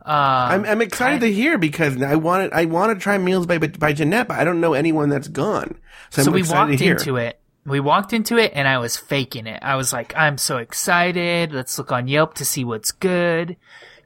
Um, 0.05 0.13
I'm, 0.13 0.65
I'm 0.65 0.81
excited 0.81 1.21
to 1.21 1.33
hear 1.33 1.57
because 1.57 1.99
I 2.01 2.15
wanted, 2.15 2.53
I 2.53 2.65
want 2.65 2.93
to 2.93 3.01
try 3.01 3.17
Meals 3.17 3.47
by, 3.47 3.57
by 3.57 3.91
Genet, 3.91 4.27
but 4.27 4.37
I 4.37 4.43
don't 4.43 4.61
know 4.61 4.73
anyone 4.73 5.09
that's 5.09 5.27
gone. 5.27 5.79
So, 6.11 6.21
so 6.21 6.31
we 6.31 6.43
walked 6.43 6.79
into 6.79 7.17
it. 7.17 7.39
We 7.65 7.79
walked 7.79 8.13
into 8.13 8.37
it 8.37 8.51
and 8.53 8.67
I 8.67 8.77
was 8.77 8.95
faking 8.95 9.47
it. 9.47 9.63
I 9.63 9.75
was 9.75 9.91
like, 9.91 10.15
I'm 10.15 10.37
so 10.37 10.57
excited. 10.57 11.51
Let's 11.51 11.79
look 11.79 11.91
on 11.91 12.07
Yelp 12.07 12.35
to 12.35 12.45
see 12.45 12.63
what's 12.63 12.91
good. 12.91 13.57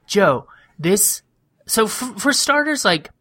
Joe, 0.07 0.47
this, 0.79 1.21
so 1.65 1.83
f- 1.83 2.13
for 2.17 2.31
starters, 2.31 2.85
like 2.85 3.11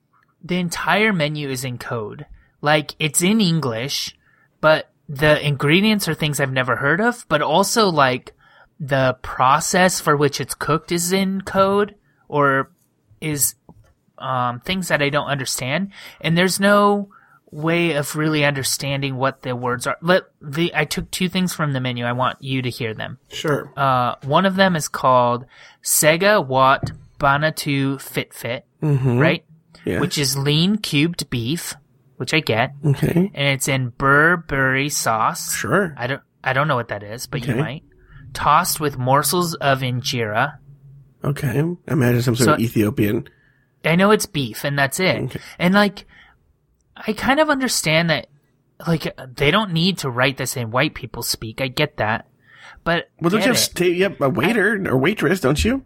the 0.43 0.59
entire 0.59 1.13
menu 1.13 1.49
is 1.49 1.65
in 1.65 1.79
code. 1.79 2.27
Like 2.63 2.95
it's 3.01 3.23
in 3.23 3.41
English, 3.41 4.15
but 4.61 4.91
the 5.09 5.45
ingredients 5.47 6.09
are 6.09 6.15
things 6.15 6.41
I've 6.41 6.53
never 6.53 6.77
heard 6.77 7.01
of, 7.01 7.25
but 7.29 7.43
also 7.43 7.89
like 7.89 8.33
the 8.81 9.17
process 9.23 10.01
for 10.01 10.17
which 10.17 10.41
it's 10.41 10.55
cooked 10.55 10.93
is 10.93 11.13
in 11.13 11.41
code 11.43 11.95
or 12.29 12.71
is 13.21 13.55
um, 14.19 14.61
things 14.61 14.89
that 14.89 15.03
I 15.03 15.09
don't 15.09 15.27
understand, 15.27 15.93
and 16.21 16.37
there's 16.37 16.61
no 16.61 17.11
way 17.51 17.93
of 17.93 18.15
really 18.15 18.45
understanding 18.45 19.17
what 19.17 19.43
the 19.43 19.57
words 19.57 19.87
are. 19.87 19.97
Let 20.03 20.25
the 20.41 20.73
I 20.75 20.85
took 20.85 21.11
two 21.11 21.29
things 21.29 21.55
from 21.55 21.73
the 21.73 21.81
menu. 21.81 22.05
I 22.05 22.13
want 22.13 22.43
you 22.43 22.63
to 22.63 22.71
hear 22.71 22.95
them. 22.95 23.19
Sure. 23.29 23.73
Uh, 23.77 24.17
one 24.25 24.45
of 24.45 24.57
them 24.57 24.77
is 24.77 24.89
called 24.89 25.47
Sega 25.83 26.45
Watt 26.45 26.91
Banatu 27.19 28.01
Fit 28.01 28.35
Fit, 28.35 28.67
right? 29.19 29.45
Yeah. 29.85 30.01
Which 30.01 30.19
is 30.19 30.37
lean 30.37 30.77
cubed 30.79 31.31
beef, 31.31 31.75
which 32.19 32.35
I 32.35 32.41
get, 32.41 32.75
okay. 32.85 33.31
and 33.35 33.49
it's 33.49 33.67
in 33.69 33.89
Burberry 33.91 34.91
sauce. 34.91 35.55
Sure. 35.57 35.95
I 35.97 36.07
don't 36.07 36.23
I 36.45 36.53
don't 36.53 36.69
know 36.69 36.77
what 36.77 36.89
that 36.89 37.03
is, 37.03 37.27
but 37.27 37.45
you 37.47 37.55
Okay. 37.55 37.61
might. 37.61 37.83
Tossed 38.35 38.79
with 38.79 38.99
morsels 38.99 39.55
of 39.55 39.81
injera. 39.81 40.59
Okay. 41.25 41.65
Imagine 41.89 42.23
some 42.23 42.37
sort 42.37 42.45
So- 42.45 42.55
of 42.55 42.61
Ethiopian. 42.61 43.29
I 43.85 43.97
know 43.97 44.11
it's 44.11 44.27
beef 44.27 44.65
and 44.65 44.79
that's 44.79 45.01
it. 45.01 45.17
Okay. 45.23 45.41
And 45.59 45.73
like, 45.75 46.05
I 46.97 47.13
kind 47.13 47.41
of 47.41 47.49
understand 47.49 48.11
that, 48.11 48.27
like, 48.87 49.17
they 49.37 49.51
don't 49.51 49.73
need 49.73 49.99
to 49.99 50.11
write 50.11 50.37
this 50.37 50.57
in 50.57 50.71
white 50.71 50.95
people 50.95 51.23
speak. 51.23 51.61
I 51.61 51.69
get 51.69 51.97
that. 51.97 52.27
But 52.85 53.09
Well, 53.21 53.31
don't 53.31 53.41
you 53.45 53.53
have 53.53 53.81
you 53.81 54.03
have 54.05 54.21
a 54.21 54.29
waiter 54.29 54.75
or 54.89 54.97
waitress, 54.99 55.41
don't 55.41 55.65
you? 55.65 55.85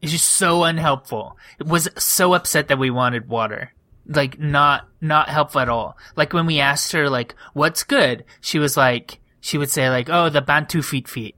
it's 0.00 0.12
just 0.12 0.28
so 0.30 0.64
unhelpful. 0.64 1.36
It 1.60 1.66
was 1.66 1.88
so 1.96 2.34
upset 2.34 2.68
that 2.68 2.78
we 2.78 2.90
wanted 2.90 3.28
water. 3.28 3.72
Like, 4.06 4.38
not, 4.38 4.88
not 5.00 5.28
helpful 5.28 5.60
at 5.60 5.68
all. 5.68 5.96
Like, 6.16 6.32
when 6.32 6.46
we 6.46 6.58
asked 6.60 6.92
her, 6.92 7.08
like, 7.08 7.34
what's 7.52 7.84
good? 7.84 8.24
She 8.40 8.58
was 8.58 8.76
like, 8.76 9.20
she 9.40 9.58
would 9.58 9.70
say, 9.70 9.90
like, 9.90 10.08
oh, 10.10 10.28
the 10.28 10.40
Bantu 10.40 10.82
feet 10.82 11.08
feet. 11.08 11.36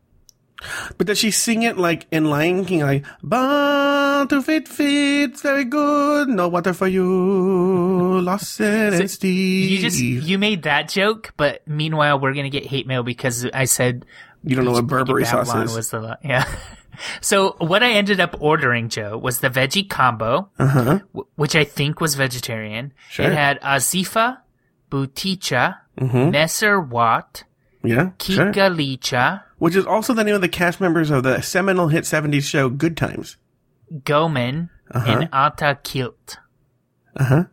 But 0.96 1.07
does 1.07 1.18
she 1.18 1.31
sing 1.31 1.62
it 1.62 1.77
like 1.77 2.07
in 2.11 2.24
Lion 2.31 2.64
King, 2.64 2.81
like 2.81 3.05
"Born 3.22 4.29
to 4.29 4.40
fit 4.40 4.68
fit, 4.68 5.38
very 5.40 5.64
good, 5.64 6.29
no 6.29 6.48
water 6.48 6.72
for 6.72 6.87
you, 6.88 8.20
lost 8.20 8.61
and 8.61 8.96
So 8.96 9.07
Steve." 9.07 9.70
You 9.70 9.79
just, 9.79 10.00
you 10.00 10.38
made 10.38 10.62
that 10.62 10.88
joke, 10.88 11.35
but 11.37 11.66
meanwhile, 11.66 12.18
we're 12.18 12.35
gonna 12.35 12.50
get 12.50 12.64
hate 12.64 12.87
mail 12.87 13.03
because 13.03 13.44
I 13.53 13.64
said 13.66 14.07
You 14.42 14.57
don't 14.57 14.64
know 14.64 14.72
what 14.72 14.87
Burberry 14.87 15.24
sauce 15.24 15.55
is. 15.55 15.77
Was 15.77 15.90
the 15.90 16.18
yeah. 16.24 16.44
so 17.20 17.57
what 17.59 17.83
I 17.83 17.92
ended 17.92 18.20
up 18.20 18.37
ordering, 18.40 18.88
Joe, 18.88 19.16
was 19.18 19.38
the 19.40 19.48
veggie 19.50 19.88
combo, 19.88 20.50
Uh 20.59 20.66
huh. 20.66 20.85
w- 21.12 21.26
which 21.37 21.54
I 21.57 21.64
think 21.64 22.00
was 22.00 22.14
vegetarian. 22.14 22.92
Sure. 23.11 23.26
It 23.26 23.33
had 23.35 23.61
azifa, 23.61 24.38
buticha, 24.90 25.76
Mm-hmm. 26.00 26.30
messer 26.30 26.80
wat, 26.80 27.44
Yeah. 27.85 28.11
Sure. 28.20 28.50
kikalicha, 28.52 29.42
Which 29.59 29.76
is 29.76 29.87
also 29.87 30.12
the 30.12 30.24
name 30.24 30.35
of 30.35 30.40
the 30.40 30.48
cast 30.48 30.80
members 30.80 31.11
of 31.11 31.22
the 31.22 31.40
seminal 31.40 31.88
hit 31.88 32.02
'70s 32.04 32.42
show 32.42 32.68
Good 32.68 32.96
Times. 32.96 33.37
gomen, 34.04 34.70
and 34.90 35.28
ata 35.33 35.78
kilt. 35.85 36.38
Uh 37.16 37.24
huh. 37.24 37.44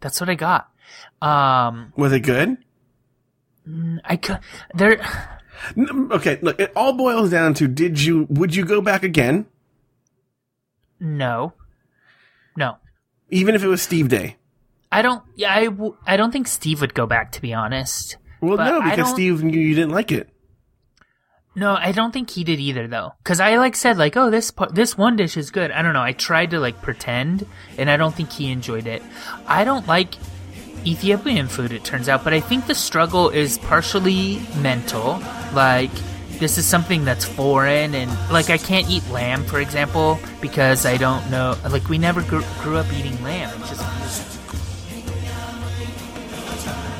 That's 0.00 0.20
what 0.20 0.30
I 0.30 0.34
got. 0.36 0.68
Um, 1.20 1.92
Was 1.96 2.12
it 2.12 2.20
good? 2.20 2.58
I 4.04 4.16
could 4.16 4.38
there. 4.74 5.00
Okay. 5.76 6.38
Look, 6.42 6.60
it 6.60 6.72
all 6.76 6.92
boils 6.92 7.30
down 7.30 7.54
to: 7.54 7.68
Did 7.68 8.00
you? 8.02 8.26
Would 8.30 8.54
you 8.54 8.64
go 8.64 8.80
back 8.80 9.02
again, 9.02 9.46
No, 11.00 11.52
no. 12.56 12.78
even 13.30 13.54
if 13.54 13.62
it 13.62 13.68
was 13.68 13.82
Steve 13.82 14.08
Day? 14.08 14.36
I 14.92 15.02
don't. 15.02 15.22
Yeah, 15.36 15.54
I. 15.54 15.64
w- 15.66 15.96
I 16.06 16.16
don't 16.16 16.30
think 16.32 16.46
Steve 16.48 16.80
would 16.80 16.94
go 16.94 17.06
back. 17.06 17.32
To 17.32 17.42
be 17.42 17.52
honest. 17.52 18.16
Well, 18.40 18.56
But 18.56 18.64
no, 18.70 18.82
because 18.82 19.10
Steve 19.10 19.42
knew 19.42 19.58
you 19.58 19.74
didn't 19.74 19.90
like 19.92 20.12
it. 20.12 20.28
No, 21.56 21.76
I 21.76 21.92
don't 21.92 22.12
think 22.12 22.30
he 22.30 22.42
did 22.44 22.58
either 22.58 22.88
though. 22.88 23.12
Cuz 23.24 23.38
I 23.40 23.56
like 23.56 23.76
said 23.76 23.96
like, 23.96 24.16
"Oh, 24.16 24.28
this 24.30 24.50
part, 24.50 24.74
this 24.74 24.98
one 24.98 25.16
dish 25.16 25.36
is 25.36 25.50
good." 25.50 25.70
I 25.70 25.82
don't 25.82 25.94
know. 25.94 26.02
I 26.02 26.12
tried 26.12 26.50
to 26.50 26.58
like 26.60 26.82
pretend 26.82 27.46
and 27.78 27.88
I 27.88 27.96
don't 27.96 28.14
think 28.14 28.32
he 28.32 28.50
enjoyed 28.50 28.86
it. 28.86 29.02
I 29.46 29.64
don't 29.64 29.86
like 29.86 30.14
Ethiopian 30.86 31.48
food 31.48 31.72
it 31.72 31.84
turns 31.84 32.08
out, 32.08 32.24
but 32.24 32.34
I 32.34 32.40
think 32.40 32.66
the 32.66 32.74
struggle 32.74 33.30
is 33.30 33.58
partially 33.58 34.40
mental. 34.60 35.22
Like 35.54 35.90
this 36.38 36.58
is 36.58 36.66
something 36.66 37.04
that's 37.04 37.24
foreign 37.24 37.94
and 37.94 38.10
like 38.30 38.50
I 38.50 38.58
can't 38.58 38.90
eat 38.90 39.08
lamb 39.10 39.44
for 39.44 39.60
example 39.60 40.18
because 40.40 40.84
I 40.84 40.96
don't 40.96 41.30
know 41.30 41.56
like 41.70 41.88
we 41.88 41.96
never 41.96 42.22
grew, 42.22 42.42
grew 42.60 42.76
up 42.76 42.92
eating 42.92 43.22
lamb. 43.22 43.50
It's 43.60 43.70
just 43.70 43.82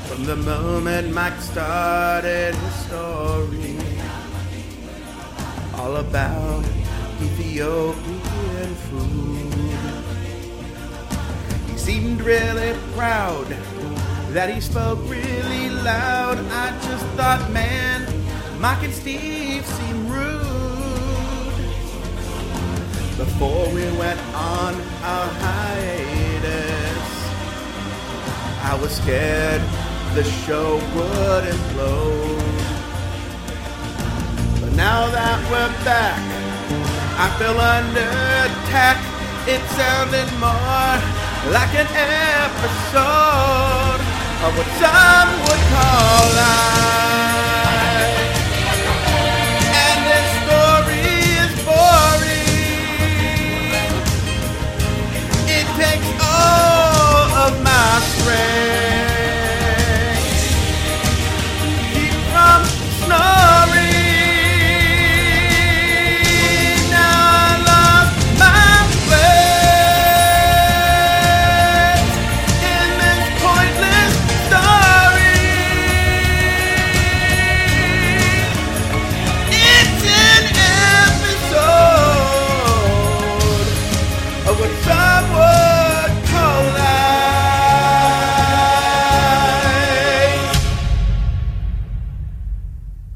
From 0.09 0.25
the 0.25 0.37
moment 0.37 1.13
Mike 1.13 1.39
started 1.41 2.55
his 2.55 2.75
story, 2.87 3.77
all 5.75 5.97
about 5.97 6.65
Ethiopian 7.21 8.75
food. 8.87 9.24
Seemed 11.85 12.23
really 12.23 12.75
proud 12.97 13.47
that 14.33 14.49
he 14.49 14.59
spoke 14.59 14.99
really 15.07 15.69
loud. 15.69 16.39
I 16.39 16.71
just 16.83 17.05
thought, 17.09 17.53
man, 17.53 18.01
Mike 18.59 18.83
and 18.85 18.95
Steve 18.95 19.67
seem 19.67 20.09
rude. 20.09 20.41
Before 23.19 23.69
we 23.69 23.83
went 23.99 24.19
on 24.33 24.75
our 25.03 25.29
hiatus, 25.45 27.05
I 28.65 28.79
was 28.81 28.91
scared 28.97 29.61
the 30.15 30.25
show 30.25 30.77
would 30.97 31.45
implode. 31.45 32.65
But 34.63 34.73
now 34.73 35.11
that 35.11 35.39
we're 35.51 35.85
back, 35.85 36.19
I 37.21 37.29
feel 37.39 37.61
under 37.61 38.09
attack. 38.49 38.97
It 39.47 39.61
sounded 39.77 40.33
more 40.41 41.34
like 41.53 41.75
an 41.75 41.87
episode 41.93 42.95
of 44.45 44.57
what 44.57 44.67
some 44.81 45.31
would 45.45 45.63
call 45.73 46.25
life. 46.37 47.04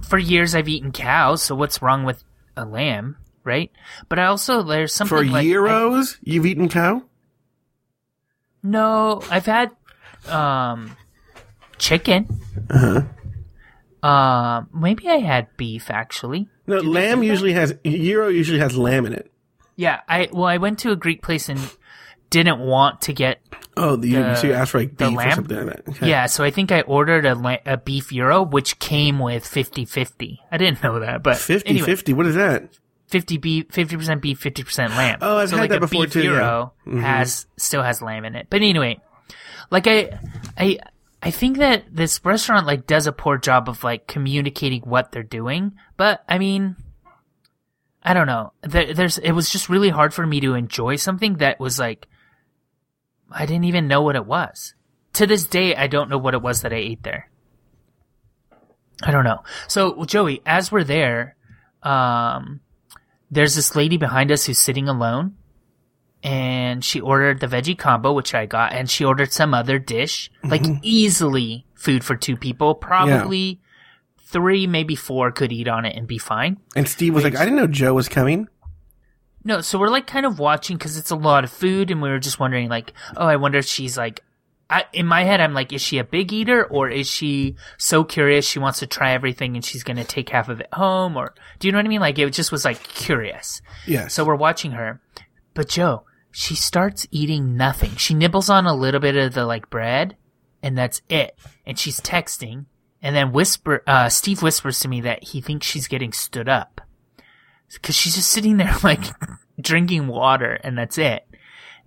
For 0.09 0.19
years 0.19 0.55
I've 0.55 0.69
eaten 0.69 0.91
cows, 0.93 1.43
so 1.43 1.55
what's 1.55 1.83
wrong 1.83 2.05
with 2.05 2.25
a 2.57 2.65
lamb, 2.65 3.17
right? 3.45 3.71
But 4.09 4.19
I 4.19 4.27
also 4.27 4.63
there's 4.63 4.93
something 4.95 5.19
For 5.19 5.25
like, 5.25 5.47
I- 5.47 5.51
gyros, 5.51 6.19
you've 6.23 6.47
eaten 6.47 6.69
cow? 6.69 7.03
no, 8.63 9.23
I've 9.31 9.47
had 9.47 9.71
um 10.29 10.97
chicken. 11.79 12.41
Uh-huh. 12.71 13.03
Um, 14.09 14.69
maybe 14.73 15.09
I 15.09 15.17
had 15.19 15.57
beef 15.57 15.91
actually. 15.91 16.49
No, 16.67 16.81
they 16.81 16.87
lamb 16.87 17.23
usually 17.23 17.53
has 17.53 17.75
gyro 17.85 18.29
usually 18.29 18.59
has 18.61 18.77
lamb 18.77 19.07
in 19.07 19.13
it. 19.13 19.31
Yeah, 19.77 20.01
I 20.09 20.29
well, 20.33 20.45
I 20.47 20.57
went 20.57 20.79
to 20.81 20.91
a 20.91 20.97
Greek 20.97 21.23
place 21.23 21.49
and 21.49 21.61
didn't 22.31 22.59
want 22.61 23.03
to 23.03 23.13
get 23.13 23.41
Oh, 23.77 23.95
the, 23.97 24.13
The- 24.15 24.35
so 24.35 24.47
you 24.49 24.53
asked 24.55 24.73
for 24.73 24.79
like 24.81 24.97
beef 24.97 25.17
or 25.17 25.31
something 25.31 25.57
like 25.67 25.85
that. 25.85 25.89
Okay. 25.89 26.09
yeah. 26.11 26.27
So 26.27 26.43
I 26.43 26.51
think 26.51 26.73
I 26.73 26.81
ordered 26.83 27.25
a 27.27 27.35
la- 27.37 27.59
a 27.65 27.77
beef 27.77 28.11
gyro, 28.11 28.43
which 28.43 28.79
came 28.81 29.19
with 29.21 29.45
50-50. 29.45 30.39
I 30.51 30.57
didn't 30.57 30.83
know 30.83 30.99
that, 31.01 31.23
but 31.23 31.37
50 31.37 31.69
anyway, 31.69 31.87
50. 31.87 32.13
What 32.15 32.27
is 32.27 32.35
that? 32.35 32.69
50 33.07 33.39
beef, 33.39 33.69
50% 33.69 34.21
beef, 34.21 34.43
50% 34.43 34.89
lamb. 34.91 35.19
Oh, 35.23 35.37
I've 35.39 35.49
so 35.49 35.57
had 35.57 35.63
like 35.63 35.71
that 35.71 35.77
a 35.77 35.81
before 35.81 36.05
beef 36.05 36.13
too, 36.13 36.23
yeah. 36.25 36.31
Gyro 36.31 36.73
Mhm. 36.87 37.01
has 37.03 37.47
still 37.57 37.83
has 37.83 38.03
lamb 38.03 38.25
in 38.25 38.35
it. 38.35 38.49
But 38.51 38.63
anyway, 38.63 39.01
like 39.71 39.87
I, 39.87 40.19
I, 40.59 40.79
I 41.23 41.31
think 41.31 41.59
that 41.59 41.85
this 41.91 42.21
restaurant 42.25 42.67
like 42.67 42.87
does 42.87 43.07
a 43.07 43.13
poor 43.13 43.39
job 43.39 43.69
of 43.69 43.83
like 43.85 44.07
communicating 44.09 44.83
what 44.83 45.13
they're 45.13 45.23
doing. 45.23 45.73
But 45.97 46.23
I 46.29 46.39
mean, 46.39 46.77
I 48.03 48.13
don't 48.15 48.27
know. 48.27 48.53
There, 48.63 48.93
there's 48.93 49.19
it 49.19 49.33
was 49.33 49.51
just 49.51 49.69
really 49.69 49.89
hard 49.91 50.13
for 50.15 50.27
me 50.27 50.41
to 50.41 50.55
enjoy 50.55 50.97
something 50.97 51.37
that 51.39 51.59
was 51.61 51.79
like 51.79 52.07
I 53.31 53.47
didn't 53.47 53.65
even 53.65 53.89
know 53.89 54.03
what 54.03 54.17
it 54.17 54.27
was. 54.27 54.75
To 55.15 55.27
this 55.27 55.45
day, 55.45 55.75
I 55.75 55.87
don't 55.87 56.11
know 56.11 56.19
what 56.19 56.35
it 56.35 56.43
was 56.43 56.63
that 56.63 56.73
I 56.73 56.77
ate 56.77 57.03
there. 57.03 57.31
I 59.03 59.11
don't 59.11 59.25
know. 59.25 59.43
So, 59.69 59.95
well, 59.95 60.07
Joey, 60.07 60.43
as 60.45 60.73
we're 60.73 60.85
there, 60.85 61.37
um, 61.83 62.61
there's 63.31 63.55
this 63.55 63.77
lady 63.77 63.97
behind 63.97 64.33
us 64.33 64.47
who's 64.47 64.59
sitting 64.59 64.89
alone, 64.89 65.37
and 66.23 66.85
she 66.85 67.01
ordered 67.01 67.41
the 67.41 67.47
veggie 67.47 67.79
combo, 67.79 68.13
which 68.13 68.35
I 68.35 68.47
got, 68.47 68.73
and 68.73 68.91
she 68.91 69.05
ordered 69.05 69.33
some 69.33 69.55
other 69.55 69.79
dish, 69.79 70.31
like 70.43 70.65
easily 70.83 71.65
food 71.75 72.03
for 72.05 72.17
two 72.17 72.37
people, 72.37 72.75
probably 72.75 73.61
three, 74.27 74.67
maybe 74.67 74.95
four 74.97 75.31
could 75.31 75.53
eat 75.53 75.69
on 75.69 75.85
it 75.85 75.97
and 75.97 76.07
be 76.07 76.19
fine. 76.19 76.59
And 76.75 76.89
Steve 76.89 77.15
was 77.15 77.25
like, 77.25 77.37
I 77.37 77.45
didn't 77.45 77.57
know 77.57 77.67
Joe 77.67 77.95
was 77.95 78.09
coming. 78.09 78.49
No, 79.49 79.63
so 79.63 79.79
we're 79.79 79.89
like 79.89 80.07
kind 80.07 80.27
of 80.27 80.39
watching 80.39 80.77
because 80.77 80.99
it's 80.99 81.11
a 81.11 81.17
lot 81.17 81.43
of 81.43 81.51
food, 81.51 81.91
and 81.91 82.03
we 82.03 82.11
were 82.11 82.19
just 82.19 82.39
wondering, 82.39 82.69
like, 82.69 82.93
oh, 83.17 83.27
I 83.27 83.37
wonder 83.37 83.57
if 83.57 83.65
she's 83.65 83.97
like, 83.97 84.23
I, 84.69 84.85
in 84.93 85.07
my 85.07 85.25
head, 85.25 85.41
I'm 85.41 85.55
like, 85.55 85.73
is 85.73 85.81
she 85.81 85.97
a 85.97 86.05
big 86.05 86.35
eater 86.35 86.67
or 86.67 86.91
is 86.91 87.09
she 87.09 87.57
so 87.79 88.05
curious 88.05 88.47
she 88.47 88.59
wants 88.59 88.81
to 88.81 88.87
try 88.87 89.13
everything 89.13 89.57
and 89.57 89.65
she's 89.65 89.83
gonna 89.83 90.05
take 90.05 90.29
half 90.29 90.51
of 90.51 90.61
it 90.61 90.69
home? 90.75 91.17
Or 91.17 91.35
do 91.59 91.67
you 91.67 91.73
know 91.73 91.79
what 91.79 91.87
I 91.87 91.89
mean? 91.89 92.03
Like, 92.03 92.19
it 92.19 92.31
just 92.35 92.53
was 92.53 92.67
like 92.67 92.83
curious. 92.83 93.63
Yeah. 93.87 94.09
So 94.09 94.23
we're 94.23 94.35
watching 94.35 94.73
her, 94.73 95.01
but 95.55 95.71
Joe, 95.71 96.05
she 96.31 96.55
starts 96.55 97.07
eating 97.11 97.57
nothing. 97.57 97.97
She 97.97 98.13
nibbles 98.13 98.51
on 98.51 98.67
a 98.67 98.75
little 98.75 99.01
bit 99.01 99.17
of 99.17 99.33
the 99.33 99.47
like 99.47 99.71
bread, 99.71 100.15
and 100.63 100.77
that's 100.77 101.01
it. 101.09 101.39
And 101.65 101.79
she's 101.79 102.01
texting, 102.01 102.67
and 103.01 103.17
then 103.17 103.33
whisper. 103.33 103.83
Uh, 103.87 104.11
Steve 104.11 104.43
whispers 104.43 104.81
to 104.81 104.89
me 104.89 105.01
that 105.01 105.25
he 105.25 105.41
thinks 105.41 105.67
she's 105.67 105.89
getting 105.89 106.13
stood 106.13 106.51
up 106.51 106.83
because 107.75 107.95
she's 107.95 108.15
just 108.15 108.31
sitting 108.31 108.57
there 108.57 108.75
like 108.83 109.05
drinking 109.61 110.09
water, 110.09 110.59
and 110.63 110.77
that's 110.77 110.99
it. 110.99 111.27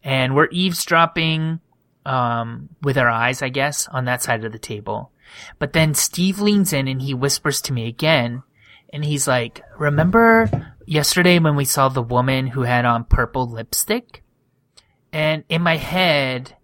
And 0.04 0.36
we're 0.36 0.50
eavesdropping 0.52 1.60
um, 2.06 2.70
with 2.82 2.98
our 2.98 3.10
eyes, 3.10 3.42
I 3.42 3.50
guess, 3.50 3.88
on 3.88 4.06
that 4.06 4.24
side 4.24 4.44
of 4.44 4.52
the 4.52 4.60
table. 4.60 5.12
But 5.60 5.74
then 5.74 5.94
Steve 5.94 6.40
leans 6.40 6.74
in 6.74 6.88
and 6.88 7.02
he 7.02 7.14
whispers 7.14 7.62
to 7.64 7.74
me 7.74 7.88
again, 7.88 8.44
and 8.92 9.06
he's 9.06 9.28
like, 9.28 9.62
"Remember 9.78 10.50
yesterday 10.86 11.40
when 11.40 11.56
we 11.56 11.66
saw 11.66 11.90
the 11.90 12.02
woman 12.02 12.48
who 12.48 12.64
had 12.64 12.86
on 12.86 13.06
purple 13.06 13.50
lipstick?" 13.50 14.24
And 15.14 15.44
in 15.50 15.62
my 15.62 15.78
head, 15.78 16.56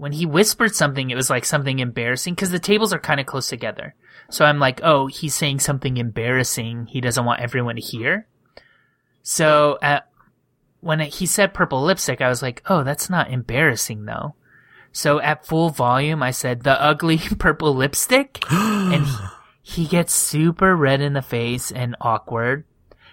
when 0.00 0.12
he 0.12 0.24
whispered 0.24 0.74
something, 0.74 1.10
it 1.10 1.14
was 1.14 1.28
like 1.28 1.44
something 1.44 1.78
embarrassing 1.78 2.34
because 2.34 2.50
the 2.50 2.58
tables 2.58 2.92
are 2.92 2.98
kind 2.98 3.20
of 3.20 3.26
close 3.26 3.48
together. 3.48 3.94
So 4.30 4.44
I'm 4.44 4.58
like, 4.58 4.80
oh, 4.82 5.08
he's 5.08 5.34
saying 5.34 5.58
something 5.60 5.96
embarrassing 5.98 6.86
he 6.86 7.02
doesn't 7.02 7.24
want 7.24 7.42
everyone 7.42 7.74
to 7.74 7.82
hear. 7.82 8.26
So 9.22 9.78
uh, 9.82 10.00
when 10.80 11.00
it, 11.00 11.14
he 11.14 11.26
said 11.26 11.54
purple 11.54 11.82
lipstick, 11.82 12.20
I 12.20 12.28
was 12.28 12.42
like, 12.42 12.62
oh, 12.66 12.82
that's 12.82 13.10
not 13.10 13.30
embarrassing 13.30 14.04
though. 14.04 14.34
So 14.92 15.20
at 15.20 15.46
full 15.46 15.70
volume, 15.70 16.22
I 16.22 16.30
said 16.30 16.62
the 16.62 16.80
ugly 16.80 17.18
purple 17.38 17.74
lipstick, 17.74 18.44
and 18.50 19.06
he, 19.06 19.82
he 19.82 19.86
gets 19.86 20.12
super 20.12 20.74
red 20.74 21.00
in 21.00 21.12
the 21.12 21.22
face 21.22 21.70
and 21.70 21.96
awkward. 22.00 22.64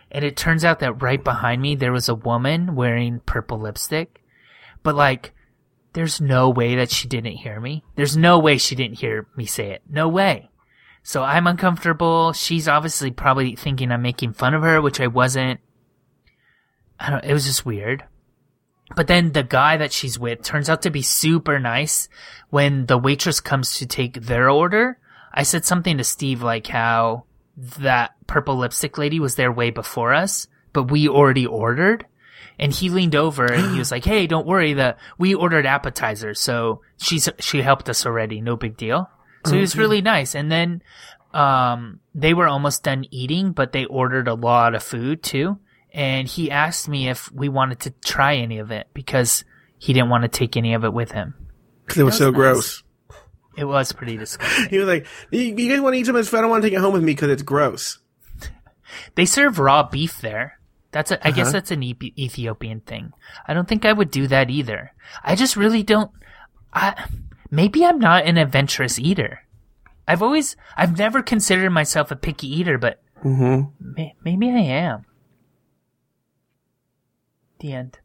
And 0.10 0.24
it 0.24 0.38
turns 0.38 0.64
out 0.64 0.80
that 0.80 1.02
right 1.02 1.22
behind 1.22 1.62
me 1.62 1.76
there 1.76 1.92
was 1.92 2.08
a 2.08 2.16
woman 2.16 2.76
wearing 2.76 3.20
purple 3.20 3.60
lipstick, 3.60 4.24
but 4.82 4.96
like, 4.96 5.34
there's 5.94 6.22
no 6.22 6.50
way 6.50 6.76
that 6.76 6.92
she 6.92 7.08
didn't 7.08 7.38
hear 7.38 7.60
me. 7.60 7.84
There's 7.96 8.16
no 8.16 8.40
way 8.40 8.58
she 8.58 8.76
didn't 8.76 9.00
hear 9.00 9.28
me 9.36 9.46
say 9.46 9.72
it. 9.72 9.82
No 9.90 10.08
way. 10.08 10.52
So 11.02 11.24
I'm 11.24 11.48
uncomfortable. 11.48 12.34
She's 12.34 12.68
obviously 12.68 13.12
probably 13.12 13.56
thinking 13.56 13.92
I'm 13.92 14.02
making 14.02 14.34
fun 14.34 14.54
of 14.54 14.62
her, 14.62 14.82
which 14.82 15.02
I 15.02 15.08
wasn't. 15.08 15.60
I 17.00 17.10
don't. 17.10 17.24
It 17.24 17.34
was 17.34 17.46
just 17.46 17.66
weird. 17.66 18.04
But 18.96 19.08
then 19.08 19.34
the 19.34 19.44
guy 19.44 19.78
that 19.78 19.92
she's 19.92 20.18
with 20.18 20.44
turns 20.44 20.70
out 20.70 20.84
to 20.84 20.90
be 20.90 21.02
super 21.02 21.60
nice. 21.60 22.08
When 22.50 22.86
the 22.86 22.98
waitress 22.98 23.42
comes 23.42 23.76
to 23.80 23.86
take 23.86 24.22
their 24.22 24.50
order, 24.50 24.98
I 25.34 25.44
said 25.44 25.66
something 25.66 25.98
to 25.98 26.04
Steve 26.04 26.42
like 26.42 26.68
how 26.68 27.26
that 27.80 28.12
purple 28.28 28.58
lipstick 28.58 28.98
lady 28.98 29.20
was 29.20 29.36
there 29.36 29.52
way 29.52 29.72
before 29.72 30.14
us, 30.14 30.48
but 30.74 30.92
we 30.92 31.10
already 31.10 31.46
ordered. 31.46 32.06
And 32.60 32.72
he 32.72 32.90
leaned 32.90 33.16
over 33.16 33.46
and 33.46 33.72
he 33.72 33.78
was 33.78 33.92
like, 33.92 34.06
"Hey, 34.06 34.26
don't 34.26 34.48
worry. 34.48 34.74
That 34.74 34.98
we 35.18 35.36
ordered 35.36 35.66
appetizers, 35.66 36.40
so 36.40 36.82
she's 36.98 37.30
she 37.40 37.62
helped 37.62 37.90
us 37.90 38.06
already. 38.06 38.42
No 38.42 38.56
big 38.56 38.78
deal." 38.78 39.10
So 39.46 39.54
he 39.54 39.62
was 39.62 39.78
really 39.78 40.02
nice. 40.02 40.36
And 40.36 40.52
then 40.52 40.82
um, 41.34 42.00
they 42.16 42.34
were 42.34 42.48
almost 42.48 42.84
done 42.84 43.06
eating, 43.12 43.52
but 43.52 43.72
they 43.72 43.86
ordered 43.86 44.28
a 44.28 44.34
lot 44.34 44.76
of 44.76 44.84
food 44.84 45.24
too. 45.24 45.60
And 45.94 46.28
he 46.28 46.52
asked 46.52 46.88
me 46.88 47.10
if 47.10 47.32
we 47.32 47.50
wanted 47.50 47.80
to 47.82 47.92
try 47.92 48.36
any 48.36 48.60
of 48.60 48.72
it 48.72 48.88
because 48.94 49.44
he 49.78 49.94
didn't 49.94 50.10
want 50.10 50.24
to 50.24 50.28
take 50.28 50.56
any 50.58 50.74
of 50.74 50.84
it 50.84 50.94
with 50.94 51.12
him. 51.12 51.34
Because 51.86 52.00
it 52.00 52.04
was 52.04 52.14
That 52.16 52.26
so 52.26 52.30
nice. 52.32 52.36
gross. 52.36 52.84
It 53.58 53.66
was 53.66 53.92
pretty 53.92 54.18
disgusting. 54.18 54.66
He 54.70 54.78
was 54.78 54.88
like, 54.88 55.08
"You, 55.32 55.42
you 55.42 55.70
guys 55.70 55.82
want 55.82 55.96
to 55.96 56.00
eat 56.00 56.06
some 56.06 56.16
of 56.16 56.24
this? 56.24 56.32
I 56.34 56.42
don't 56.42 56.50
want 56.52 56.62
to 56.64 56.70
take 56.70 56.78
it 56.78 56.82
home 56.82 56.94
with 56.94 57.04
me 57.04 57.14
because 57.14 57.30
it's 57.30 57.42
gross." 57.44 57.98
They 59.16 59.26
serve 59.26 59.60
raw 59.60 59.84
beef 59.84 60.22
there. 60.22 60.60
That's 60.92 61.12
a, 61.12 61.26
I 61.28 61.32
guess 61.32 61.48
Uh-huh. 61.48 61.52
that's 61.54 61.72
an 61.72 61.82
Ethi- 61.82 62.18
Ethiopian 62.18 62.80
thing. 62.82 63.12
I 63.48 63.54
don't 63.54 63.68
think 63.68 63.84
I 63.86 63.92
would 63.94 64.12
do 64.12 64.28
that 64.28 64.50
either. 64.50 64.94
I 65.24 65.36
just 65.36 65.56
really 65.58 65.84
don't. 65.84 66.12
I 66.74 67.06
maybe 67.52 67.84
I'm 67.86 68.00
not 68.00 68.26
an 68.26 68.38
adventurous 68.38 69.00
eater. 69.00 69.40
I've 70.08 70.22
always, 70.22 70.56
I've 70.78 70.98
never 70.98 71.22
considered 71.22 71.70
myself 71.72 72.12
a 72.12 72.16
picky 72.16 72.48
eater, 72.48 72.78
but 72.78 73.02
Mm-hmm. 73.24 73.94
may, 73.96 74.14
maybe 74.24 74.50
I 74.50 74.60
am. 74.60 75.06
The 77.60 77.74
end. 77.74 78.00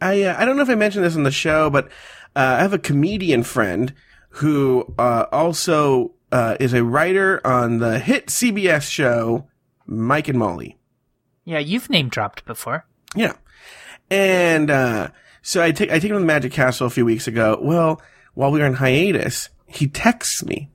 I 0.00 0.22
uh, 0.24 0.36
I 0.38 0.44
don't 0.44 0.56
know 0.56 0.62
if 0.62 0.68
I 0.68 0.74
mentioned 0.74 1.04
this 1.04 1.16
on 1.16 1.22
the 1.22 1.30
show, 1.30 1.70
but 1.70 1.86
uh, 2.34 2.56
I 2.58 2.62
have 2.62 2.72
a 2.72 2.78
comedian 2.78 3.42
friend 3.42 3.94
who 4.30 4.92
uh, 4.98 5.26
also 5.32 6.14
uh, 6.30 6.56
is 6.58 6.72
a 6.72 6.84
writer 6.84 7.44
on 7.46 7.78
the 7.78 7.98
hit 7.98 8.26
CBS 8.26 8.90
show 8.90 9.48
Mike 9.86 10.28
and 10.28 10.38
Molly. 10.38 10.78
Yeah, 11.44 11.58
you've 11.58 11.90
name 11.90 12.08
dropped 12.08 12.44
before. 12.44 12.86
Yeah, 13.14 13.34
and 14.10 14.70
uh, 14.70 15.08
so 15.42 15.62
I 15.62 15.72
take 15.72 15.90
I 15.90 15.94
take 15.94 16.10
him 16.10 16.16
to 16.16 16.20
the 16.20 16.26
Magic 16.26 16.52
Castle 16.52 16.86
a 16.86 16.90
few 16.90 17.04
weeks 17.04 17.26
ago. 17.26 17.58
Well, 17.60 18.00
while 18.34 18.50
we 18.50 18.60
were 18.60 18.66
in 18.66 18.74
hiatus, 18.74 19.50
he 19.66 19.88
texts 19.88 20.44
me, 20.44 20.70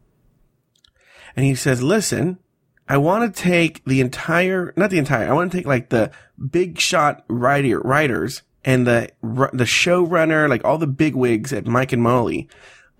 and 1.36 1.46
he 1.46 1.56
says, 1.56 1.82
"Listen." 1.82 2.40
I 2.90 2.98
want 2.98 3.34
to 3.34 3.42
take 3.42 3.84
the 3.86 4.02
entire, 4.02 4.74
not 4.78 4.90
the 4.90 4.98
entire, 4.98 5.30
I 5.30 5.34
want 5.34 5.52
to 5.52 5.58
take 5.58 5.66
like 5.68 5.90
the 5.90 6.12
big 6.50 6.80
shot 6.80 7.26
writer, 7.28 7.80
writers 7.82 8.44
and 8.64 8.88
the, 8.88 9.10
the 9.22 9.66
showrunner, 9.66 10.50
like 10.50 10.64
all 10.64 10.78
the 10.78 10.88
big 10.88 11.16
wigs 11.16 11.52
at 11.54 11.68
Mike 11.68 11.92
and 11.92 12.02
Molly. 12.02 12.48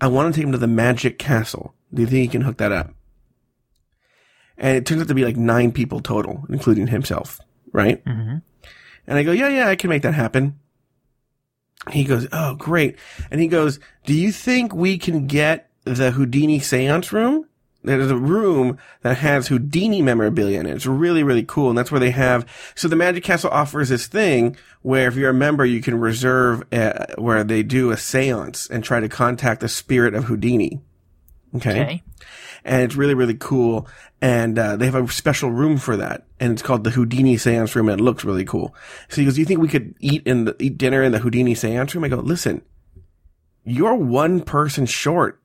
I 0.00 0.06
want 0.08 0.32
to 0.32 0.38
take 0.38 0.44
them 0.44 0.52
to 0.52 0.58
the 0.58 0.66
Magic 0.66 1.18
Castle. 1.18 1.74
Do 1.92 2.02
you 2.02 2.08
think 2.08 2.20
he 2.22 2.28
can 2.28 2.42
hook 2.42 2.58
that 2.58 2.72
up? 2.72 2.92
And 4.56 4.76
it 4.76 4.86
turns 4.86 5.02
out 5.02 5.08
to 5.08 5.14
be 5.14 5.24
like 5.24 5.36
nine 5.36 5.72
people 5.72 6.00
total, 6.00 6.44
including 6.48 6.88
himself, 6.88 7.40
right? 7.72 8.02
hmm 8.04 8.36
And 9.06 9.18
I 9.18 9.22
go, 9.22 9.32
yeah, 9.32 9.48
yeah, 9.48 9.68
I 9.68 9.76
can 9.76 9.88
make 9.90 10.02
that 10.02 10.14
happen. 10.14 10.58
He 11.90 12.04
goes, 12.04 12.26
oh, 12.32 12.54
great. 12.56 12.98
And 13.30 13.40
he 13.40 13.46
goes, 13.48 13.78
do 14.04 14.12
you 14.12 14.32
think 14.32 14.74
we 14.74 14.98
can 14.98 15.26
get 15.26 15.70
the 15.84 16.10
Houdini 16.10 16.58
seance 16.58 17.12
room? 17.12 17.47
There's 17.84 18.10
a 18.10 18.16
room 18.16 18.76
that 19.02 19.18
has 19.18 19.46
Houdini 19.46 20.02
memorabilia 20.02 20.58
in 20.58 20.66
it. 20.66 20.74
It's 20.74 20.86
really, 20.86 21.22
really 21.22 21.44
cool. 21.44 21.68
And 21.68 21.78
that's 21.78 21.92
where 21.92 22.00
they 22.00 22.10
have, 22.10 22.44
so 22.74 22.88
the 22.88 22.96
Magic 22.96 23.22
Castle 23.22 23.50
offers 23.50 23.88
this 23.88 24.08
thing 24.08 24.56
where 24.82 25.06
if 25.06 25.14
you're 25.14 25.30
a 25.30 25.34
member, 25.34 25.64
you 25.64 25.80
can 25.80 26.00
reserve 26.00 26.64
uh, 26.72 27.06
where 27.16 27.44
they 27.44 27.62
do 27.62 27.90
a 27.90 27.96
seance 27.96 28.68
and 28.68 28.82
try 28.82 28.98
to 28.98 29.08
contact 29.08 29.60
the 29.60 29.68
spirit 29.68 30.14
of 30.14 30.24
Houdini. 30.24 30.80
Okay. 31.54 31.70
Okay. 31.70 32.02
And 32.64 32.82
it's 32.82 32.96
really, 32.96 33.14
really 33.14 33.36
cool. 33.38 33.86
And, 34.20 34.58
uh, 34.58 34.74
they 34.74 34.86
have 34.86 34.96
a 34.96 35.08
special 35.12 35.52
room 35.52 35.78
for 35.78 35.96
that. 35.96 36.26
And 36.40 36.52
it's 36.52 36.62
called 36.62 36.82
the 36.82 36.90
Houdini 36.90 37.36
seance 37.36 37.76
room 37.76 37.88
and 37.88 38.00
it 38.00 38.04
looks 38.04 38.24
really 38.24 38.44
cool. 38.44 38.74
So 39.08 39.20
he 39.20 39.24
goes, 39.24 39.34
do 39.34 39.40
you 39.40 39.46
think 39.46 39.60
we 39.60 39.68
could 39.68 39.94
eat 40.00 40.26
in 40.26 40.46
the, 40.46 40.56
eat 40.58 40.76
dinner 40.76 41.04
in 41.04 41.12
the 41.12 41.20
Houdini 41.20 41.54
seance 41.54 41.94
room? 41.94 42.02
I 42.02 42.08
go, 42.08 42.16
listen, 42.16 42.62
you're 43.64 43.94
one 43.94 44.40
person 44.40 44.84
short 44.84 45.40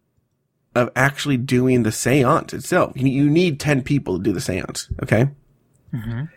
of 0.75 0.89
actually 0.95 1.37
doing 1.37 1.83
the 1.83 1.91
seance 1.91 2.53
itself. 2.53 2.93
You, 2.95 3.29
need 3.29 3.59
10 3.59 3.83
people 3.83 4.17
to 4.17 4.23
do 4.23 4.33
the 4.33 4.41
seance. 4.41 4.89
Okay. 5.01 5.29
Mhm. 5.93 6.29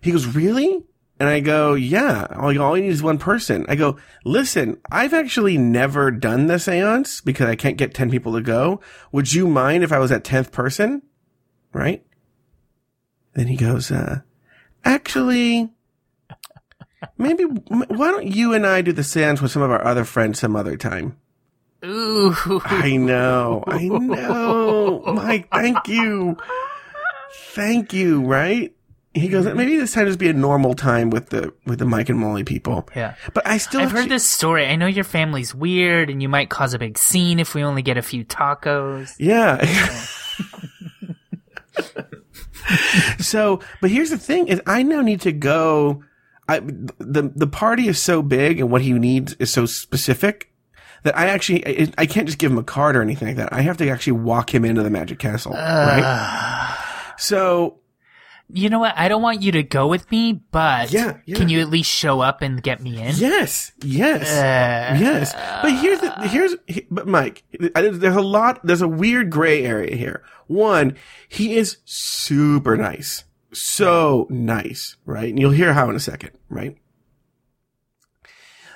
He 0.00 0.12
goes, 0.12 0.26
really? 0.26 0.82
And 1.18 1.28
I 1.28 1.40
go, 1.40 1.74
yeah, 1.74 2.26
all, 2.36 2.58
all 2.60 2.76
you 2.76 2.82
need 2.82 2.90
is 2.90 3.02
one 3.02 3.18
person. 3.18 3.64
I 3.68 3.74
go, 3.74 3.96
listen, 4.24 4.78
I've 4.90 5.14
actually 5.14 5.56
never 5.56 6.10
done 6.10 6.46
the 6.46 6.58
seance 6.58 7.20
because 7.22 7.48
I 7.48 7.56
can't 7.56 7.78
get 7.78 7.94
10 7.94 8.10
people 8.10 8.34
to 8.34 8.42
go. 8.42 8.80
Would 9.12 9.32
you 9.32 9.46
mind 9.46 9.82
if 9.82 9.92
I 9.92 9.98
was 9.98 10.10
that 10.10 10.24
10th 10.24 10.52
person? 10.52 11.02
Right? 11.72 12.04
Then 13.34 13.46
he 13.46 13.56
goes, 13.56 13.90
uh, 13.90 14.20
actually, 14.84 15.70
maybe, 17.16 17.44
why 17.44 18.10
don't 18.10 18.26
you 18.26 18.52
and 18.52 18.66
I 18.66 18.82
do 18.82 18.92
the 18.92 19.04
seance 19.04 19.40
with 19.40 19.52
some 19.52 19.62
of 19.62 19.70
our 19.70 19.84
other 19.84 20.04
friends 20.04 20.38
some 20.40 20.56
other 20.56 20.76
time? 20.76 21.16
Ooh. 21.86 22.60
I 22.64 22.96
know. 22.96 23.62
I 23.66 23.88
know. 23.88 25.02
Mike, 25.06 25.48
thank 25.50 25.88
you. 25.88 26.36
Thank 27.54 27.92
you, 27.92 28.24
right? 28.24 28.72
He 29.14 29.28
goes, 29.28 29.46
mm-hmm. 29.46 29.56
maybe 29.56 29.76
this 29.76 29.94
time 29.94 30.06
just 30.06 30.18
be 30.18 30.28
a 30.28 30.34
normal 30.34 30.74
time 30.74 31.08
with 31.08 31.30
the 31.30 31.54
with 31.64 31.78
the 31.78 31.86
Mike 31.86 32.10
and 32.10 32.18
Molly 32.18 32.44
people. 32.44 32.86
Yeah. 32.94 33.14
But 33.32 33.46
I 33.46 33.56
still 33.56 33.80
I've 33.80 33.92
heard 33.92 34.10
this 34.10 34.28
story. 34.28 34.66
I 34.66 34.76
know 34.76 34.86
your 34.86 35.04
family's 35.04 35.54
weird 35.54 36.10
and 36.10 36.20
you 36.20 36.28
might 36.28 36.50
cause 36.50 36.74
a 36.74 36.78
big 36.78 36.98
scene 36.98 37.40
if 37.40 37.54
we 37.54 37.62
only 37.62 37.80
get 37.82 37.96
a 37.96 38.02
few 38.02 38.24
tacos. 38.24 39.14
Yeah. 39.18 39.64
so, 43.18 43.60
but 43.80 43.90
here's 43.90 44.10
the 44.10 44.18
thing: 44.18 44.48
is 44.48 44.60
I 44.66 44.82
now 44.82 45.00
need 45.00 45.22
to 45.22 45.32
go. 45.32 46.02
I 46.48 46.60
the 46.60 47.32
the 47.34 47.46
party 47.46 47.88
is 47.88 48.02
so 48.02 48.22
big 48.22 48.60
and 48.60 48.70
what 48.70 48.82
he 48.82 48.92
needs 48.92 49.34
is 49.34 49.50
so 49.50 49.66
specific 49.66 50.50
that 51.06 51.16
I 51.16 51.28
actually 51.28 51.90
I, 51.98 52.06
can't 52.06 52.26
just 52.26 52.38
give 52.38 52.52
him 52.52 52.58
a 52.58 52.62
card 52.62 52.96
or 52.96 53.02
anything 53.02 53.28
like 53.28 53.36
that. 53.38 53.52
I 53.52 53.62
have 53.62 53.76
to 53.78 53.88
actually 53.88 54.12
walk 54.20 54.54
him 54.54 54.64
into 54.64 54.82
the 54.82 54.90
Magic 54.90 55.18
Castle, 55.18 55.52
right? 55.52 57.14
So 57.18 57.78
You 58.48 58.68
know 58.70 58.78
what? 58.78 58.94
I 58.96 59.08
don't 59.08 59.22
want 59.22 59.42
you 59.42 59.52
to 59.52 59.62
go 59.62 59.86
with 59.88 60.10
me, 60.10 60.34
but 60.52 60.92
Yeah, 60.92 61.18
yeah. 61.24 61.36
can 61.36 61.48
you 61.48 61.60
at 61.60 61.68
least 61.70 61.90
show 61.90 62.20
up 62.20 62.42
and 62.42 62.62
get 62.62 62.80
me 62.82 63.00
in? 63.02 63.14
yes, 63.16 63.72
yes. 63.82 64.22
Uh, 64.30 64.96
Yes, 65.00 65.32
but 65.62 65.72
here's 65.72 66.00
the 66.00 66.12
here's 66.28 66.54
but 66.90 67.06
Mike, 67.08 67.42
there's 67.58 68.02
a 68.16 68.20
lot. 68.20 68.60
There's 68.64 68.82
a 68.82 68.88
weird 68.88 69.30
gray 69.30 69.64
area 69.64 69.96
here. 69.96 70.22
One, 70.46 70.96
he 71.28 71.56
is 71.56 71.78
super 71.84 72.76
nice, 72.76 73.24
so 73.52 74.26
nice, 74.30 74.96
right? 75.04 75.28
And 75.30 75.38
you'll 75.40 75.50
hear 75.52 75.72
how 75.72 75.88
in 75.90 75.96
a 75.96 76.00
second, 76.00 76.30
right? 76.48 76.76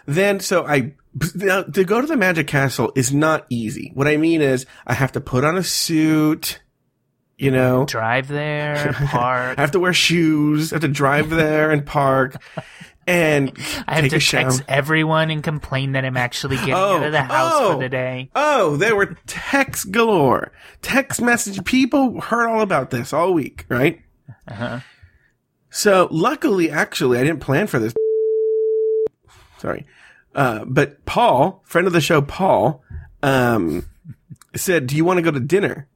Then, 0.07 0.41
so 0.41 0.67
I 0.67 0.95
now 1.35 1.63
to 1.63 1.85
go 1.85 2.01
to 2.01 2.07
the 2.07 2.17
Magic 2.17 2.47
Castle 2.47 2.93
is 2.95 3.13
not 3.13 3.47
easy. 3.51 3.91
What 3.95 4.07
I 4.07 4.17
mean 4.17 4.41
is, 4.43 4.67
I 4.87 4.95
have 4.95 5.13
to 5.13 5.21
put 5.21 5.45
on 5.45 5.57
a 5.57 5.63
suit, 5.63 6.61
you 7.39 7.51
know, 7.51 7.85
Drive 7.87 8.29
there, 8.29 8.93
park. 9.07 9.59
I 9.59 9.61
have 9.61 9.73
to 9.73 9.81
wear 9.81 9.93
shoes, 9.93 10.73
I 10.73 10.77
have 10.77 10.83
to 10.83 10.89
drive 10.89 11.31
there 11.31 11.71
and 11.71 11.85
park, 11.85 12.37
and 13.07 13.53
I 13.89 14.01
have 14.01 14.11
to 14.11 14.21
shower. 14.21 14.43
text 14.45 14.63
everyone 14.69 15.31
and 15.31 15.43
complain 15.43 15.93
that 15.93 16.05
I'm 16.05 16.17
actually 16.17 16.57
getting 16.57 16.75
Oh, 16.75 16.97
out 16.99 17.03
of 17.05 17.13
the 17.13 17.23
house 17.23 17.53
oh. 17.57 17.73
for 17.75 17.81
the 17.81 17.89
day. 17.89 18.31
Oh, 18.37 18.77
there 18.77 18.95
were 18.95 19.17
texts 19.27 19.85
galore. 19.85 20.53
Text 20.83 21.21
message. 21.21 21.65
People 21.65 22.21
heard 22.21 22.49
all 22.49 22.61
about 22.61 22.91
this 22.91 23.13
all 23.13 23.33
week, 23.35 23.67
right? 23.69 24.01
Uh-huh. 24.47 24.81
So 25.71 26.09
luckily, 26.11 26.71
actually, 26.71 27.19
I 27.19 27.25
didn't 27.25 27.41
plan 27.41 27.67
for 27.67 27.79
this. 27.79 27.95
Sorry. 29.59 29.87
Uh, 30.35 30.65
but 30.65 31.05
Paul, 31.05 31.63
friend 31.65 31.87
of 31.87 31.93
the 31.93 32.01
show, 32.01 32.23
Paul, 32.23 32.83
um, 33.23 33.89
said, 34.55 34.87
do 34.87 34.97
you 34.97 35.05
want 35.05 35.19
to 35.19 35.23
go 35.23 35.31
to 35.31 35.41
dinner? 35.41 35.89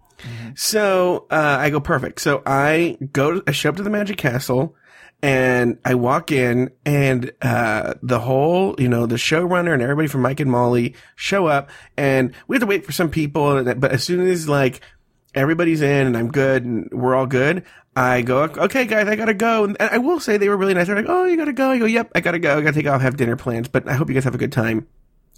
So, 0.54 1.26
uh, 1.30 1.56
I 1.60 1.70
go 1.70 1.80
perfect. 1.80 2.20
So 2.20 2.42
I 2.46 2.96
go, 3.12 3.42
I 3.46 3.52
show 3.52 3.68
up 3.68 3.76
to 3.76 3.82
the 3.82 3.90
Magic 3.90 4.16
Castle 4.16 4.74
and 5.22 5.78
I 5.84 5.94
walk 5.96 6.32
in 6.32 6.70
and, 6.86 7.30
uh, 7.42 7.94
the 8.02 8.20
whole, 8.20 8.74
you 8.78 8.88
know, 8.88 9.06
the 9.06 9.16
showrunner 9.16 9.72
and 9.74 9.82
everybody 9.82 10.08
from 10.08 10.22
Mike 10.22 10.40
and 10.40 10.50
Molly 10.50 10.94
show 11.14 11.46
up 11.46 11.70
and 11.96 12.34
we 12.48 12.56
have 12.56 12.62
to 12.62 12.66
wait 12.66 12.86
for 12.86 12.92
some 12.92 13.10
people. 13.10 13.62
But 13.74 13.92
as 13.92 14.04
soon 14.04 14.26
as 14.26 14.48
like 14.48 14.80
everybody's 15.34 15.82
in 15.82 16.06
and 16.06 16.16
I'm 16.16 16.30
good 16.30 16.64
and 16.64 16.88
we're 16.92 17.14
all 17.14 17.26
good, 17.26 17.64
I 17.96 18.22
go, 18.22 18.42
okay, 18.42 18.86
guys, 18.86 19.06
I 19.06 19.14
gotta 19.16 19.34
go. 19.34 19.64
And 19.64 19.76
I 19.80 19.98
will 19.98 20.18
say 20.20 20.36
they 20.36 20.48
were 20.48 20.56
really 20.56 20.74
nice. 20.74 20.86
They're 20.88 20.96
like, 20.96 21.06
oh, 21.08 21.24
you 21.26 21.36
gotta 21.36 21.52
go. 21.52 21.70
I 21.70 21.78
go, 21.78 21.84
yep, 21.84 22.10
I 22.14 22.20
gotta 22.20 22.38
go. 22.38 22.56
I 22.58 22.60
gotta 22.60 22.74
take 22.74 22.86
off, 22.86 23.00
have 23.02 23.16
dinner 23.16 23.36
plans, 23.36 23.68
but 23.68 23.88
I 23.88 23.94
hope 23.94 24.08
you 24.08 24.14
guys 24.14 24.24
have 24.24 24.34
a 24.34 24.38
good 24.38 24.52
time. 24.52 24.86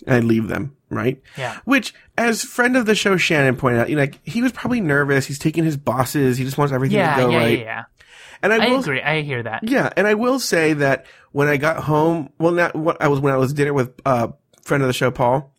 And 0.06 0.14
I 0.16 0.20
leave 0.20 0.48
them, 0.48 0.76
right? 0.90 1.20
Yeah. 1.38 1.58
Which, 1.64 1.94
as 2.18 2.42
friend 2.44 2.76
of 2.76 2.84
the 2.86 2.94
show 2.94 3.16
Shannon 3.16 3.56
pointed 3.56 3.80
out, 3.80 3.88
you 3.88 3.96
know, 3.96 4.02
like 4.02 4.20
he 4.26 4.42
was 4.42 4.52
probably 4.52 4.80
nervous. 4.80 5.24
He's 5.26 5.38
taking 5.38 5.64
his 5.64 5.76
bosses. 5.78 6.36
He 6.36 6.44
just 6.44 6.58
wants 6.58 6.72
everything 6.72 6.98
Yeah, 6.98 7.16
to 7.16 7.22
go 7.22 7.30
yeah, 7.30 7.38
right. 7.38 7.58
yeah, 7.58 7.64
yeah. 7.64 7.84
And 8.42 8.52
I, 8.52 8.66
I 8.66 8.68
will, 8.68 8.80
agree. 8.80 9.00
I 9.00 9.22
hear 9.22 9.42
that. 9.42 9.66
yeah, 9.68 9.90
and 9.96 10.06
I 10.06 10.12
will 10.14 10.38
say 10.38 10.74
that 10.74 11.06
when 11.32 11.48
I 11.48 11.56
got 11.56 11.82
home, 11.84 12.30
well, 12.38 12.52
not 12.52 12.76
what 12.76 13.00
I 13.00 13.08
was 13.08 13.20
when 13.20 13.32
I 13.32 13.38
was 13.38 13.54
dinner 13.54 13.72
with 13.72 13.98
uh 14.04 14.28
friend 14.62 14.82
of 14.82 14.86
the 14.86 14.92
show 14.92 15.10
Paul, 15.10 15.52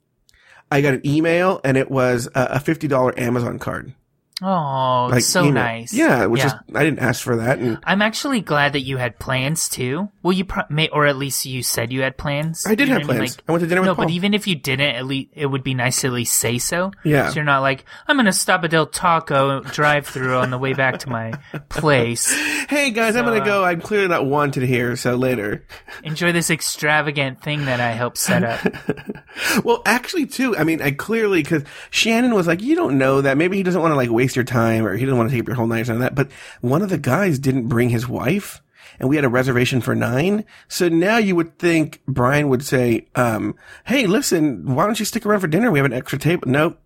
I 0.72 0.82
got 0.82 0.94
an 0.94 1.02
email 1.06 1.60
and 1.64 1.76
it 1.76 1.90
was 1.90 2.28
a, 2.36 2.44
a 2.52 2.60
fifty 2.60 2.88
dollar 2.88 3.20
Amazon 3.20 3.58
card. 3.58 3.94
Oh, 4.42 5.08
Like 5.10 5.24
so 5.24 5.44
you 5.44 5.52
know, 5.52 5.62
nice. 5.62 5.92
Yeah, 5.94 6.28
which 6.28 6.44
is 6.46 6.54
I 6.76 6.84
didn't 6.84 7.00
ask 7.00 7.24
for 7.24 7.38
that, 7.38 7.58
and 7.58 7.80
I'm 7.84 8.04
actually 8.04 8.42
glad 8.42 8.74
that 8.74 8.82
you 8.82 8.98
had 8.98 9.18
plans 9.18 9.68
too. 9.68 10.10
Well, 10.22 10.32
you 10.34 10.46
pro- 10.46 10.64
may, 10.70 10.90
or 10.90 11.08
at 11.08 11.18
least 11.18 11.46
you 11.48 11.64
said 11.64 11.92
you 11.92 12.02
had 12.04 12.18
plans. 12.18 12.64
I 12.68 12.76
did 12.76 12.88
You 12.88 12.94
have 12.94 13.04
what 13.08 13.14
mean? 13.14 13.18
plans. 13.20 13.38
I 13.48 13.52
went 13.52 13.62
to 13.64 13.68
dinner 13.68 13.82
with 13.82 13.88
no, 13.88 13.96
but 13.96 14.12
even 14.12 14.36
if 14.36 14.46
you 14.46 14.56
didn't, 14.56 14.96
at 14.96 15.06
least 15.08 15.30
it 15.34 15.48
would 15.48 15.64
be 15.64 15.74
nice 15.74 16.02
to 16.02 16.08
at 16.08 16.14
least 16.14 16.36
say 16.38 16.60
so. 16.60 16.92
Yeah. 17.04 17.30
So 17.30 17.36
you're 17.36 17.46
not 17.46 17.62
like 17.62 17.86
I'm 18.08 18.16
gonna 18.16 18.32
stop 18.32 18.64
at 18.64 18.70
Del 18.70 18.86
Taco 18.86 19.62
drive 19.62 20.06
through 20.06 20.36
on 20.38 20.52
the 20.52 20.60
way 20.60 20.74
back 20.74 21.00
to 21.00 21.10
my 21.10 21.32
place. 21.70 22.32
hey 22.70 22.92
guys, 22.92 23.16
I'm 23.16 23.26
gonna 23.26 23.42
uh, 23.42 23.46
go. 23.46 23.64
I'm 23.64 23.82
clearly 23.82 24.08
not 24.08 24.28
wanted 24.28 24.64
here, 24.64 24.96
so 24.98 25.16
later. 25.16 25.66
Enjoy 26.04 26.32
this 26.32 26.52
extravagant 26.52 27.42
thing 27.42 27.66
that 27.66 27.80
I 27.80 27.92
helped 27.94 28.18
set 28.20 28.44
up. 28.44 28.60
Well, 29.64 29.84
actually, 29.86 30.26
too. 30.26 30.58
I 30.58 30.64
mean, 30.64 30.82
I 30.82 30.90
clearly 30.92 31.44
because 31.44 31.64
Shannon 31.92 32.34
was 32.34 32.48
like, 32.48 32.62
"You 32.64 32.76
don't 32.76 32.98
know 32.98 33.22
that. 33.22 33.38
Maybe 33.38 33.56
he 33.56 33.62
doesn't 33.62 33.80
want 33.80 33.92
to 33.92 33.96
like 33.96 34.10
waste 34.10 34.27
your 34.36 34.46
time, 34.46 34.86
or 34.86 34.94
he 34.96 35.06
didn't 35.06 35.18
want 35.18 35.30
to 35.30 35.36
take 35.36 35.42
up 35.44 35.48
your 35.48 35.56
whole 35.56 35.68
night 35.68 35.88
and 35.90 36.02
that." 36.02 36.16
But 36.16 36.32
one 36.62 36.82
of 36.82 36.90
the 36.90 36.98
guys 36.98 37.40
didn't 37.40 37.68
bring 37.68 37.90
his 37.90 38.08
wife, 38.08 38.62
and 39.00 39.10
we 39.10 39.16
had 39.16 39.26
a 39.26 39.30
reservation 39.30 39.82
for 39.82 39.96
nine. 39.96 40.44
So 40.68 40.90
now 40.90 41.18
you 41.18 41.36
would 41.36 41.58
think 41.60 42.02
Brian 42.08 42.50
would 42.50 42.64
say, 42.64 43.08
um, 43.16 43.56
"Hey, 43.86 44.08
listen, 44.08 44.76
why 44.76 44.86
don't 44.86 45.00
you 45.00 45.06
stick 45.06 45.26
around 45.26 45.40
for 45.42 45.48
dinner? 45.48 45.72
We 45.72 45.80
have 45.80 45.86
an 45.86 45.94
extra 45.94 46.20
table." 46.20 46.48
Nope. 46.50 46.80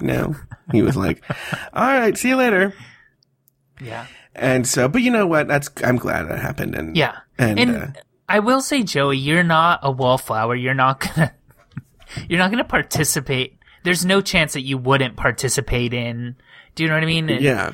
No, 0.00 0.34
he 0.72 0.82
was 0.82 0.96
like, 0.96 1.22
"All 1.72 1.86
right, 1.86 2.16
see 2.16 2.28
you 2.28 2.36
later." 2.36 2.74
Yeah. 3.80 4.06
And 4.34 4.66
so, 4.66 4.88
but 4.88 5.02
you 5.02 5.10
know 5.10 5.26
what? 5.26 5.46
That's 5.48 5.70
I'm 5.84 5.96
glad 5.96 6.28
that 6.28 6.38
happened. 6.38 6.74
And 6.74 6.96
Yeah. 6.96 7.16
and, 7.38 7.58
And, 7.58 7.76
uh, 7.76 7.86
I 8.28 8.38
will 8.38 8.62
say, 8.62 8.82
Joey, 8.82 9.18
you're 9.18 9.42
not 9.42 9.80
a 9.82 9.90
wallflower. 9.90 10.54
You're 10.54 10.72
not 10.72 11.00
gonna, 11.00 11.34
you're 12.28 12.38
not 12.38 12.50
gonna 12.50 12.64
participate. 12.64 13.58
There's 13.82 14.04
no 14.04 14.20
chance 14.20 14.52
that 14.52 14.62
you 14.62 14.78
wouldn't 14.78 15.16
participate 15.16 15.92
in. 15.92 16.36
Do 16.74 16.82
you 16.82 16.88
know 16.88 16.96
what 16.96 17.02
I 17.02 17.06
mean? 17.06 17.28
And 17.30 17.40
yeah. 17.40 17.72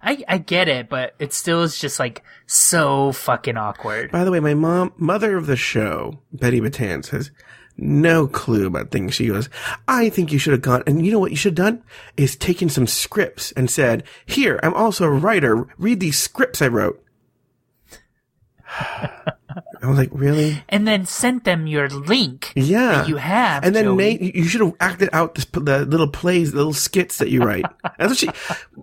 I, 0.00 0.24
I 0.28 0.38
get 0.38 0.68
it, 0.68 0.88
but 0.88 1.14
it 1.18 1.32
still 1.32 1.62
is 1.62 1.78
just 1.78 1.98
like 1.98 2.22
so 2.46 3.12
fucking 3.12 3.56
awkward. 3.56 4.12
By 4.12 4.24
the 4.24 4.30
way, 4.30 4.40
my 4.40 4.54
mom, 4.54 4.92
mother 4.96 5.36
of 5.36 5.46
the 5.46 5.56
show, 5.56 6.20
Betty 6.32 6.60
Batanz, 6.60 7.08
has 7.08 7.30
no 7.76 8.26
clue 8.26 8.66
about 8.66 8.90
things. 8.90 9.14
She 9.14 9.28
goes, 9.28 9.48
I 9.86 10.08
think 10.10 10.32
you 10.32 10.38
should 10.38 10.52
have 10.52 10.62
gone, 10.62 10.82
and 10.86 11.04
you 11.04 11.12
know 11.12 11.18
what 11.18 11.30
you 11.30 11.36
should 11.36 11.58
have 11.58 11.66
done? 11.66 11.82
Is 12.16 12.36
taken 12.36 12.68
some 12.68 12.86
scripts 12.86 13.52
and 13.52 13.70
said, 13.70 14.04
here, 14.26 14.60
I'm 14.62 14.74
also 14.74 15.04
a 15.04 15.10
writer. 15.10 15.68
Read 15.78 16.00
these 16.00 16.18
scripts 16.18 16.62
I 16.62 16.68
wrote. 16.68 17.04
I 19.82 19.86
was 19.86 19.98
like, 19.98 20.10
really? 20.12 20.62
And 20.68 20.86
then 20.86 21.06
sent 21.06 21.44
them 21.44 21.66
your 21.66 21.88
link. 21.88 22.52
Yeah. 22.56 22.92
that 22.92 23.08
you 23.08 23.16
have. 23.16 23.64
And 23.64 23.74
then 23.74 23.84
Joey. 23.84 23.96
made, 23.96 24.34
you 24.34 24.44
should 24.44 24.60
have 24.60 24.74
acted 24.80 25.08
out 25.12 25.34
this, 25.34 25.44
the 25.44 25.86
little 25.86 26.08
plays, 26.08 26.52
the 26.52 26.58
little 26.58 26.72
skits 26.72 27.18
that 27.18 27.30
you 27.30 27.42
write. 27.42 27.64
That's 27.98 28.10
what 28.10 28.16
she, 28.18 28.28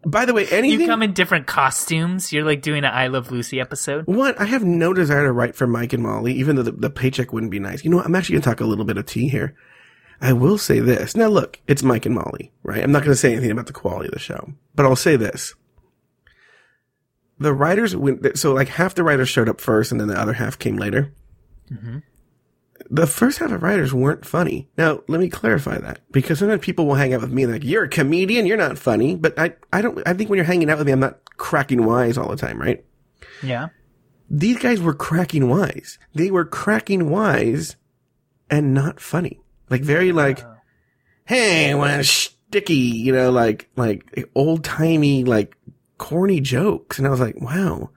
by 0.06 0.26
the 0.26 0.34
way, 0.34 0.48
anything. 0.48 0.82
You 0.82 0.88
come 0.88 1.04
in 1.04 1.14
different 1.14 1.48
costumes. 1.48 2.32
You're 2.32 2.46
like 2.46 2.62
doing 2.62 2.84
an 2.84 2.91
I 2.93 3.08
Love 3.08 3.32
Lucy 3.32 3.60
episode. 3.60 4.08
What? 4.08 4.39
I 4.39 4.46
have 4.46 4.64
no 4.64 4.93
desire 4.93 5.26
to 5.26 5.32
write 5.32 5.56
for 5.56 5.68
Mike 5.68 5.93
and 5.93 6.04
Molly, 6.04 6.34
even 6.34 6.56
though 6.56 6.64
the, 6.64 6.72
the 6.72 6.89
paycheck 6.89 7.34
wouldn't 7.34 7.52
be 7.52 7.60
nice. 7.60 7.84
You 7.84 7.89
know 7.91 7.98
what? 7.98 8.06
I'm 8.06 8.16
actually 8.16 8.34
going 8.34 8.43
to 8.43 8.50
talk 8.50 8.62
a 8.62 8.66
little 8.66 8.86
bit 8.86 8.98
of 8.98 9.06
tea 9.06 9.28
here. 9.28 9.56
I 10.22 10.34
will 10.34 10.58
say 10.58 10.80
this. 10.80 11.16
Now 11.16 11.28
look, 11.28 11.60
it's 11.68 11.84
Mike 11.84 12.06
and 12.06 12.16
Molly, 12.16 12.52
right? 12.64 12.84
I'm 12.84 12.91
not 12.91 13.04
going 13.04 13.12
to 13.12 13.18
say 13.18 13.34
anything 13.34 13.52
about 13.52 13.68
the 13.68 13.74
quality 13.74 14.08
of 14.08 14.14
the 14.14 14.20
show, 14.20 14.54
but 14.74 14.86
I'll 14.86 14.96
say 14.96 15.18
this. 15.18 15.54
The 17.40 17.54
writers, 17.54 17.96
went, 17.96 18.38
so 18.38 18.54
like 18.54 18.70
half 18.70 18.96
the 18.96 19.04
writers 19.04 19.30
showed 19.30 19.50
up 19.50 19.60
first 19.60 19.92
and 19.92 20.00
then 20.00 20.08
the 20.08 20.20
other 20.20 20.34
half 20.34 20.58
came 20.58 20.78
later. 20.78 21.14
Mm-hmm. 21.72 21.98
The 22.90 23.08
first 23.08 23.40
half 23.40 23.52
of 23.52 23.64
writers 23.64 23.94
weren't 23.94 24.26
funny. 24.26 24.70
Now, 24.78 25.02
let 25.08 25.20
me 25.20 25.30
clarify 25.30 25.78
that 25.80 26.00
because 26.12 26.40
sometimes 26.40 26.62
people 26.62 26.86
will 26.86 26.96
hang 26.96 27.14
out 27.14 27.22
with 27.22 27.32
me 27.32 27.44
and 27.44 27.52
like, 27.52 27.64
you're 27.64 27.86
a 27.86 27.90
comedian, 27.90 28.46
you're 28.46 28.58
not 28.58 28.78
funny. 28.78 29.16
But 29.16 29.38
I, 29.40 29.56
I 29.74 29.82
don't, 29.82 30.02
I 30.08 30.14
think 30.14 30.30
when 30.30 30.38
you're 30.38 30.46
hanging 30.46 30.70
out 30.70 30.78
with 30.78 30.88
me, 30.88 30.94
I'm 30.94 31.00
not 31.00 31.20
cracking 31.38 31.86
wise 31.86 32.18
all 32.18 32.30
the 32.30 32.36
time, 32.36 32.62
right? 32.62 32.86
Yeah. 33.42 33.70
these 34.30 34.58
guys 34.58 34.82
were 34.82 34.94
cracking 34.94 35.50
wise. 35.50 36.00
They 36.14 36.32
were 36.32 36.46
cracking 36.46 37.10
wise 37.10 37.76
and 38.50 38.74
not 38.74 39.00
funny. 39.00 39.42
Like 39.70 39.82
very 39.82 40.12
like, 40.12 40.44
hey, 41.26 41.74
well, 41.76 42.04
sticky, 42.04 42.74
you 42.74 43.12
know, 43.14 43.32
like, 43.32 43.70
like 43.76 44.30
old 44.36 44.64
timey, 44.64 45.24
like 45.24 45.56
corny 45.98 46.39
jokes. 46.39 46.98
And 46.98 47.08
I 47.08 47.10
was 47.10 47.20
like, 47.20 47.39
wow. 47.39 47.89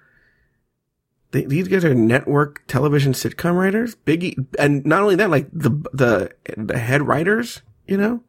They, 1.30 1.44
these 1.44 1.68
guys 1.68 1.84
are 1.84 1.94
network 1.94 2.66
television 2.68 3.12
sitcom 3.12 3.55
writers, 3.55 3.96
Biggie, 4.07 4.46
and 4.59 4.84
not 4.86 5.03
only 5.03 5.16
that, 5.16 5.28
like 5.28 5.49
the 5.53 5.70
the 5.92 6.34
the 6.57 6.78
head 6.78 7.07
writers, 7.07 7.61
you 7.86 7.99
know. 7.99 8.22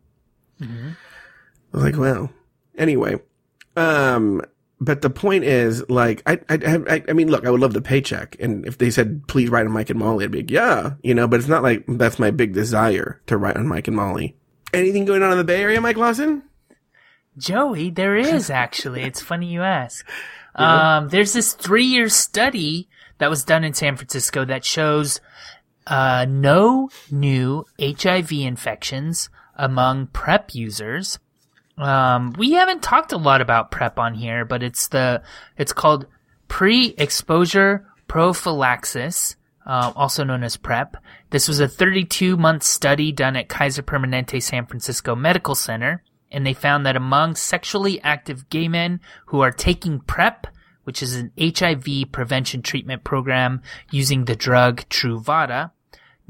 I 1.73 1.77
was 1.77 1.83
like, 1.83 1.97
wow. 1.97 2.29
Anyway, 2.77 3.21
um, 3.77 4.41
but 4.81 5.01
the 5.01 5.09
point 5.09 5.45
is, 5.45 5.87
like, 5.89 6.21
I, 6.25 6.39
I, 6.49 6.57
I, 6.89 7.03
I 7.07 7.13
mean, 7.13 7.29
look, 7.29 7.45
I 7.45 7.51
would 7.51 7.61
love 7.61 7.73
the 7.73 7.81
paycheck, 7.81 8.35
and 8.39 8.65
if 8.65 8.77
they 8.77 8.89
said, 8.89 9.27
please 9.27 9.49
write 9.49 9.65
on 9.65 9.71
Mike 9.71 9.89
and 9.89 9.99
Molly, 9.99 10.25
I'd 10.25 10.31
be 10.31 10.39
like, 10.39 10.51
yeah, 10.51 10.95
you 11.01 11.13
know, 11.13 11.27
but 11.27 11.39
it's 11.39 11.49
not 11.49 11.63
like 11.63 11.85
that's 11.87 12.19
my 12.19 12.31
big 12.31 12.53
desire 12.53 13.21
to 13.27 13.37
write 13.37 13.55
on 13.55 13.67
Mike 13.67 13.87
and 13.87 13.95
Molly. 13.95 14.35
Anything 14.73 15.05
going 15.05 15.23
on 15.23 15.31
in 15.31 15.37
the 15.37 15.45
Bay 15.45 15.61
Area, 15.61 15.79
Mike 15.79 15.97
Lawson? 15.97 16.43
Joey, 17.39 17.89
there 17.89 18.15
is 18.15 18.49
actually. 18.49 19.03
It's 19.03 19.21
funny 19.21 19.47
you 19.47 19.63
ask. 19.63 20.05
Um, 20.55 21.07
there's 21.07 21.31
this 21.31 21.53
three 21.53 21.85
year 21.85 22.09
study 22.09 22.89
that 23.19 23.29
was 23.29 23.45
done 23.45 23.63
in 23.63 23.73
San 23.73 23.95
Francisco 23.95 24.43
that 24.43 24.65
shows 24.65 25.21
uh, 25.87 26.25
no 26.27 26.89
new 27.09 27.65
HIV 27.79 28.31
infections 28.31 29.29
among 29.55 30.07
PrEP 30.07 30.53
users. 30.55 31.19
Um, 31.77 32.33
we 32.37 32.53
haven't 32.53 32.83
talked 32.83 33.13
a 33.13 33.17
lot 33.17 33.41
about 33.41 33.71
PrEP 33.71 33.99
on 33.99 34.15
here, 34.15 34.43
but 34.43 34.63
it's 34.63 34.89
the 34.89 35.21
it's 35.57 35.71
called 35.71 36.07
pre-exposure 36.49 37.85
prophylaxis, 38.07 39.35
uh, 39.65 39.93
also 39.95 40.23
known 40.23 40.43
as 40.43 40.57
PrEP. 40.57 40.97
This 41.29 41.47
was 41.47 41.59
a 41.59 41.67
32 41.67 42.35
month 42.35 42.63
study 42.63 43.11
done 43.11 43.35
at 43.35 43.47
Kaiser 43.47 43.83
Permanente 43.83 44.41
San 44.41 44.65
Francisco 44.65 45.15
Medical 45.15 45.55
Center, 45.55 46.03
and 46.31 46.45
they 46.45 46.53
found 46.53 46.85
that 46.85 46.95
among 46.95 47.35
sexually 47.35 48.01
active 48.01 48.49
gay 48.49 48.67
men 48.67 48.99
who 49.27 49.41
are 49.41 49.51
taking 49.51 49.99
PrEP, 49.99 50.47
which 50.83 51.03
is 51.03 51.15
an 51.15 51.31
HIV 51.39 52.11
prevention 52.11 52.61
treatment 52.61 53.03
program 53.03 53.61
using 53.91 54.25
the 54.25 54.35
drug 54.35 54.81
Truvada, 54.89 55.71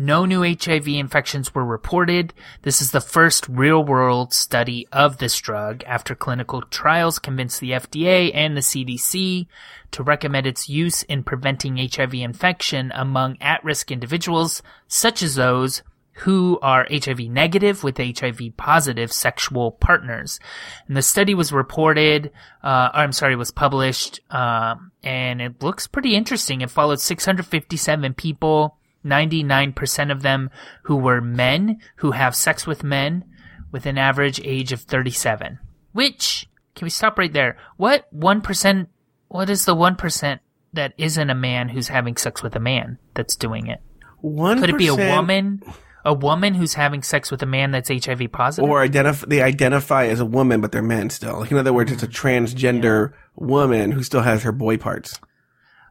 no 0.01 0.23
new 0.23 0.43
HIV 0.43 0.87
infections 0.87 1.53
were 1.53 1.65
reported. 1.65 2.33
This 2.61 2.81
is 2.81 2.91
the 2.91 3.01
first 3.01 3.49
real 3.49 3.83
world 3.83 4.33
study 4.33 4.87
of 4.93 5.17
this 5.17 5.37
drug 5.37 5.83
after 5.83 6.15
clinical 6.15 6.61
trials 6.61 7.19
convinced 7.19 7.59
the 7.59 7.71
FDA 7.71 8.31
and 8.33 8.55
the 8.55 8.61
CDC 8.61 9.47
to 9.91 10.03
recommend 10.03 10.47
its 10.47 10.69
use 10.69 11.03
in 11.03 11.23
preventing 11.23 11.75
HIV 11.75 12.13
infection 12.13 12.93
among 12.95 13.37
at 13.41 13.61
risk 13.61 13.91
individuals, 13.91 14.63
such 14.87 15.21
as 15.21 15.35
those 15.35 15.83
who 16.19 16.59
are 16.61 16.87
HIV 16.91 17.19
negative 17.29 17.83
with 17.83 17.97
HIV 17.97 18.57
positive 18.57 19.11
sexual 19.11 19.71
partners. 19.71 20.39
And 20.87 20.97
the 20.97 21.01
study 21.01 21.33
was 21.33 21.51
reported, 21.51 22.31
uh, 22.63 22.89
or 22.93 22.99
I'm 22.99 23.11
sorry, 23.11 23.35
was 23.35 23.51
published, 23.51 24.19
um, 24.29 24.91
and 25.03 25.41
it 25.41 25.63
looks 25.63 25.87
pretty 25.87 26.15
interesting. 26.15 26.61
It 26.61 26.71
followed 26.71 26.99
657 26.99 28.13
people 28.15 28.75
99% 29.05 30.11
of 30.11 30.21
them 30.21 30.49
who 30.83 30.97
were 30.97 31.21
men 31.21 31.79
who 31.97 32.11
have 32.11 32.35
sex 32.35 32.67
with 32.67 32.83
men 32.83 33.23
with 33.71 33.85
an 33.85 33.97
average 33.97 34.41
age 34.43 34.71
of 34.71 34.81
37. 34.81 35.59
Which, 35.93 36.49
can 36.75 36.85
we 36.85 36.89
stop 36.89 37.17
right 37.17 37.31
there? 37.31 37.57
What 37.77 38.13
1%, 38.17 38.87
what 39.27 39.49
is 39.49 39.65
the 39.65 39.75
1% 39.75 40.39
that 40.73 40.93
isn't 40.97 41.29
a 41.29 41.35
man 41.35 41.69
who's 41.69 41.87
having 41.87 42.17
sex 42.17 42.43
with 42.43 42.55
a 42.55 42.59
man 42.59 42.97
that's 43.13 43.35
doing 43.35 43.67
it? 43.67 43.81
One 44.21 44.59
Could 44.59 44.71
it 44.71 44.77
be 44.77 44.87
a 44.87 44.95
woman? 44.95 45.63
A 46.09 46.13
woman 46.13 46.55
who's 46.55 46.73
having 46.73 47.03
sex 47.03 47.29
with 47.29 47.43
a 47.43 47.45
man 47.45 47.69
that's 47.69 47.89
HIV 47.89 48.31
positive? 48.31 48.67
or 48.67 48.81
identify 48.81 49.27
they 49.27 49.43
identify 49.43 50.07
as 50.07 50.19
a 50.19 50.25
woman, 50.25 50.59
but 50.59 50.71
they're 50.71 50.81
men 50.81 51.11
still. 51.11 51.41
Like 51.41 51.51
in 51.51 51.57
other 51.57 51.71
words, 51.71 51.91
it's 51.91 52.01
a 52.01 52.07
transgender 52.07 53.13
woman 53.35 53.91
who 53.91 54.01
still 54.01 54.21
has 54.21 54.41
her 54.41 54.51
boy 54.51 54.77
parts. 54.77 55.19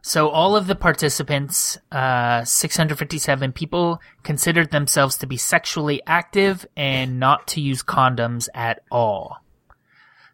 So 0.01 0.27
all 0.27 0.57
of 0.57 0.67
the 0.67 0.75
participants, 0.75 1.77
uh, 1.91 2.43
657 2.43 3.53
people, 3.53 4.01
considered 4.23 4.71
themselves 4.71 5.17
to 5.19 5.27
be 5.27 5.37
sexually 5.37 6.01
active 6.05 6.65
and 6.75 7.19
not 7.19 7.47
to 7.47 7.61
use 7.61 7.81
condoms 7.81 8.49
at 8.53 8.81
all. 8.91 9.37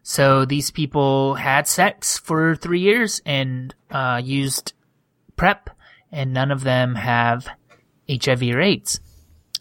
So 0.02 0.44
these 0.44 0.70
people 0.70 1.34
had 1.34 1.66
sex 1.68 2.18
for 2.18 2.54
three 2.54 2.80
years 2.80 3.20
and 3.24 3.74
uh, 3.90 4.20
used 4.22 4.72
PrEP, 5.36 5.70
and 6.12 6.32
none 6.32 6.50
of 6.50 6.62
them 6.62 6.94
have 6.94 7.48
HIV 8.08 8.42
or 8.42 8.60
AIDS. 8.60 9.00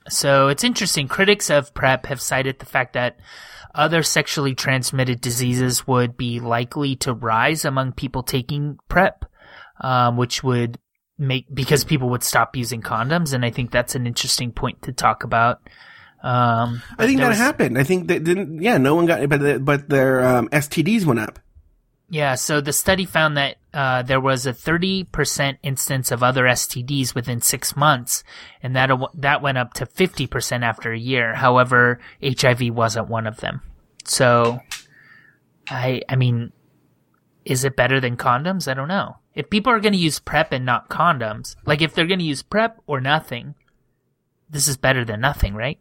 So 0.10 0.48
it's 0.50 0.64
interesting. 0.64 1.08
Critics 1.08 1.50
of 1.50 1.74
PrEP 1.74 2.06
have 2.08 2.22
cited 2.22 2.60
the 2.60 2.66
fact 2.66 2.94
that 2.94 3.18
other 3.74 4.04
sexually 4.04 4.56
transmitted 4.56 5.20
diseases 5.20 5.86
would 5.88 6.16
be 6.16 6.40
likely 6.40 6.96
to 6.98 7.14
rise 7.14 7.66
among 7.66 7.92
people 7.94 8.24
taking 8.24 8.78
PrEP 8.88 9.26
um, 9.82 10.18
which 10.18 10.44
would 10.44 10.80
make 11.18 11.46
because 11.54 11.84
people 11.84 12.10
would 12.10 12.24
stop 12.24 12.56
using 12.56 12.82
condoms, 12.82 13.34
and 13.34 13.46
I 13.46 13.50
think 13.52 13.72
that's 13.72 13.96
an 13.96 14.08
interesting 14.08 14.52
point 14.52 14.82
to 14.84 14.92
talk 14.94 15.24
about. 15.24 15.62
Um, 16.24 16.82
I 16.98 17.06
think 17.06 17.20
that 17.20 17.30
was- 17.30 17.38
happened. 17.38 17.78
I 17.78 17.84
think 17.84 18.08
that 18.08 18.24
didn't. 18.24 18.62
Yeah, 18.62 18.78
no 18.78 18.96
one 18.96 19.06
got, 19.06 19.28
but 19.30 19.40
the- 19.42 19.60
but 19.60 19.90
their 19.90 20.24
um, 20.26 20.50
STDs 20.50 21.06
went 21.06 21.20
up. 21.20 21.40
Yeah, 22.10 22.36
so 22.36 22.62
the 22.62 22.74
study 22.74 23.06
found 23.06 23.38
that 23.38 23.58
uh, 23.76 24.02
there 24.04 24.22
was 24.22 24.48
a 24.48 24.54
30% 24.54 25.58
instance 25.62 26.10
of 26.10 26.24
other 26.24 26.46
STDs 26.46 27.14
within 27.14 27.42
six 27.42 27.76
months, 27.76 28.24
and 28.64 28.74
that 28.74 28.90
that 29.14 29.42
went 29.42 29.58
up 29.58 29.74
to 29.74 29.86
50% 29.86 30.64
after 30.64 30.94
a 30.94 30.98
year. 30.98 31.36
However, 31.36 32.00
HIV 32.24 32.70
wasn't 32.74 33.10
one 33.10 33.28
of 33.28 33.38
them. 33.38 33.62
So, 34.06 34.60
I 35.70 36.02
I 36.08 36.16
mean, 36.16 36.54
is 37.44 37.66
it 37.66 37.76
better 37.76 38.00
than 38.00 38.16
condoms? 38.16 38.70
I 38.70 38.76
don't 38.76 38.88
know. 38.88 39.18
If 39.34 39.50
people 39.50 39.74
are 39.74 39.82
going 39.82 39.94
to 39.94 40.00
use 40.00 40.20
PrEP 40.20 40.54
and 40.54 40.66
not 40.66 40.90
condoms, 40.90 41.58
like 41.66 41.82
if 41.82 41.94
they're 41.94 42.08
going 42.08 42.20
to 42.20 42.26
use 42.26 42.44
PrEP 42.44 42.82
or 42.88 43.02
nothing, 43.02 43.56
this 44.50 44.70
is 44.70 44.78
better 44.78 45.04
than 45.04 45.20
nothing, 45.20 45.54
right? 45.54 45.80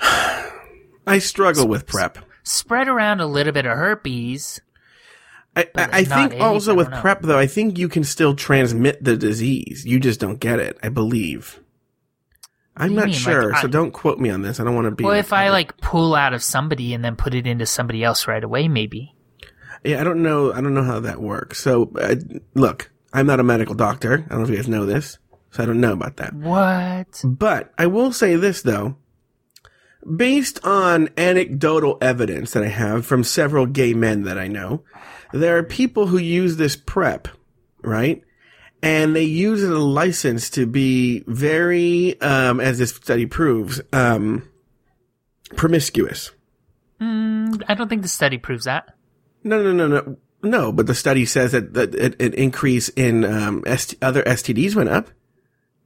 I 0.00 1.18
struggle 1.18 1.66
with 1.66 1.86
prep. 1.86 2.18
Spread 2.44 2.86
around 2.86 3.20
a 3.20 3.26
little 3.26 3.52
bit 3.52 3.66
of 3.66 3.76
herpes. 3.76 4.60
I, 5.56 5.68
I, 5.76 6.04
think 6.04 6.40
also 6.40 6.72
I 6.72 6.76
with 6.76 6.90
know. 6.90 7.00
prep 7.00 7.22
though, 7.22 7.38
I 7.38 7.46
think 7.46 7.78
you 7.78 7.88
can 7.88 8.02
still 8.02 8.34
transmit 8.34 9.02
the 9.02 9.16
disease. 9.16 9.84
You 9.86 10.00
just 10.00 10.18
don't 10.18 10.40
get 10.40 10.58
it. 10.58 10.78
I 10.82 10.88
believe. 10.88 11.60
I'm 12.76 12.94
not 12.94 13.06
mean? 13.06 13.14
Like, 13.14 13.22
sure, 13.22 13.54
so 13.54 13.68
I- 13.68 13.70
don't 13.70 13.92
quote 13.92 14.18
me 14.18 14.30
on 14.30 14.42
this. 14.42 14.58
I 14.58 14.64
don't 14.64 14.74
want 14.74 14.86
to 14.86 14.90
be. 14.90 15.04
Well, 15.04 15.14
if 15.14 15.32
I 15.32 15.50
like 15.50 15.76
pull 15.78 16.14
out 16.14 16.34
of 16.34 16.42
somebody 16.42 16.92
and 16.92 17.04
then 17.04 17.14
put 17.14 17.34
it 17.34 17.46
into 17.46 17.66
somebody 17.66 18.02
else 18.02 18.26
right 18.26 18.42
away, 18.42 18.66
maybe. 18.68 19.14
Yeah, 19.84 20.00
I 20.00 20.04
don't 20.04 20.22
know. 20.22 20.52
I 20.52 20.60
don't 20.60 20.74
know 20.74 20.82
how 20.82 21.00
that 21.00 21.20
works. 21.20 21.60
So, 21.60 21.92
uh, 22.00 22.16
look, 22.54 22.90
I'm 23.12 23.26
not 23.26 23.38
a 23.38 23.44
medical 23.44 23.74
doctor. 23.74 24.24
I 24.26 24.28
don't 24.30 24.38
know 24.38 24.44
if 24.44 24.50
you 24.50 24.56
guys 24.56 24.66
know 24.68 24.86
this, 24.86 25.18
so 25.50 25.62
I 25.62 25.66
don't 25.66 25.80
know 25.80 25.92
about 25.92 26.16
that. 26.16 26.34
What? 26.34 27.22
But 27.22 27.72
I 27.78 27.86
will 27.86 28.10
say 28.12 28.34
this 28.36 28.62
though. 28.62 28.96
Based 30.16 30.62
on 30.64 31.08
anecdotal 31.16 31.96
evidence 32.00 32.52
that 32.52 32.62
I 32.62 32.68
have 32.68 33.06
from 33.06 33.24
several 33.24 33.64
gay 33.66 33.94
men 33.94 34.24
that 34.24 34.36
I 34.38 34.48
know, 34.48 34.82
there 35.34 35.58
are 35.58 35.64
people 35.64 36.06
who 36.06 36.18
use 36.18 36.56
this 36.56 36.76
prep, 36.76 37.26
right? 37.82 38.22
And 38.82 39.16
they 39.16 39.24
use 39.24 39.62
it 39.62 39.66
as 39.66 39.72
a 39.72 39.78
license 39.78 40.50
to 40.50 40.66
be 40.66 41.24
very, 41.26 42.20
um, 42.20 42.60
as 42.60 42.78
this 42.78 42.90
study 42.90 43.26
proves, 43.26 43.80
um, 43.92 44.48
promiscuous. 45.56 46.30
Mm, 47.00 47.62
I 47.68 47.74
don't 47.74 47.88
think 47.88 48.02
the 48.02 48.08
study 48.08 48.38
proves 48.38 48.64
that. 48.66 48.94
No, 49.42 49.62
no, 49.62 49.72
no, 49.72 49.88
no, 49.88 50.16
no. 50.42 50.72
But 50.72 50.86
the 50.86 50.94
study 50.94 51.26
says 51.26 51.52
that, 51.52 51.74
that 51.74 51.94
an 51.94 52.14
an 52.20 52.32
increase 52.34 52.88
in 52.90 53.24
um, 53.24 53.64
ST- 53.76 54.02
other 54.02 54.22
STDs 54.22 54.76
went 54.76 54.90
up. 54.90 55.10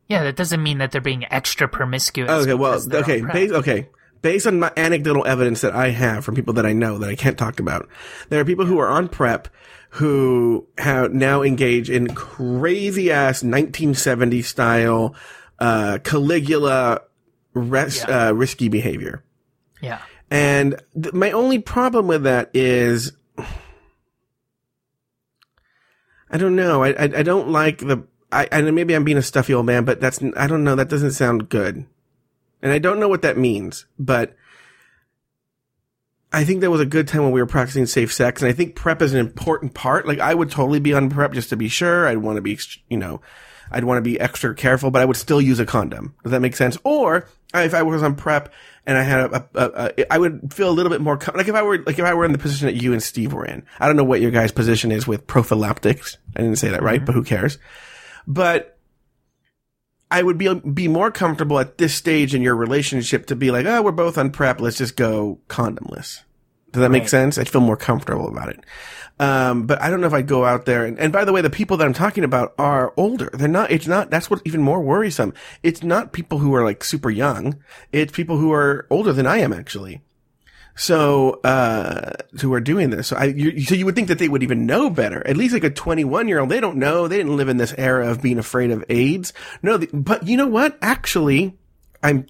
Yeah, 0.08 0.24
that 0.24 0.36
doesn't 0.36 0.62
mean 0.62 0.78
that 0.78 0.90
they're 0.90 1.00
being 1.00 1.24
extra 1.30 1.68
promiscuous. 1.68 2.30
Okay, 2.30 2.54
well, 2.54 2.80
okay, 2.92 3.22
based, 3.22 3.54
okay. 3.54 3.88
Based 4.22 4.46
on 4.46 4.58
my 4.58 4.72
anecdotal 4.76 5.24
evidence 5.26 5.60
that 5.60 5.74
I 5.74 5.90
have 5.90 6.24
from 6.24 6.34
people 6.34 6.54
that 6.54 6.66
I 6.66 6.72
know 6.72 6.98
that 6.98 7.08
I 7.08 7.14
can't 7.14 7.38
talk 7.38 7.60
about, 7.60 7.88
there 8.30 8.40
are 8.40 8.44
people 8.44 8.64
who 8.66 8.78
are 8.78 8.88
on 8.88 9.08
prep 9.08 9.48
who 9.90 10.66
have 10.78 11.12
now 11.14 11.42
engage 11.42 11.88
in 11.88 12.14
crazy 12.14 13.10
ass 13.10 13.42
1970s 13.42 14.44
style, 14.44 15.14
uh, 15.60 15.98
Caligula 16.04 17.02
res- 17.54 17.98
Yeah. 18.06 18.28
uh, 18.28 18.32
risky 18.32 18.68
behavior. 18.68 19.24
Yeah. 19.80 20.00
And 20.30 20.80
th- 21.00 21.14
my 21.14 21.30
only 21.30 21.58
problem 21.58 22.06
with 22.06 22.24
that 22.24 22.50
is, 22.52 23.12
I 26.30 26.36
don't 26.36 26.56
know. 26.56 26.82
I, 26.82 26.88
I, 26.90 27.02
I 27.04 27.22
don't 27.22 27.48
like 27.48 27.78
the, 27.78 28.04
I, 28.30 28.46
and 28.52 28.74
maybe 28.74 28.94
I'm 28.94 29.04
being 29.04 29.16
a 29.16 29.22
stuffy 29.22 29.54
old 29.54 29.64
man, 29.66 29.84
but 29.84 30.00
that's, 30.00 30.20
I 30.36 30.46
don't 30.46 30.64
know. 30.64 30.74
That 30.74 30.90
doesn't 30.90 31.12
sound 31.12 31.48
good. 31.48 31.86
And 32.62 32.72
I 32.72 32.78
don't 32.78 33.00
know 33.00 33.08
what 33.08 33.22
that 33.22 33.38
means, 33.38 33.86
but 33.98 34.36
I 36.32 36.44
think 36.44 36.60
that 36.60 36.70
was 36.70 36.80
a 36.80 36.86
good 36.86 37.08
time 37.08 37.22
when 37.22 37.32
we 37.32 37.40
were 37.40 37.46
practicing 37.46 37.86
safe 37.86 38.12
sex. 38.12 38.42
And 38.42 38.50
I 38.50 38.52
think 38.52 38.74
prep 38.74 39.00
is 39.00 39.14
an 39.14 39.20
important 39.20 39.74
part. 39.74 40.06
Like 40.06 40.18
I 40.18 40.34
would 40.34 40.50
totally 40.50 40.80
be 40.80 40.92
on 40.92 41.08
prep 41.08 41.32
just 41.32 41.50
to 41.50 41.56
be 41.56 41.68
sure. 41.68 42.06
I'd 42.06 42.18
want 42.18 42.36
to 42.36 42.42
be, 42.42 42.58
you 42.88 42.98
know, 42.98 43.20
I'd 43.70 43.84
want 43.84 43.98
to 43.98 44.02
be 44.02 44.18
extra 44.18 44.54
careful, 44.54 44.90
but 44.90 45.02
I 45.02 45.04
would 45.04 45.16
still 45.16 45.40
use 45.40 45.60
a 45.60 45.66
condom. 45.66 46.14
Does 46.22 46.32
that 46.32 46.40
make 46.40 46.56
sense? 46.56 46.76
Or 46.84 47.28
if 47.54 47.74
I 47.74 47.82
was 47.82 48.02
on 48.02 48.14
prep 48.14 48.52
and 48.86 48.98
I 48.98 49.02
had 49.02 49.20
a, 49.20 49.48
a, 49.54 49.64
a, 49.64 49.92
a 49.98 50.12
I 50.12 50.18
would 50.18 50.52
feel 50.52 50.70
a 50.70 50.72
little 50.72 50.90
bit 50.90 51.00
more, 51.00 51.16
com- 51.16 51.36
like 51.36 51.48
if 51.48 51.54
I 51.54 51.62
were, 51.62 51.78
like 51.78 51.98
if 51.98 52.04
I 52.04 52.14
were 52.14 52.24
in 52.24 52.32
the 52.32 52.38
position 52.38 52.66
that 52.66 52.82
you 52.82 52.92
and 52.92 53.02
Steve 53.02 53.32
were 53.32 53.44
in. 53.44 53.64
I 53.78 53.86
don't 53.86 53.96
know 53.96 54.04
what 54.04 54.20
your 54.20 54.30
guys' 54.30 54.52
position 54.52 54.92
is 54.92 55.06
with 55.06 55.26
prophylactics. 55.26 56.18
I 56.36 56.42
didn't 56.42 56.58
say 56.58 56.68
that 56.68 56.82
right, 56.82 56.96
mm-hmm. 56.96 57.06
but 57.06 57.14
who 57.14 57.24
cares? 57.24 57.58
But 58.26 58.77
I 60.10 60.22
would 60.22 60.38
be 60.38 60.52
be 60.54 60.88
more 60.88 61.10
comfortable 61.10 61.58
at 61.58 61.78
this 61.78 61.94
stage 61.94 62.34
in 62.34 62.42
your 62.42 62.56
relationship 62.56 63.26
to 63.26 63.36
be 63.36 63.50
like, 63.50 63.66
oh, 63.66 63.82
we're 63.82 63.92
both 63.92 64.16
on 64.16 64.30
prep. 64.30 64.60
Let's 64.60 64.78
just 64.78 64.96
go 64.96 65.40
condomless. 65.48 66.22
Does 66.72 66.82
that 66.82 66.90
make 66.90 67.08
sense? 67.08 67.38
I'd 67.38 67.48
feel 67.48 67.60
more 67.60 67.76
comfortable 67.76 68.28
about 68.28 68.50
it. 68.50 68.60
Um, 69.20 69.66
but 69.66 69.80
I 69.82 69.90
don't 69.90 70.00
know 70.00 70.06
if 70.06 70.12
I'd 70.12 70.28
go 70.28 70.44
out 70.44 70.64
there. 70.64 70.84
And, 70.84 70.98
and 70.98 71.12
by 71.12 71.24
the 71.24 71.32
way, 71.32 71.40
the 71.40 71.50
people 71.50 71.76
that 71.76 71.84
I'm 71.84 71.94
talking 71.94 72.24
about 72.24 72.54
are 72.58 72.92
older. 72.96 73.30
They're 73.32 73.48
not, 73.48 73.70
it's 73.70 73.86
not, 73.86 74.10
that's 74.10 74.30
what's 74.30 74.42
even 74.44 74.62
more 74.62 74.80
worrisome. 74.80 75.34
It's 75.62 75.82
not 75.82 76.12
people 76.12 76.38
who 76.38 76.54
are 76.54 76.62
like 76.62 76.84
super 76.84 77.10
young. 77.10 77.58
It's 77.90 78.12
people 78.12 78.36
who 78.38 78.52
are 78.52 78.86
older 78.90 79.12
than 79.12 79.26
I 79.26 79.38
am 79.38 79.52
actually. 79.52 80.02
So, 80.78 81.40
uh, 81.42 82.12
who 82.40 82.54
are 82.54 82.60
doing 82.60 82.90
this. 82.90 83.08
So 83.08 83.16
I, 83.16 83.24
you, 83.24 83.60
so 83.62 83.74
you 83.74 83.84
would 83.84 83.96
think 83.96 84.06
that 84.08 84.20
they 84.20 84.28
would 84.28 84.44
even 84.44 84.64
know 84.64 84.88
better. 84.88 85.26
At 85.26 85.36
least 85.36 85.52
like 85.52 85.64
a 85.64 85.70
21 85.70 86.28
year 86.28 86.38
old, 86.38 86.50
they 86.50 86.60
don't 86.60 86.76
know. 86.76 87.08
They 87.08 87.16
didn't 87.16 87.36
live 87.36 87.48
in 87.48 87.56
this 87.56 87.74
era 87.76 88.08
of 88.08 88.22
being 88.22 88.38
afraid 88.38 88.70
of 88.70 88.84
AIDS. 88.88 89.32
No, 89.60 89.76
the, 89.76 89.88
but 89.92 90.28
you 90.28 90.36
know 90.36 90.46
what? 90.46 90.78
Actually, 90.80 91.58
I'm 92.00 92.26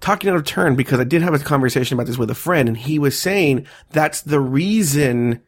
talking 0.00 0.30
out 0.30 0.36
of 0.36 0.44
turn 0.44 0.74
because 0.74 0.98
I 0.98 1.04
did 1.04 1.22
have 1.22 1.32
a 1.32 1.38
conversation 1.38 1.96
about 1.96 2.08
this 2.08 2.18
with 2.18 2.30
a 2.30 2.34
friend 2.34 2.68
and 2.68 2.76
he 2.76 2.98
was 2.98 3.16
saying 3.16 3.66
that's 3.90 4.22
the 4.22 4.40
reason 4.40 5.40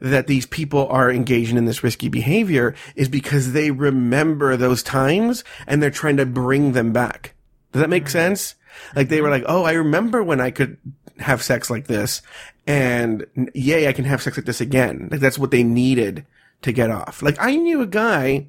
that 0.00 0.26
these 0.26 0.46
people 0.46 0.86
are 0.88 1.10
engaging 1.10 1.58
in 1.58 1.66
this 1.66 1.82
risky 1.82 2.08
behavior 2.08 2.74
is 2.94 3.08
because 3.08 3.52
they 3.52 3.70
remember 3.70 4.56
those 4.56 4.82
times 4.82 5.44
and 5.66 5.82
they're 5.82 5.90
trying 5.90 6.16
to 6.16 6.26
bring 6.26 6.72
them 6.72 6.92
back. 6.92 7.34
Does 7.72 7.80
that 7.80 7.90
make 7.90 8.08
sense? 8.08 8.54
Like 8.94 9.08
they 9.08 9.20
were 9.20 9.30
like, 9.30 9.44
oh, 9.46 9.64
I 9.64 9.72
remember 9.72 10.22
when 10.22 10.40
I 10.40 10.50
could 10.50 10.78
have 11.18 11.42
sex 11.42 11.70
like 11.70 11.86
this 11.86 12.22
and 12.66 13.26
yay, 13.54 13.88
I 13.88 13.92
can 13.92 14.04
have 14.04 14.22
sex 14.22 14.36
like 14.36 14.46
this 14.46 14.60
again. 14.60 15.08
Like 15.10 15.20
that's 15.20 15.38
what 15.38 15.50
they 15.50 15.62
needed 15.62 16.26
to 16.62 16.72
get 16.72 16.90
off. 16.90 17.22
Like 17.22 17.36
I 17.40 17.56
knew 17.56 17.80
a 17.80 17.86
guy 17.86 18.48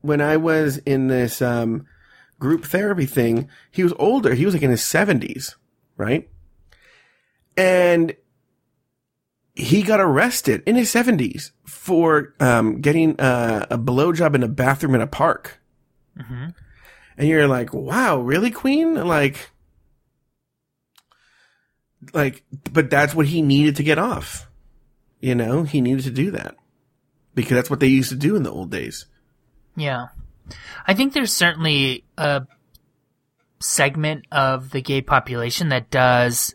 when 0.00 0.20
I 0.20 0.36
was 0.36 0.78
in 0.78 1.08
this, 1.08 1.40
um, 1.40 1.86
group 2.38 2.64
therapy 2.64 3.06
thing. 3.06 3.48
He 3.70 3.82
was 3.82 3.94
older. 3.98 4.34
He 4.34 4.44
was 4.44 4.54
like 4.54 4.62
in 4.62 4.70
his 4.70 4.84
seventies, 4.84 5.56
right? 5.96 6.28
And 7.56 8.14
he 9.54 9.82
got 9.82 10.00
arrested 10.00 10.62
in 10.66 10.74
his 10.74 10.90
seventies 10.90 11.52
for, 11.64 12.34
um, 12.40 12.80
getting, 12.80 13.18
uh, 13.20 13.66
a 13.70 13.78
blowjob 13.78 14.34
in 14.34 14.42
a 14.42 14.48
bathroom 14.48 14.94
in 14.94 15.00
a 15.00 15.06
park. 15.06 15.60
hmm 16.20 16.48
And 17.16 17.28
you're 17.28 17.46
like, 17.46 17.72
wow, 17.72 18.20
really, 18.20 18.50
Queen? 18.50 18.94
Like, 18.94 19.50
like, 22.12 22.44
but 22.72 22.90
that's 22.90 23.14
what 23.14 23.26
he 23.26 23.42
needed 23.42 23.76
to 23.76 23.82
get 23.82 23.98
off. 23.98 24.48
You 25.20 25.34
know, 25.34 25.62
he 25.62 25.80
needed 25.80 26.04
to 26.04 26.10
do 26.10 26.30
that 26.32 26.56
because 27.34 27.54
that's 27.56 27.70
what 27.70 27.80
they 27.80 27.86
used 27.86 28.10
to 28.10 28.16
do 28.16 28.36
in 28.36 28.42
the 28.42 28.50
old 28.50 28.70
days. 28.70 29.06
Yeah. 29.76 30.08
I 30.86 30.94
think 30.94 31.12
there's 31.12 31.32
certainly 31.32 32.04
a 32.18 32.46
segment 33.60 34.26
of 34.30 34.70
the 34.70 34.82
gay 34.82 35.00
population 35.00 35.70
that 35.70 35.90
does 35.90 36.54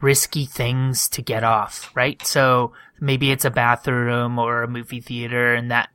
risky 0.00 0.44
things 0.44 1.08
to 1.08 1.22
get 1.22 1.42
off, 1.42 1.90
right? 1.94 2.24
So 2.26 2.72
maybe 3.00 3.30
it's 3.30 3.44
a 3.44 3.50
bathroom 3.50 4.38
or 4.38 4.62
a 4.62 4.68
movie 4.68 5.00
theater 5.00 5.54
and 5.54 5.70
that, 5.70 5.88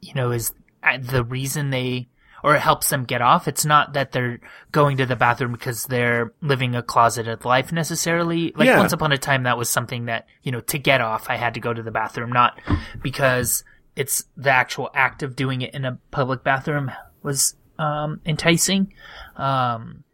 you 0.00 0.14
know, 0.14 0.30
is 0.30 0.52
uh, 0.82 0.98
the 0.98 1.24
reason 1.24 1.70
they, 1.70 2.08
or 2.44 2.54
it 2.54 2.60
helps 2.60 2.90
them 2.90 3.04
get 3.04 3.22
off. 3.22 3.48
It's 3.48 3.64
not 3.64 3.94
that 3.94 4.12
they're 4.12 4.40
going 4.72 4.96
to 4.98 5.06
the 5.06 5.16
bathroom 5.16 5.52
because 5.52 5.84
they're 5.84 6.32
living 6.40 6.74
a 6.74 6.82
closeted 6.82 7.44
life 7.44 7.72
necessarily. 7.72 8.52
Like 8.56 8.66
Yeah. 8.66 8.78
once 8.78 8.92
upon 8.92 9.12
a 9.12 9.18
time, 9.18 9.44
that 9.44 9.58
was 9.58 9.68
something 9.70 10.06
that, 10.06 10.26
you 10.42 10.52
know, 10.52 10.60
to 10.60 10.78
get 10.78 11.00
off, 11.00 11.28
I 11.30 11.36
had 11.36 11.54
to 11.54 11.60
go 11.60 11.72
to 11.72 11.82
the 11.82 11.90
bathroom, 11.90 12.30
not 12.30 12.60
because 13.02 13.64
it's 13.96 14.24
the 14.36 14.50
actual 14.50 14.90
act 14.94 15.22
of 15.22 15.34
doing 15.36 15.62
it 15.62 15.74
in 15.74 15.84
a 15.84 15.98
public 16.10 16.44
bathroom 16.44 16.90
was, 17.22 17.56
um, 17.78 18.20
enticing. 18.26 18.92
Um, 19.36 20.04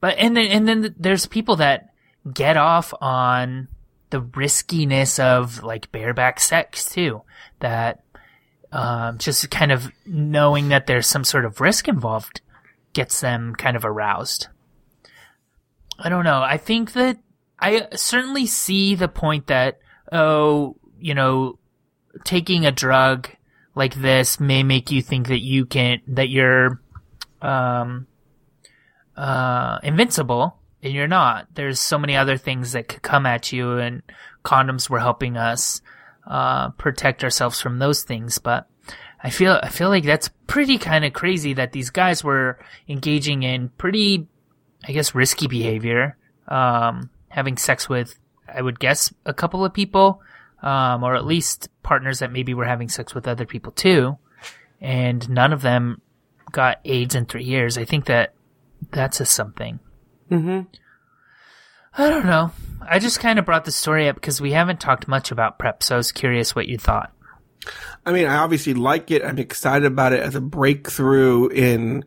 but, 0.00 0.16
and 0.18 0.36
then, 0.36 0.46
and 0.46 0.68
then 0.68 0.94
there's 0.98 1.26
people 1.26 1.56
that 1.56 1.90
get 2.32 2.56
off 2.56 2.94
on 3.00 3.68
the 4.10 4.20
riskiness 4.20 5.18
of 5.18 5.62
like 5.62 5.90
bareback 5.92 6.40
sex 6.40 6.84
too. 6.90 7.22
That, 7.60 8.02
um, 8.72 9.18
just 9.18 9.50
kind 9.50 9.72
of 9.72 9.90
knowing 10.06 10.68
that 10.68 10.86
there's 10.86 11.06
some 11.06 11.24
sort 11.24 11.44
of 11.44 11.60
risk 11.60 11.88
involved 11.88 12.40
gets 12.92 13.20
them 13.20 13.54
kind 13.54 13.76
of 13.76 13.84
aroused. 13.84 14.48
I 15.98 16.08
don't 16.08 16.24
know. 16.24 16.42
I 16.42 16.56
think 16.56 16.92
that 16.94 17.18
I 17.58 17.88
certainly 17.94 18.46
see 18.46 18.94
the 18.94 19.08
point 19.08 19.48
that, 19.48 19.78
oh, 20.10 20.76
you 20.98 21.14
know, 21.14 21.58
taking 22.24 22.66
a 22.66 22.72
drug 22.72 23.28
like 23.74 23.94
this 23.94 24.40
may 24.40 24.62
make 24.62 24.90
you 24.90 25.02
think 25.02 25.28
that 25.28 25.40
you 25.40 25.66
can, 25.66 26.00
that 26.08 26.28
you're, 26.28 26.80
um, 27.42 28.06
uh, 29.16 29.78
invincible, 29.82 30.56
and 30.82 30.92
you're 30.92 31.06
not. 31.06 31.46
There's 31.54 31.78
so 31.78 31.98
many 31.98 32.16
other 32.16 32.36
things 32.36 32.72
that 32.72 32.88
could 32.88 33.02
come 33.02 33.26
at 33.26 33.52
you, 33.52 33.78
and 33.78 34.02
condoms 34.44 34.88
were 34.88 34.98
helping 34.98 35.36
us 35.36 35.82
uh, 36.30 36.70
protect 36.70 37.24
ourselves 37.24 37.60
from 37.60 37.80
those 37.80 38.04
things. 38.04 38.38
But 38.38 38.68
I 39.22 39.30
feel 39.30 39.58
I 39.62 39.68
feel 39.68 39.88
like 39.88 40.04
that's 40.04 40.30
pretty 40.46 40.78
kind 40.78 41.04
of 41.04 41.12
crazy 41.12 41.52
that 41.54 41.72
these 41.72 41.90
guys 41.90 42.22
were 42.24 42.58
engaging 42.88 43.42
in 43.42 43.68
pretty, 43.70 44.28
I 44.86 44.92
guess, 44.92 45.14
risky 45.14 45.48
behavior, 45.48 46.16
um, 46.48 47.10
having 47.28 47.56
sex 47.56 47.88
with, 47.88 48.16
I 48.52 48.62
would 48.62 48.78
guess, 48.78 49.12
a 49.26 49.34
couple 49.34 49.64
of 49.64 49.74
people, 49.74 50.22
um, 50.62 51.02
or 51.02 51.16
at 51.16 51.26
least 51.26 51.68
partners 51.82 52.20
that 52.20 52.32
maybe 52.32 52.54
were 52.54 52.64
having 52.64 52.88
sex 52.88 53.12
with 53.14 53.26
other 53.26 53.44
people 53.44 53.72
too, 53.72 54.16
and 54.80 55.28
none 55.28 55.52
of 55.52 55.62
them 55.62 56.00
got 56.52 56.80
AIDS 56.84 57.14
in 57.16 57.26
three 57.26 57.44
years. 57.44 57.76
I 57.76 57.84
think 57.84 58.06
that 58.06 58.34
that's 58.92 59.20
a 59.20 59.26
something. 59.26 59.80
Mm-hmm. 60.30 60.60
I 61.96 62.08
don't 62.08 62.26
know. 62.26 62.52
I 62.82 62.98
just 62.98 63.20
kind 63.20 63.38
of 63.38 63.44
brought 63.44 63.64
the 63.64 63.72
story 63.72 64.08
up 64.08 64.16
because 64.16 64.40
we 64.40 64.52
haven't 64.52 64.80
talked 64.80 65.08
much 65.08 65.30
about 65.30 65.58
PrEP, 65.58 65.82
so 65.82 65.94
I 65.94 65.98
was 65.98 66.12
curious 66.12 66.54
what 66.54 66.68
you 66.68 66.78
thought. 66.78 67.12
I 68.06 68.12
mean, 68.12 68.26
I 68.26 68.36
obviously 68.36 68.74
like 68.74 69.10
it. 69.10 69.24
I'm 69.24 69.38
excited 69.38 69.84
about 69.84 70.12
it 70.12 70.20
as 70.20 70.34
a 70.34 70.40
breakthrough 70.40 71.48
in 71.48 72.04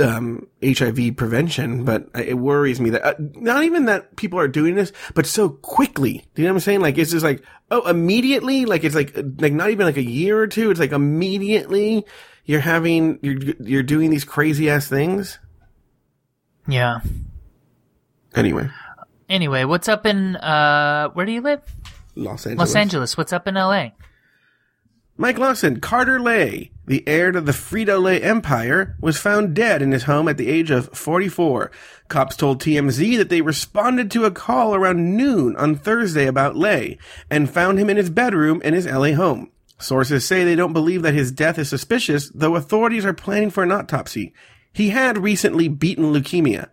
um, 0.00 0.46
HIV 0.62 1.16
prevention, 1.16 1.84
but 1.84 2.08
it 2.14 2.38
worries 2.38 2.80
me 2.80 2.90
that 2.90 3.04
uh, 3.04 3.14
not 3.18 3.64
even 3.64 3.86
that 3.86 4.16
people 4.16 4.38
are 4.38 4.48
doing 4.48 4.74
this, 4.74 4.92
but 5.14 5.26
so 5.26 5.48
quickly. 5.48 6.24
Do 6.34 6.42
you 6.42 6.48
know 6.48 6.54
what 6.54 6.58
I'm 6.58 6.60
saying? 6.60 6.80
Like 6.80 6.98
it's 6.98 7.10
just 7.10 7.24
like 7.24 7.42
oh, 7.70 7.88
immediately. 7.88 8.66
Like 8.66 8.84
it's 8.84 8.94
like 8.94 9.16
like 9.38 9.52
not 9.52 9.70
even 9.70 9.86
like 9.86 9.96
a 9.96 10.02
year 10.02 10.38
or 10.38 10.46
two. 10.46 10.70
It's 10.70 10.80
like 10.80 10.92
immediately 10.92 12.04
you're 12.44 12.60
having 12.60 13.18
you're 13.22 13.38
you're 13.60 13.82
doing 13.82 14.10
these 14.10 14.24
crazy 14.24 14.68
ass 14.70 14.86
things. 14.86 15.38
Yeah. 16.68 17.00
Anyway, 18.34 18.68
Anyway, 19.30 19.64
what's 19.64 19.88
up 19.88 20.04
in 20.04 20.34
uh 20.36 21.08
where 21.10 21.24
do 21.24 21.32
you 21.32 21.40
live? 21.40 21.62
Los 22.16 22.46
Angeles. 22.46 22.58
Los 22.58 22.74
Angeles. 22.74 23.16
What's 23.16 23.32
up 23.32 23.46
in 23.46 23.54
LA? 23.54 23.90
Mike 25.16 25.38
Lawson, 25.38 25.80
Carter 25.80 26.18
Lay, 26.18 26.72
the 26.86 27.06
heir 27.06 27.30
to 27.30 27.40
the 27.42 27.52
Frito 27.52 28.02
Lay 28.02 28.22
empire, 28.22 28.96
was 29.00 29.18
found 29.18 29.54
dead 29.54 29.82
in 29.82 29.92
his 29.92 30.04
home 30.04 30.28
at 30.28 30.38
the 30.38 30.48
age 30.48 30.70
of 30.70 30.88
44. 30.96 31.70
Cops 32.08 32.36
told 32.36 32.60
TMZ 32.60 33.18
that 33.18 33.28
they 33.28 33.42
responded 33.42 34.10
to 34.10 34.24
a 34.24 34.30
call 34.30 34.74
around 34.74 35.16
noon 35.16 35.54
on 35.56 35.76
Thursday 35.76 36.26
about 36.26 36.56
Lay 36.56 36.98
and 37.30 37.50
found 37.50 37.78
him 37.78 37.90
in 37.90 37.98
his 37.98 38.08
bedroom 38.10 38.62
in 38.62 38.72
his 38.72 38.86
LA 38.86 39.12
home. 39.12 39.50
Sources 39.78 40.26
say 40.26 40.42
they 40.42 40.56
don't 40.56 40.72
believe 40.72 41.02
that 41.02 41.14
his 41.14 41.30
death 41.30 41.58
is 41.58 41.68
suspicious, 41.68 42.30
though 42.34 42.56
authorities 42.56 43.04
are 43.04 43.12
planning 43.12 43.50
for 43.50 43.62
an 43.62 43.72
autopsy. 43.72 44.32
He 44.72 44.88
had 44.88 45.18
recently 45.18 45.68
beaten 45.68 46.12
leukemia. 46.12 46.70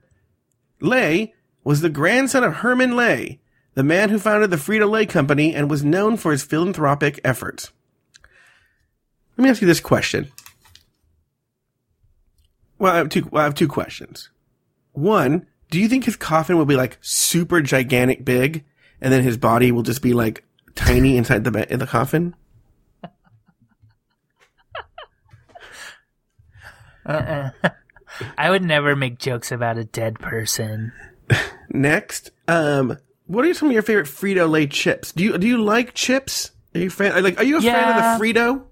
Lay 0.80 1.34
was 1.68 1.82
the 1.82 1.90
grandson 1.90 2.46
of 2.46 2.54
Herman 2.54 2.96
Lay, 2.96 3.42
the 3.74 3.84
man 3.84 4.10
who 4.10 4.18
founded 4.18 4.52
the 4.52 4.56
Frito 4.56 4.90
Lay 4.90 5.06
Company 5.06 5.54
and 5.54 5.70
was 5.70 5.84
known 5.84 6.16
for 6.16 6.32
his 6.32 6.42
philanthropic 6.42 7.20
efforts. 7.26 7.74
Let 9.36 9.44
me 9.44 9.50
ask 9.50 9.60
you 9.60 9.68
this 9.68 9.82
question. 9.82 10.32
Well, 12.80 12.94
I 12.94 12.98
have 13.00 13.10
two. 13.10 13.28
Well, 13.30 13.42
I 13.42 13.44
have 13.44 13.54
two 13.54 13.68
questions. 13.68 14.30
One, 14.94 15.46
do 15.70 15.78
you 15.78 15.90
think 15.90 16.06
his 16.06 16.16
coffin 16.16 16.56
will 16.56 16.66
be 16.66 16.78
like 16.78 17.00
super 17.02 17.62
gigantic 17.62 18.24
big, 18.24 18.64
and 19.02 19.12
then 19.12 19.24
his 19.24 19.36
body 19.36 19.70
will 19.74 19.84
just 19.84 20.02
be 20.02 20.14
like 20.14 20.46
tiny 20.74 21.18
inside 21.18 21.44
the 21.44 21.70
in 21.70 21.80
the 21.80 21.86
coffin? 21.86 22.34
Uh-uh. 27.06 27.50
I 28.38 28.50
would 28.50 28.64
never 28.64 28.96
make 28.96 29.20
jokes 29.20 29.52
about 29.52 29.78
a 29.78 29.84
dead 29.84 30.18
person. 30.18 30.94
Next, 31.70 32.32
um, 32.48 32.98
what 33.26 33.46
are 33.46 33.54
some 33.54 33.70
of 33.70 33.74
your 33.74 33.84
favorite 33.84 34.08
Frito 34.08 34.50
Lay 34.50 34.68
chips? 34.68 35.12
Do 35.12 35.24
you 35.24 35.38
do 35.38 35.48
you 35.48 35.62
like 35.62 35.94
chips? 35.94 36.52
Are 36.74 36.80
you 36.80 36.90
fan? 36.90 37.24
Like, 37.24 37.40
are 37.40 37.44
you 37.44 37.58
a 37.58 37.62
fan 37.62 37.90
of 37.90 38.20
the 38.20 38.26
Frito? 38.26 38.64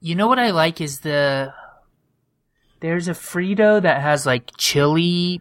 You 0.00 0.14
know 0.14 0.26
what 0.28 0.38
I 0.38 0.50
like 0.50 0.80
is 0.80 1.00
the 1.00 1.52
there's 2.80 3.08
a 3.08 3.12
Frito 3.12 3.80
that 3.82 4.00
has 4.00 4.26
like 4.26 4.50
chili 4.56 5.40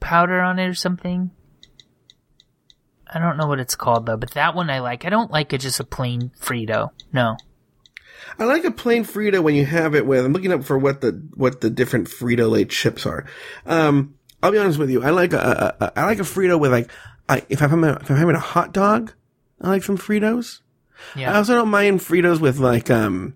powder 0.00 0.40
on 0.40 0.58
it 0.58 0.66
or 0.66 0.74
something. 0.74 1.30
I 3.14 3.18
don't 3.18 3.36
know 3.36 3.46
what 3.46 3.60
it's 3.60 3.76
called 3.76 4.06
though, 4.06 4.16
but 4.16 4.32
that 4.32 4.54
one 4.54 4.70
I 4.70 4.80
like. 4.80 5.04
I 5.04 5.10
don't 5.10 5.30
like 5.30 5.52
it 5.52 5.60
just 5.60 5.80
a 5.80 5.84
plain 5.84 6.32
Frito. 6.40 6.90
No. 7.12 7.36
I 8.38 8.44
like 8.44 8.64
a 8.64 8.70
plain 8.70 9.04
Frito 9.04 9.42
when 9.42 9.54
you 9.54 9.66
have 9.66 9.94
it 9.94 10.06
with. 10.06 10.24
I'm 10.24 10.32
looking 10.32 10.52
up 10.52 10.64
for 10.64 10.78
what 10.78 11.00
the 11.00 11.22
what 11.34 11.60
the 11.60 11.70
different 11.70 12.08
Frito 12.08 12.50
Lay 12.50 12.64
chips 12.64 13.04
are. 13.04 13.26
Um, 13.66 14.14
I'll 14.42 14.52
be 14.52 14.58
honest 14.58 14.78
with 14.78 14.90
you. 14.90 15.02
I 15.02 15.10
like 15.10 15.32
a, 15.32 15.74
a, 15.80 15.84
a 15.84 16.00
I 16.00 16.06
like 16.06 16.18
a 16.18 16.22
Frito 16.22 16.58
with 16.58 16.72
like 16.72 16.90
I, 17.28 17.42
if 17.48 17.62
I'm 17.62 17.70
having 17.70 17.84
a, 17.84 17.92
if 17.94 18.10
I'm 18.10 18.16
having 18.16 18.34
a 18.34 18.40
hot 18.40 18.72
dog, 18.72 19.12
I 19.60 19.68
like 19.68 19.84
some 19.84 19.96
Fritos. 19.96 20.60
Yeah. 21.16 21.32
I 21.32 21.36
also 21.36 21.54
don't 21.54 21.68
mind 21.68 22.00
Fritos 22.00 22.40
with 22.40 22.58
like 22.58 22.90
um 22.90 23.34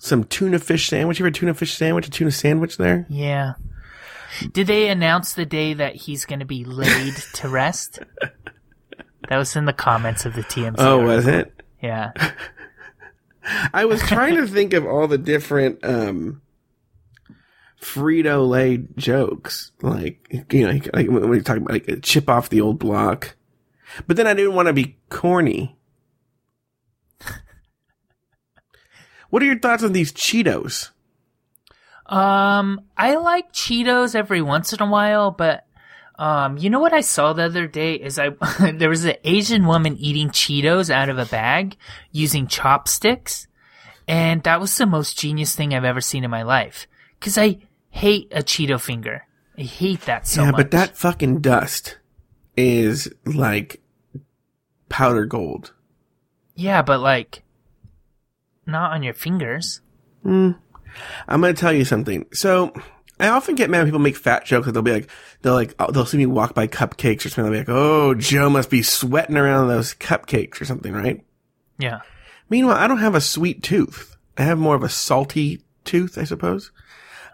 some 0.00 0.24
tuna 0.24 0.58
fish 0.58 0.88
sandwich. 0.88 1.18
You 1.18 1.24
ever 1.24 1.30
a 1.30 1.32
tuna 1.32 1.54
fish 1.54 1.74
sandwich, 1.74 2.06
a 2.06 2.10
tuna 2.10 2.30
sandwich 2.30 2.76
there? 2.76 3.06
Yeah. 3.08 3.54
Did 4.52 4.68
they 4.68 4.88
announce 4.88 5.34
the 5.34 5.44
day 5.44 5.74
that 5.74 5.96
he's 5.96 6.24
going 6.24 6.38
to 6.38 6.46
be 6.46 6.64
laid 6.64 7.14
to 7.34 7.48
rest? 7.48 7.98
That 9.28 9.36
was 9.38 9.54
in 9.56 9.64
the 9.64 9.72
comments 9.72 10.24
of 10.24 10.34
the 10.34 10.42
TMZ. 10.42 10.76
Oh, 10.78 11.04
was 11.04 11.26
it? 11.26 11.52
Yeah. 11.82 12.12
I 13.72 13.84
was 13.84 14.00
trying 14.02 14.36
to 14.36 14.46
think 14.46 14.72
of 14.72 14.86
all 14.86 15.08
the 15.08 15.18
different 15.18 15.84
um 15.84 16.42
Frito 17.80 18.46
Lay 18.46 18.84
jokes, 18.96 19.72
like 19.80 20.26
you 20.50 20.66
know, 20.66 20.72
like, 20.72 20.88
like 20.94 21.08
when 21.08 21.28
we 21.28 21.40
talk 21.40 21.56
about 21.56 21.72
like 21.72 21.88
a 21.88 21.98
chip 21.98 22.28
off 22.28 22.50
the 22.50 22.60
old 22.60 22.78
block, 22.78 23.36
but 24.06 24.16
then 24.16 24.26
I 24.26 24.34
didn't 24.34 24.54
want 24.54 24.68
to 24.68 24.74
be 24.74 24.98
corny. 25.08 25.76
what 29.30 29.42
are 29.42 29.46
your 29.46 29.58
thoughts 29.58 29.82
on 29.82 29.92
these 29.92 30.12
Cheetos? 30.12 30.90
Um, 32.06 32.82
I 32.96 33.14
like 33.14 33.52
Cheetos 33.52 34.14
every 34.14 34.42
once 34.42 34.72
in 34.72 34.82
a 34.82 34.90
while, 34.90 35.30
but 35.30 35.64
um, 36.18 36.58
you 36.58 36.68
know 36.68 36.80
what 36.80 36.92
I 36.92 37.00
saw 37.00 37.32
the 37.32 37.44
other 37.44 37.66
day 37.66 37.94
is 37.94 38.18
I 38.18 38.28
there 38.74 38.90
was 38.90 39.06
an 39.06 39.16
Asian 39.24 39.66
woman 39.66 39.96
eating 39.96 40.28
Cheetos 40.28 40.90
out 40.90 41.08
of 41.08 41.18
a 41.18 41.24
bag 41.24 41.76
using 42.12 42.46
chopsticks, 42.46 43.46
and 44.06 44.42
that 44.42 44.60
was 44.60 44.76
the 44.76 44.84
most 44.84 45.18
genius 45.18 45.54
thing 45.54 45.72
I've 45.72 45.84
ever 45.84 46.02
seen 46.02 46.24
in 46.24 46.30
my 46.30 46.42
life. 46.42 46.86
Cause 47.20 47.38
I 47.38 47.58
hate 47.90 48.28
a 48.32 48.42
Cheeto 48.42 48.80
finger. 48.80 49.26
I 49.58 49.62
hate 49.62 50.02
that 50.02 50.26
so 50.26 50.42
yeah, 50.42 50.50
much. 50.52 50.56
but 50.56 50.70
that 50.70 50.96
fucking 50.96 51.40
dust 51.40 51.98
is 52.56 53.12
like 53.26 53.80
powder 54.88 55.26
gold. 55.26 55.72
yeah, 56.54 56.82
but 56.82 57.00
like 57.00 57.42
not 58.66 58.92
on 58.92 59.02
your 59.02 59.14
fingers. 59.14 59.80
Hmm. 60.22 60.52
I'm 61.28 61.40
gonna 61.40 61.54
tell 61.54 61.72
you 61.72 61.84
something. 61.84 62.26
So 62.32 62.72
I 63.18 63.28
often 63.28 63.54
get 63.54 63.70
mad 63.70 63.78
when 63.78 63.86
people 63.86 64.00
make 64.00 64.16
fat 64.16 64.44
jokes. 64.44 64.66
That 64.66 64.72
they'll 64.72 64.82
be 64.82 64.92
like, 64.92 65.10
they'll 65.42 65.54
like, 65.54 65.74
oh, 65.78 65.90
they'll 65.90 66.06
see 66.06 66.16
me 66.16 66.26
walk 66.26 66.54
by 66.54 66.66
cupcakes 66.66 67.24
or 67.24 67.28
something. 67.28 67.44
They'll 67.52 67.64
be 67.64 67.70
like, 67.70 67.76
oh, 67.76 68.14
Joe 68.14 68.48
must 68.48 68.70
be 68.70 68.82
sweating 68.82 69.36
around 69.36 69.68
those 69.68 69.94
cupcakes 69.94 70.60
or 70.60 70.64
something, 70.64 70.92
right? 70.92 71.24
Yeah. 71.78 72.00
Meanwhile, 72.48 72.76
I 72.76 72.86
don't 72.86 72.98
have 72.98 73.14
a 73.14 73.20
sweet 73.20 73.62
tooth. 73.62 74.16
I 74.36 74.42
have 74.42 74.58
more 74.58 74.74
of 74.74 74.82
a 74.82 74.88
salty 74.88 75.62
tooth, 75.84 76.18
I 76.18 76.24
suppose. 76.24 76.72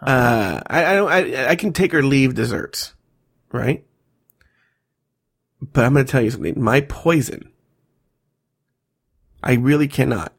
Uh, 0.01 0.61
I, 0.67 0.85
I 0.85 0.93
don't, 0.95 1.11
I, 1.11 1.49
I 1.49 1.55
can 1.55 1.73
take 1.73 1.93
or 1.93 2.03
leave 2.03 2.35
desserts, 2.35 2.93
right? 3.51 3.85
But 5.61 5.85
I'm 5.85 5.93
gonna 5.93 6.05
tell 6.05 6.21
you 6.21 6.31
something. 6.31 6.61
My 6.61 6.81
poison, 6.81 7.51
I 9.41 9.53
really 9.53 9.87
cannot, 9.87 10.33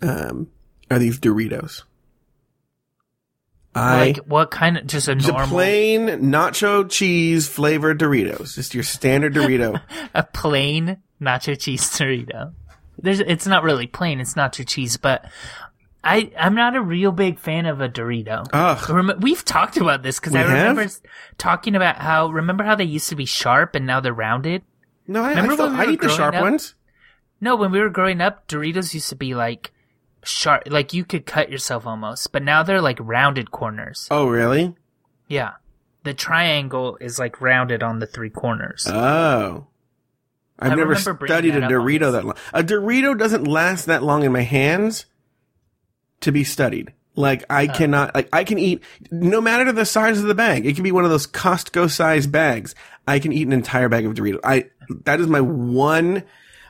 um, 0.00 0.48
are 0.90 0.98
these 0.98 1.18
Doritos. 1.20 1.82
I, 3.74 4.06
like 4.06 4.16
what 4.26 4.50
kind 4.50 4.76
of 4.76 4.86
just 4.86 5.08
a 5.08 5.14
just 5.14 5.28
normal 5.28 5.48
plain 5.48 6.06
nacho 6.06 6.88
cheese 6.90 7.48
flavored 7.48 7.98
Doritos. 7.98 8.54
Just 8.54 8.74
your 8.74 8.82
standard 8.82 9.34
Dorito. 9.34 9.80
a 10.14 10.22
plain 10.24 10.98
nacho 11.20 11.58
cheese 11.58 11.82
Dorito. 11.90 12.52
There's, 12.98 13.20
it's 13.20 13.46
not 13.46 13.62
really 13.62 13.86
plain. 13.86 14.20
It's 14.20 14.34
nacho 14.34 14.66
cheese, 14.66 14.98
but 14.98 15.24
I, 16.04 16.32
I'm 16.36 16.54
not 16.54 16.74
a 16.74 16.80
real 16.82 17.12
big 17.12 17.38
fan 17.38 17.66
of 17.66 17.80
a 17.80 17.88
Dorito. 17.88 18.46
Ugh. 18.52 18.90
Rem- 18.90 19.20
We've 19.20 19.44
talked 19.44 19.76
about 19.76 20.02
this 20.02 20.18
because 20.18 20.34
I 20.34 20.42
remember 20.42 20.82
have? 20.82 21.00
talking 21.38 21.76
about 21.76 21.96
how 21.96 22.28
remember 22.28 22.64
how 22.64 22.74
they 22.74 22.84
used 22.84 23.08
to 23.10 23.16
be 23.16 23.24
sharp 23.24 23.74
and 23.76 23.86
now 23.86 24.00
they're 24.00 24.12
rounded. 24.12 24.62
No, 25.06 25.22
I, 25.22 25.26
I, 25.26 25.30
Remember 25.30 25.54
still, 25.54 25.66
when 25.68 25.78
we 25.78 25.86
I 25.86 25.90
eat 25.90 26.00
the 26.00 26.08
sharp 26.08 26.34
up? 26.34 26.42
ones. 26.42 26.74
No, 27.40 27.56
when 27.56 27.70
we 27.72 27.80
were 27.80 27.88
growing 27.88 28.20
up, 28.20 28.48
Doritos 28.48 28.94
used 28.94 29.08
to 29.10 29.16
be 29.16 29.34
like 29.34 29.72
sharp, 30.24 30.64
like 30.66 30.92
you 30.92 31.04
could 31.04 31.26
cut 31.26 31.50
yourself 31.50 31.86
almost, 31.86 32.32
but 32.32 32.42
now 32.42 32.62
they're 32.62 32.80
like 32.80 32.98
rounded 33.00 33.50
corners. 33.50 34.08
Oh, 34.10 34.26
really? 34.26 34.74
Yeah, 35.28 35.52
the 36.04 36.14
triangle 36.14 36.98
is 37.00 37.18
like 37.18 37.40
rounded 37.40 37.82
on 37.82 37.98
the 38.00 38.06
three 38.06 38.30
corners. 38.30 38.86
Oh. 38.88 39.66
I've 40.58 40.72
I 40.72 40.74
never 40.76 40.94
studied 40.94 41.56
a 41.56 41.60
that 41.60 41.64
up 41.64 41.72
on 41.72 41.86
Dorito 41.86 42.12
that 42.12 42.24
long. 42.24 42.36
A 42.52 42.62
Dorito 42.62 43.18
doesn't 43.18 43.44
last 43.46 43.86
that 43.86 44.02
long 44.04 44.22
in 44.22 44.32
my 44.32 44.42
hands 44.42 45.06
to 46.22 46.32
be 46.32 46.44
studied. 46.44 46.92
Like 47.14 47.44
I 47.50 47.66
cannot, 47.66 48.14
like 48.14 48.28
I 48.32 48.42
can 48.44 48.58
eat, 48.58 48.82
no 49.10 49.40
matter 49.40 49.70
the 49.70 49.84
size 49.84 50.18
of 50.18 50.24
the 50.26 50.34
bag. 50.34 50.64
It 50.64 50.74
can 50.74 50.82
be 50.82 50.92
one 50.92 51.04
of 51.04 51.10
those 51.10 51.26
Costco 51.26 51.90
size 51.90 52.26
bags. 52.26 52.74
I 53.06 53.18
can 53.18 53.32
eat 53.32 53.46
an 53.46 53.52
entire 53.52 53.88
bag 53.90 54.06
of 54.06 54.14
Doritos. 54.14 54.40
I, 54.42 54.70
that 55.04 55.20
is 55.20 55.26
my 55.26 55.40
one, 55.42 56.22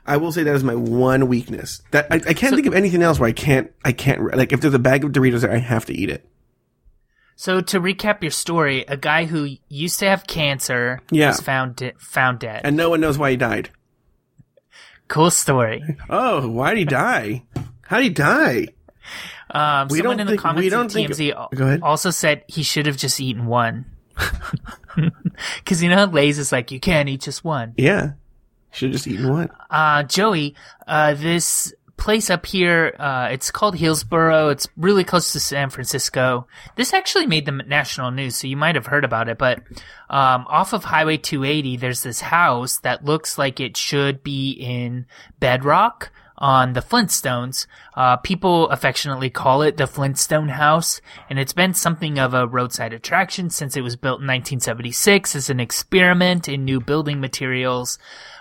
I 0.05 0.17
will 0.17 0.33
say 0.33 0.43
that 0.43 0.55
is 0.57 0.65
my 0.65 0.75
one 0.75 1.29
weakness. 1.29 1.81
That 1.93 2.09
I, 2.11 2.17
I 2.17 2.35
can't 2.35 2.57
think 2.57 2.67
of 2.67 2.75
anything 2.75 3.03
else 3.03 3.21
where 3.21 3.29
I 3.29 3.33
can't, 3.33 3.71
I 3.85 3.93
can't, 3.93 4.35
like 4.37 4.53
if 4.53 4.61
there's 4.61 4.75
a 4.75 4.81
bag 4.81 5.05
of 5.05 5.13
Doritos 5.13 5.43
there, 5.43 5.53
I 5.53 5.59
have 5.59 5.85
to 5.87 5.95
eat 5.95 6.11
it. 6.11 6.27
So 7.37 7.61
to 7.61 7.81
recap 7.81 8.23
your 8.23 8.31
story, 8.33 8.85
a 8.89 8.97
guy 8.97 9.27
who 9.27 9.49
used 9.69 10.01
to 10.01 10.07
have 10.09 10.27
cancer 10.27 11.01
Yeah. 11.13 11.29
was 11.29 11.41
found 11.41 11.77
de- 11.77 11.93
found 11.99 12.41
dead. 12.41 12.63
And 12.65 12.77
no 12.77 12.91
one 12.91 13.01
knows 13.01 13.17
why 13.17 13.31
he 13.31 13.37
died. 13.37 13.71
cool 15.09 15.31
story. 15.31 15.83
Oh, 16.11 16.49
why 16.49 16.71
did 16.71 16.79
he 16.79 16.85
die? 16.85 17.45
How 17.83 17.99
did 17.99 18.05
he 18.05 18.11
die? 18.11 18.69
Um, 19.53 19.89
We 19.89 19.99
someone 19.99 20.21
in 20.21 20.27
the 20.27 20.33
think- 20.33 20.41
comments 20.43 20.61
we 20.63 20.67
of 20.69 20.73
don't 20.73 20.93
think- 20.93 21.11
TMZ 21.11 21.33
al- 21.35 21.79
also 21.83 22.11
said 22.11 22.43
he 22.49 22.63
should 22.63 22.87
have 22.87 22.97
just 22.97 23.21
eaten 23.21 23.47
one. 23.47 23.85
Because 25.59 25.83
you 25.83 25.89
know 25.89 25.97
how 25.97 26.07
Lay's 26.07 26.39
is 26.39 26.53
like, 26.53 26.71
you 26.71 26.79
can't 26.81 27.09
eat 27.09 27.23
just 27.23 27.43
one. 27.45 27.73
Yeah. 27.79 28.13
Should 28.73 28.89
have 28.91 28.93
just 28.93 29.07
eaten 29.07 29.31
one. 29.31 29.49
Uh, 29.71 30.03
Joey, 30.03 30.55
uh, 30.87 31.15
this 31.15 31.73
place 31.97 32.29
up 32.29 32.45
here, 32.45 32.95
uh, 32.99 33.29
it's 33.33 33.51
called 33.51 33.75
Hillsborough. 33.77 34.49
It's 34.51 34.69
really 34.77 35.05
close 35.05 35.33
to 35.33 35.41
San 35.41 35.71
Francisco. 35.71 36.47
This 36.77 36.93
actually 36.93 37.27
made 37.27 37.47
the 37.47 37.53
national 37.53 38.11
news, 38.11 38.37
so 38.37 38.47
you 38.49 38.57
might 38.57 38.75
have 38.75 38.87
heard 38.87 39.05
about 39.05 39.29
it, 39.31 39.39
but, 39.39 39.61
um, 40.11 40.45
off 40.49 40.73
of 40.75 40.85
Highway 40.85 41.17
280, 41.17 41.77
there's 41.79 42.03
this 42.03 42.21
house 42.21 42.79
that 42.79 43.05
looks 43.05 43.39
like 43.39 43.61
it 43.61 43.77
should 43.77 44.23
be 44.23 44.51
in 44.53 45.07
Bedrock 45.41 46.11
on 46.43 46.73
the 46.73 46.83
Flintstones. 46.83 47.67
Uh, 47.95 48.17
people 48.19 48.69
affectionately 48.69 49.31
call 49.31 49.63
it 49.63 49.77
the 49.77 49.87
Flintstone 49.87 50.49
House, 50.49 51.01
and 51.31 51.39
it's 51.39 51.53
been 51.53 51.73
something 51.73 52.19
of 52.19 52.35
a 52.35 52.47
roadside 52.47 52.93
attraction 52.93 53.49
since 53.49 53.77
it 53.77 53.83
was 53.83 53.97
built 53.97 54.21
in 54.21 54.27
1976 54.27 55.37
as 55.37 55.49
an 55.49 55.61
experiment 55.61 56.49
in 56.49 56.65
new 56.65 56.81
building 56.81 57.21
materials. 57.21 57.99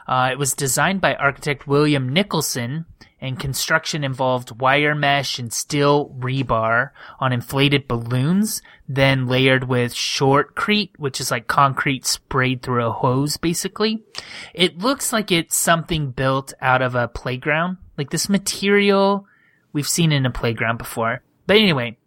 Uh, 0.08 0.30
it 0.32 0.40
was 0.40 0.54
designed 0.54 1.00
by 1.00 1.14
architect 1.16 1.68
William 1.68 2.10
Nicholson, 2.10 2.86
and 3.22 3.40
construction 3.40 4.04
involved 4.04 4.60
wire 4.60 4.96
mesh 4.96 5.38
and 5.38 5.54
steel 5.54 6.10
rebar 6.20 6.90
on 7.20 7.32
inflated 7.32 7.88
balloons, 7.88 8.64
then 8.90 9.28
layered 9.28 9.66
with 9.66 9.94
shotcrete, 9.94 10.90
which 10.98 11.22
is 11.22 11.30
like 11.30 11.48
concrete 11.48 12.06
sprayed 12.06 12.64
through 12.64 12.84
a 12.84 12.92
hose, 12.92 13.38
basically. 13.38 14.04
It 14.56 14.80
looks 14.80 15.14
like 15.14 15.32
it's 15.32 15.56
something 15.56 16.10
built 16.10 16.54
out 16.62 16.82
of 16.82 16.96
a 16.96 17.08
playground. 17.08 17.78
Like 18.02 18.10
this 18.10 18.30
material 18.30 19.28
we've 19.74 19.88
seen 19.88 20.12
in 20.12 20.26
a 20.26 20.32
playground 20.32 20.78
before. 20.78 21.22
But 21.46 21.58
anyway, 21.58 22.00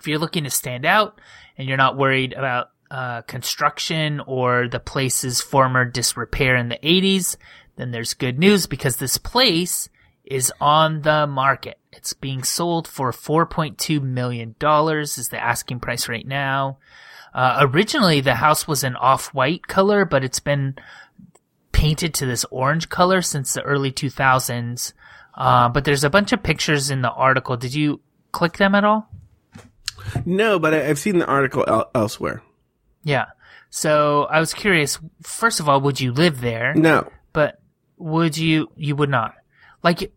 if 0.00 0.08
you're 0.08 0.18
looking 0.18 0.44
to 0.44 0.50
stand 0.50 0.86
out 0.86 1.20
and 1.58 1.68
you're 1.68 1.76
not 1.76 1.98
worried 1.98 2.32
about 2.32 2.70
uh, 2.90 3.20
construction 3.20 4.20
or 4.26 4.68
the 4.68 4.80
place's 4.80 5.42
former 5.42 5.84
disrepair 5.84 6.56
in 6.56 6.70
the 6.70 6.78
80s, 6.82 7.36
then 7.76 7.90
there's 7.90 8.14
good 8.14 8.38
news 8.38 8.66
because 8.66 8.96
this 8.96 9.18
place 9.18 9.90
is 10.24 10.50
on 10.62 11.02
the 11.02 11.26
market. 11.26 11.78
It's 11.92 12.14
being 12.14 12.42
sold 12.42 12.88
for 12.88 13.12
$4.2 13.12 14.00
million 14.00 14.56
is 14.58 15.28
the 15.28 15.38
asking 15.38 15.80
price 15.80 16.08
right 16.08 16.26
now. 16.26 16.78
Uh, 17.34 17.58
originally 17.60 18.22
the 18.22 18.36
house 18.36 18.66
was 18.66 18.82
an 18.82 18.96
off-white 18.96 19.66
color, 19.66 20.06
but 20.06 20.24
it's 20.24 20.40
been 20.40 20.76
painted 21.72 22.14
to 22.14 22.24
this 22.24 22.46
orange 22.50 22.88
color 22.88 23.20
since 23.20 23.52
the 23.52 23.62
early 23.62 23.90
2000s. 23.90 24.92
Uh, 25.34 25.68
but 25.68 25.84
there's 25.84 26.04
a 26.04 26.10
bunch 26.10 26.32
of 26.32 26.42
pictures 26.42 26.90
in 26.90 27.02
the 27.02 27.10
article. 27.10 27.56
Did 27.56 27.74
you 27.74 28.00
click 28.32 28.58
them 28.58 28.74
at 28.74 28.84
all? 28.84 29.08
No, 30.26 30.58
but 30.58 30.74
I, 30.74 30.88
I've 30.88 30.98
seen 30.98 31.18
the 31.18 31.26
article 31.26 31.64
el- 31.66 31.90
elsewhere. 31.94 32.42
Yeah. 33.04 33.26
So 33.70 34.24
I 34.24 34.40
was 34.40 34.52
curious. 34.52 34.98
First 35.22 35.60
of 35.60 35.68
all, 35.68 35.80
would 35.80 36.00
you 36.00 36.12
live 36.12 36.40
there? 36.40 36.74
No. 36.74 37.08
But 37.32 37.60
would 37.96 38.36
you? 38.36 38.68
You 38.76 38.96
would 38.96 39.08
not. 39.08 39.34
Like, 39.82 40.12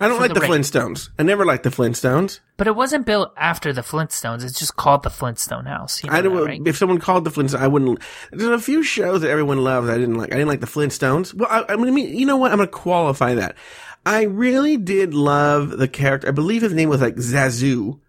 I 0.00 0.08
don't 0.08 0.18
like 0.18 0.32
the 0.32 0.40
the. 0.40 0.46
Flintstones. 0.46 1.10
I 1.18 1.22
never 1.24 1.44
liked 1.44 1.62
the 1.64 1.70
Flintstones. 1.70 2.40
but 2.56 2.66
it 2.66 2.74
wasn't 2.74 3.04
built 3.04 3.34
after 3.36 3.72
the 3.72 3.82
Flintstones. 3.82 4.42
It's 4.42 4.58
just 4.58 4.76
called 4.76 5.02
the 5.02 5.10
Flintstone 5.10 5.66
House. 5.66 6.02
You 6.02 6.10
know 6.10 6.16
I 6.16 6.22
don't. 6.22 6.34
that, 6.36 6.44
right? 6.44 6.62
If 6.64 6.78
someone 6.78 6.98
called 6.98 7.24
the 7.24 7.30
Flintstones, 7.30 7.58
I 7.58 7.66
wouldn't. 7.66 8.00
There's 8.32 8.48
a 8.50 8.58
few 8.58 8.82
shows 8.82 9.20
that 9.20 9.30
everyone 9.30 9.62
loves. 9.62 9.90
I 9.90 9.98
didn't 9.98 10.14
like. 10.16 10.32
I 10.32 10.36
didn't 10.36 10.48
like 10.48 10.60
the 10.60 10.66
Flintstones. 10.66 11.34
Well, 11.34 11.48
I, 11.50 11.74
I 11.74 11.76
mean, 11.76 12.16
you 12.16 12.24
know 12.24 12.38
what? 12.38 12.50
I'm 12.50 12.58
gonna 12.58 12.68
qualify 12.68 13.34
that. 13.34 13.56
I 14.04 14.22
really 14.22 14.76
did 14.76 15.14
love 15.14 15.78
the 15.78 15.88
character. 15.88 16.28
I 16.28 16.32
believe 16.32 16.62
his 16.62 16.72
name 16.72 16.88
was 16.88 17.00
like 17.00 17.16
Zazu. 17.16 18.00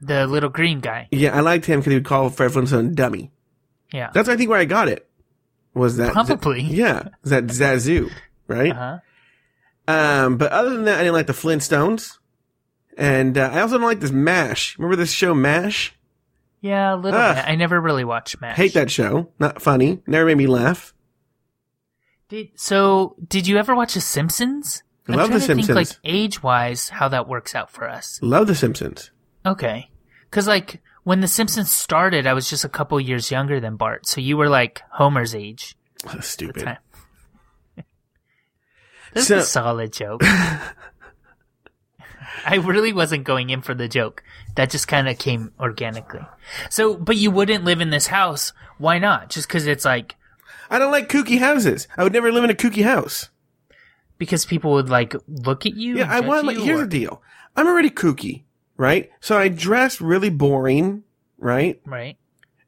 The 0.00 0.26
little 0.26 0.50
green 0.50 0.80
guy. 0.80 1.08
Yeah, 1.10 1.36
I 1.36 1.40
liked 1.40 1.66
him 1.66 1.80
because 1.80 1.92
he 1.92 1.96
would 1.96 2.04
call 2.04 2.30
Fred 2.30 2.52
Flintstone 2.52 2.94
dummy. 2.94 3.30
Yeah. 3.92 4.10
That's 4.12 4.28
I 4.28 4.36
think 4.36 4.50
where 4.50 4.58
I 4.58 4.64
got 4.64 4.88
it. 4.88 5.08
Was 5.74 5.96
that 5.96 6.12
Probably. 6.12 6.60
yeah, 6.62 7.08
that 7.24 7.44
Zazu, 7.46 8.10
right? 8.46 8.72
Uh-huh. 8.72 8.98
Um, 9.86 10.36
but 10.38 10.52
other 10.52 10.70
than 10.70 10.84
that, 10.84 10.96
I 10.96 11.02
didn't 11.02 11.14
like 11.14 11.26
the 11.26 11.32
Flintstones, 11.32 12.18
and 12.96 13.36
uh, 13.36 13.50
I 13.52 13.60
also 13.60 13.76
don't 13.76 13.86
like 13.86 14.00
this 14.00 14.12
Mash. 14.12 14.78
Remember 14.78 14.96
this 14.96 15.12
show 15.12 15.34
Mash? 15.34 15.94
Yeah, 16.60 16.94
a 16.94 16.96
little 16.96 17.20
Ugh. 17.20 17.36
bit. 17.36 17.44
I 17.46 17.56
never 17.56 17.78
really 17.80 18.04
watched 18.04 18.40
Mash. 18.40 18.56
Hate 18.56 18.72
that 18.74 18.90
show. 18.90 19.30
Not 19.38 19.60
funny. 19.60 20.00
Never 20.06 20.24
made 20.26 20.38
me 20.38 20.46
laugh. 20.46 20.94
Did, 22.28 22.48
so, 22.54 23.16
did 23.26 23.46
you 23.46 23.58
ever 23.58 23.74
watch 23.74 23.94
The 23.94 24.00
Simpsons? 24.00 24.82
I 25.08 25.16
love 25.16 25.30
The 25.32 25.38
to 25.38 25.46
think, 25.46 25.68
like 25.68 25.86
Simpsons. 25.86 25.98
age-wise, 26.04 26.88
how 26.88 27.08
that 27.08 27.28
works 27.28 27.54
out 27.54 27.70
for 27.70 27.88
us. 27.88 28.18
Love 28.22 28.46
the 28.46 28.54
Simpsons. 28.54 29.10
Okay. 29.44 29.90
Cause 30.30 30.46
like, 30.48 30.80
when 31.02 31.20
The 31.20 31.28
Simpsons 31.28 31.70
started, 31.70 32.26
I 32.26 32.32
was 32.32 32.48
just 32.48 32.64
a 32.64 32.68
couple 32.70 32.98
years 32.98 33.30
younger 33.30 33.60
than 33.60 33.76
Bart, 33.76 34.06
so 34.06 34.20
you 34.22 34.36
were 34.38 34.48
like 34.48 34.80
Homer's 34.92 35.34
age. 35.34 35.76
Oh, 36.06 36.20
stupid. 36.20 36.76
That's 39.14 39.26
So- 39.28 39.38
a 39.38 39.42
solid 39.42 39.92
joke. 39.92 40.22
I 42.46 42.56
really 42.56 42.92
wasn't 42.92 43.24
going 43.24 43.48
in 43.50 43.62
for 43.62 43.72
the 43.74 43.88
joke. 43.88 44.22
That 44.56 44.68
just 44.70 44.86
kind 44.88 45.08
of 45.08 45.18
came 45.18 45.52
organically. 45.58 46.20
So, 46.68 46.94
but 46.96 47.16
you 47.16 47.30
wouldn't 47.30 47.64
live 47.64 47.80
in 47.80 47.88
this 47.90 48.08
house. 48.08 48.52
Why 48.78 48.98
not? 48.98 49.30
Just 49.30 49.48
because 49.48 49.66
it's 49.66 49.84
like, 49.84 50.14
I 50.68 50.78
don't 50.78 50.92
like 50.92 51.08
kooky 51.08 51.38
houses. 51.38 51.88
I 51.96 52.02
would 52.04 52.12
never 52.12 52.30
live 52.32 52.44
in 52.44 52.50
a 52.50 52.54
kooky 52.54 52.82
house. 52.84 53.30
Because 54.18 54.44
people 54.44 54.72
would 54.72 54.88
like 54.88 55.14
look 55.28 55.66
at 55.66 55.74
you. 55.74 55.98
Yeah, 55.98 56.06
I 56.10 56.20
want. 56.20 56.46
Like, 56.46 56.56
here's 56.58 56.80
or- 56.80 56.84
the 56.84 56.88
deal. 56.90 57.22
I'm 57.56 57.66
already 57.66 57.90
kooky, 57.90 58.42
right? 58.76 59.10
So 59.20 59.36
I 59.38 59.48
dress 59.48 60.00
really 60.00 60.30
boring, 60.30 61.04
right? 61.38 61.80
Right. 61.86 62.16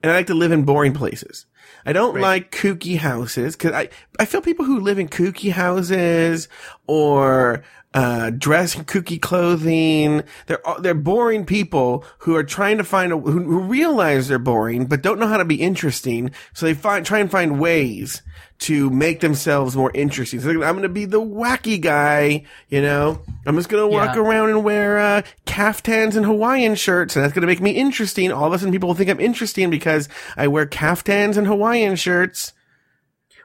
and 0.02 0.12
I 0.12 0.16
like 0.16 0.26
to 0.28 0.34
live 0.34 0.52
in 0.52 0.64
boring 0.64 0.92
places. 0.94 1.46
I 1.84 1.92
don't 1.92 2.14
Right. 2.14 2.22
like 2.22 2.52
kooky 2.52 2.96
houses 2.98 3.56
because 3.56 3.72
I, 3.72 3.88
I 4.20 4.24
feel 4.24 4.40
people 4.40 4.64
who 4.64 4.78
live 4.78 4.98
in 5.00 5.08
kooky 5.08 5.50
houses 5.50 6.48
or, 6.86 7.64
uh, 7.96 8.28
dress 8.30 8.76
in 8.76 8.84
kooky 8.84 9.18
clothing, 9.20 10.22
they're, 10.46 10.60
they're 10.80 10.94
boring 10.94 11.46
people 11.46 12.04
who 12.18 12.36
are 12.36 12.44
trying 12.44 12.76
to 12.76 12.84
find 12.84 13.10
a, 13.10 13.16
who, 13.16 13.42
who 13.42 13.60
realize 13.60 14.28
they're 14.28 14.38
boring, 14.38 14.84
but 14.84 15.00
don't 15.02 15.18
know 15.18 15.26
how 15.26 15.38
to 15.38 15.46
be 15.46 15.62
interesting. 15.62 16.30
So 16.52 16.66
they 16.66 16.74
find, 16.74 17.06
try 17.06 17.20
and 17.20 17.30
find 17.30 17.58
ways 17.58 18.20
to 18.58 18.90
make 18.90 19.20
themselves 19.20 19.74
more 19.76 19.90
interesting. 19.94 20.40
So 20.40 20.50
I'm 20.50 20.58
going 20.74 20.82
to 20.82 20.88
be 20.90 21.06
the 21.06 21.20
wacky 21.20 21.80
guy, 21.80 22.44
you 22.68 22.82
know, 22.82 23.20
I'm 23.46 23.56
just 23.56 23.70
going 23.70 23.82
to 23.82 23.88
walk 23.96 24.14
Yeah. 24.14 24.20
around 24.22 24.50
and 24.50 24.62
wear, 24.62 24.98
uh, 24.98 25.22
caftans 25.46 26.16
and 26.16 26.26
Hawaiian 26.26 26.74
shirts 26.74 27.16
and 27.16 27.24
that's 27.24 27.32
going 27.32 27.42
to 27.42 27.46
make 27.46 27.62
me 27.62 27.70
interesting. 27.70 28.30
All 28.30 28.46
of 28.46 28.52
a 28.52 28.58
sudden 28.58 28.72
people 28.72 28.88
will 28.88 28.94
think 28.94 29.08
I'm 29.08 29.20
interesting 29.20 29.70
because 29.70 30.08
I 30.36 30.48
wear 30.48 30.66
caftans 30.66 31.38
and 31.38 31.46
Hawaiian 31.46 31.96
shirts. 31.96 32.52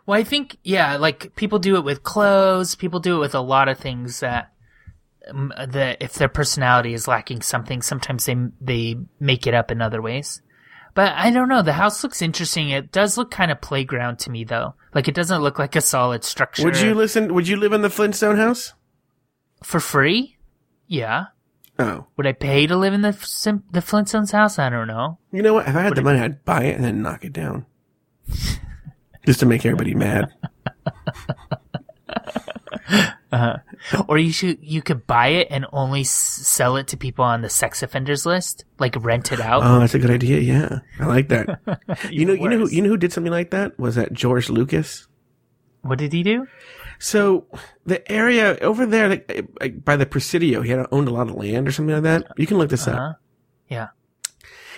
Well, 0.05 0.19
I 0.19 0.23
think, 0.23 0.57
yeah, 0.63 0.97
like 0.97 1.35
people 1.35 1.59
do 1.59 1.75
it 1.75 1.83
with 1.83 2.03
clothes. 2.03 2.75
People 2.75 2.99
do 2.99 3.17
it 3.17 3.19
with 3.19 3.35
a 3.35 3.41
lot 3.41 3.67
of 3.69 3.77
things 3.77 4.19
that, 4.21 4.51
um, 5.29 5.53
that 5.67 6.01
if 6.01 6.13
their 6.13 6.27
personality 6.29 6.93
is 6.93 7.07
lacking 7.07 7.41
something, 7.41 7.81
sometimes 7.81 8.25
they, 8.25 8.35
they 8.59 8.95
make 9.19 9.45
it 9.47 9.53
up 9.53 9.71
in 9.71 9.81
other 9.81 10.01
ways. 10.01 10.41
But 10.93 11.13
I 11.13 11.31
don't 11.31 11.47
know. 11.47 11.61
The 11.61 11.73
house 11.73 12.03
looks 12.03 12.21
interesting. 12.21 12.69
It 12.69 12.91
does 12.91 13.17
look 13.17 13.31
kind 13.31 13.49
of 13.51 13.61
playground 13.61 14.19
to 14.19 14.29
me 14.31 14.43
though. 14.43 14.73
Like 14.93 15.07
it 15.07 15.15
doesn't 15.15 15.41
look 15.41 15.57
like 15.57 15.75
a 15.77 15.81
solid 15.81 16.23
structure. 16.25 16.65
Would 16.65 16.81
you 16.81 16.93
listen? 16.93 17.33
Would 17.33 17.47
you 17.47 17.55
live 17.55 17.71
in 17.71 17.81
the 17.81 17.89
Flintstone 17.89 18.37
house? 18.37 18.73
for 19.63 19.79
free? 19.79 20.37
Yeah. 20.87 21.25
Oh, 21.79 22.07
Would 22.17 22.27
I 22.27 22.33
pay 22.33 22.67
to 22.67 22.75
live 22.75 22.93
in 22.93 23.01
the 23.01 23.13
Sim- 23.13 23.63
the 23.71 23.79
Flintstones 23.79 24.31
house? 24.31 24.59
I 24.59 24.69
don't 24.69 24.87
know. 24.87 25.17
you 25.31 25.41
know 25.41 25.53
what? 25.53 25.67
If 25.67 25.75
I 25.75 25.81
had 25.81 25.95
the 25.95 26.01
money, 26.01 26.19
I'd 26.19 26.43
buy 26.43 26.63
it 26.63 26.75
and 26.75 26.83
then 26.83 27.01
knock 27.01 27.23
it 27.23 27.31
down. 27.33 27.65
Just 29.25 29.39
to 29.41 29.45
make 29.45 29.65
everybody 29.65 29.93
mad. 29.95 30.31
Or 34.07 34.17
you 34.17 34.31
should 34.31 34.59
you 34.61 34.81
could 34.81 35.07
buy 35.07 35.27
it 35.29 35.47
and 35.49 35.65
only 35.71 36.01
s- 36.01 36.09
sell 36.11 36.75
it 36.75 36.87
to 36.89 36.97
people 36.97 37.23
on 37.25 37.41
the 37.41 37.49
sex 37.49 37.81
offenders 37.81 38.25
list, 38.25 38.65
like 38.77 38.95
rent 39.03 39.31
it 39.31 39.39
out. 39.39 39.63
Oh, 39.63 39.79
that's 39.79 39.95
a 39.95 39.99
good 39.99 40.11
idea. 40.11 40.39
Yeah, 40.39 40.79
I 40.99 41.05
like 41.05 41.29
that. 41.29 41.47
you 42.11 42.25
know, 42.25 42.33
Even 42.33 42.43
you 42.43 42.49
know, 42.49 42.57
who, 42.59 42.69
you 42.69 42.81
know 42.81 42.89
who 42.89 42.97
did 42.97 43.13
something 43.13 43.31
like 43.31 43.51
that? 43.51 43.79
Was 43.79 43.95
that 43.95 44.13
George 44.13 44.49
Lucas? 44.49 45.07
what 45.83 45.97
did 45.97 46.13
he 46.13 46.21
do? 46.23 46.45
So 46.99 47.47
the 47.87 48.09
area 48.11 48.55
over 48.59 48.85
there, 48.85 49.09
like, 49.09 49.47
like 49.59 49.83
by 49.83 49.95
the 49.95 50.05
Presidio, 50.05 50.61
he 50.61 50.69
had 50.69 50.85
owned 50.91 51.07
a 51.07 51.11
lot 51.11 51.27
of 51.29 51.35
land 51.35 51.67
or 51.67 51.71
something 51.71 51.93
like 51.95 52.03
that. 52.03 52.27
You 52.37 52.45
can 52.45 52.57
look 52.59 52.69
this 52.69 52.87
Uh-huh. 52.87 52.99
up. 53.01 53.19
Yeah. 53.67 53.87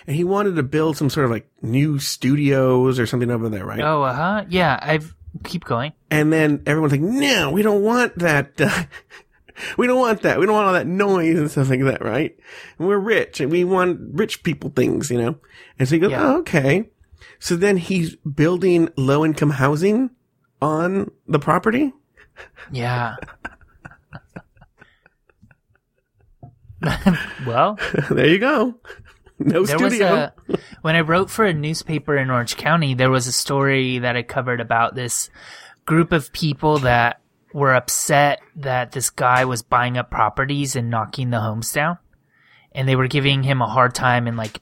And 0.07 0.15
he 0.15 0.23
wanted 0.23 0.55
to 0.55 0.63
build 0.63 0.97
some 0.97 1.09
sort 1.09 1.25
of 1.25 1.31
like 1.31 1.47
new 1.61 1.99
studios 1.99 2.99
or 2.99 3.05
something 3.05 3.31
over 3.31 3.49
there, 3.49 3.65
right? 3.65 3.79
Oh, 3.79 4.03
uh 4.03 4.13
huh. 4.13 4.45
Yeah. 4.49 4.79
I've 4.81 5.15
keep 5.43 5.65
going. 5.65 5.93
And 6.11 6.31
then 6.31 6.63
everyone's 6.65 6.91
like, 6.91 7.01
no, 7.01 7.51
we 7.51 7.61
don't 7.61 7.81
want 7.81 8.17
that. 8.19 8.59
Uh, 8.59 8.83
we 9.77 9.87
don't 9.87 9.99
want 9.99 10.21
that. 10.21 10.39
We 10.39 10.45
don't 10.45 10.55
want 10.55 10.67
all 10.67 10.73
that 10.73 10.87
noise 10.87 11.37
and 11.39 11.49
stuff 11.49 11.69
like 11.69 11.83
that, 11.83 12.03
right? 12.03 12.35
And 12.77 12.87
we're 12.87 12.99
rich 12.99 13.39
and 13.39 13.51
we 13.51 13.63
want 13.63 13.99
rich 14.13 14.43
people 14.43 14.71
things, 14.75 15.09
you 15.09 15.17
know? 15.17 15.35
And 15.79 15.87
so 15.87 15.95
he 15.95 15.99
goes, 15.99 16.11
Yeah. 16.11 16.23
oh, 16.23 16.37
okay. 16.39 16.89
So 17.39 17.55
then 17.55 17.77
he's 17.77 18.15
building 18.17 18.89
low 18.95 19.25
income 19.25 19.51
housing 19.51 20.11
on 20.61 21.11
the 21.27 21.39
property. 21.39 21.93
Yeah. 22.71 23.15
well, 27.45 27.79
there 28.09 28.27
you 28.27 28.39
go. 28.39 28.75
No 29.43 29.65
there 29.65 29.79
was 29.79 29.93
studio. 29.93 30.31
a 30.49 30.57
when 30.81 30.95
I 30.95 31.01
wrote 31.01 31.29
for 31.29 31.45
a 31.45 31.53
newspaper 31.53 32.17
in 32.17 32.29
Orange 32.29 32.57
County, 32.57 32.93
there 32.93 33.11
was 33.11 33.27
a 33.27 33.31
story 33.31 33.99
that 33.99 34.15
I 34.15 34.23
covered 34.23 34.61
about 34.61 34.95
this 34.95 35.29
group 35.85 36.11
of 36.11 36.31
people 36.31 36.79
that 36.79 37.21
were 37.53 37.73
upset 37.73 38.39
that 38.55 38.91
this 38.91 39.09
guy 39.09 39.45
was 39.45 39.61
buying 39.61 39.97
up 39.97 40.09
properties 40.09 40.75
and 40.75 40.89
knocking 40.89 41.29
the 41.29 41.39
homes 41.39 41.71
down, 41.71 41.97
and 42.71 42.87
they 42.87 42.95
were 42.95 43.07
giving 43.07 43.43
him 43.43 43.61
a 43.61 43.67
hard 43.67 43.93
time 43.93 44.27
and 44.27 44.37
like 44.37 44.61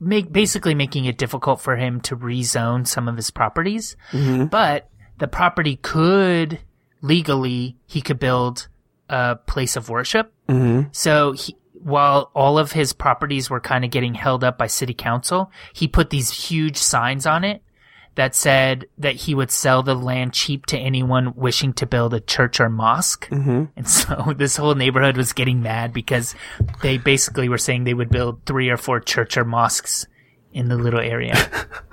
make 0.00 0.32
basically 0.32 0.74
making 0.74 1.04
it 1.06 1.18
difficult 1.18 1.60
for 1.60 1.76
him 1.76 2.00
to 2.02 2.16
rezone 2.16 2.86
some 2.86 3.08
of 3.08 3.16
his 3.16 3.30
properties. 3.30 3.96
Mm-hmm. 4.12 4.46
But 4.46 4.90
the 5.18 5.28
property 5.28 5.76
could 5.76 6.60
legally 7.00 7.76
he 7.86 8.00
could 8.00 8.18
build 8.18 8.68
a 9.08 9.36
place 9.36 9.76
of 9.76 9.88
worship. 9.88 10.32
Mm-hmm. 10.48 10.88
So 10.92 11.32
he, 11.32 11.56
while 11.86 12.32
all 12.34 12.58
of 12.58 12.72
his 12.72 12.92
properties 12.92 13.48
were 13.48 13.60
kind 13.60 13.84
of 13.84 13.92
getting 13.92 14.14
held 14.14 14.42
up 14.42 14.58
by 14.58 14.66
city 14.66 14.92
council, 14.92 15.52
he 15.72 15.86
put 15.86 16.10
these 16.10 16.48
huge 16.48 16.76
signs 16.76 17.26
on 17.26 17.44
it 17.44 17.62
that 18.16 18.34
said 18.34 18.86
that 18.98 19.14
he 19.14 19.36
would 19.36 19.52
sell 19.52 19.84
the 19.84 19.94
land 19.94 20.32
cheap 20.32 20.66
to 20.66 20.76
anyone 20.76 21.32
wishing 21.36 21.72
to 21.74 21.86
build 21.86 22.12
a 22.12 22.18
church 22.18 22.58
or 22.58 22.68
mosque. 22.68 23.28
Mm-hmm. 23.28 23.66
And 23.76 23.88
so 23.88 24.34
this 24.36 24.56
whole 24.56 24.74
neighborhood 24.74 25.16
was 25.16 25.32
getting 25.32 25.62
mad 25.62 25.92
because 25.92 26.34
they 26.82 26.98
basically 26.98 27.48
were 27.48 27.56
saying 27.56 27.84
they 27.84 27.94
would 27.94 28.10
build 28.10 28.44
three 28.46 28.68
or 28.68 28.76
four 28.76 28.98
church 28.98 29.36
or 29.36 29.44
mosques 29.44 30.08
in 30.52 30.68
the 30.68 30.76
little 30.76 30.98
area. 30.98 31.36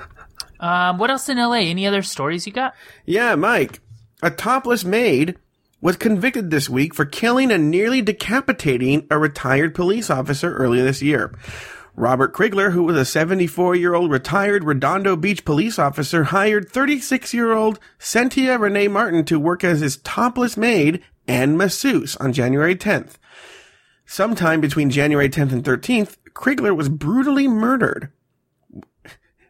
um, 0.59 0.97
what 0.97 1.11
else 1.11 1.29
in 1.29 1.37
LA? 1.37 1.57
Any 1.57 1.85
other 1.85 2.01
stories 2.01 2.47
you 2.47 2.53
got? 2.53 2.73
Yeah, 3.05 3.35
Mike. 3.35 3.79
A 4.23 4.31
topless 4.31 4.83
maid 4.83 5.37
was 5.83 5.97
convicted 5.97 6.49
this 6.49 6.69
week 6.69 6.95
for 6.95 7.03
killing 7.03 7.51
and 7.51 7.69
nearly 7.69 8.01
decapitating 8.01 9.05
a 9.11 9.19
retired 9.19 9.75
police 9.75 10.09
officer 10.09 10.55
earlier 10.55 10.81
this 10.81 11.01
year. 11.01 11.37
Robert 11.93 12.33
Krigler, 12.33 12.71
who 12.71 12.83
was 12.83 12.95
a 12.95 13.03
74 13.03 13.75
year 13.75 13.93
old 13.93 14.09
retired 14.09 14.63
Redondo 14.63 15.17
Beach 15.17 15.43
police 15.43 15.77
officer, 15.77 16.23
hired 16.23 16.69
36 16.69 17.33
year 17.33 17.51
old 17.51 17.81
Cynthia 17.99 18.57
Renee 18.57 18.87
Martin 18.87 19.25
to 19.25 19.37
work 19.37 19.65
as 19.65 19.81
his 19.81 19.97
topless 19.97 20.55
maid 20.55 21.03
and 21.27 21.57
masseuse 21.57 22.15
on 22.15 22.31
January 22.31 22.77
10th. 22.77 23.15
Sometime 24.05 24.61
between 24.61 24.89
January 24.89 25.27
10th 25.27 25.51
and 25.51 25.65
13th, 25.65 26.15
Krigler 26.33 26.73
was 26.73 26.87
brutally 26.87 27.49
murdered. 27.49 28.09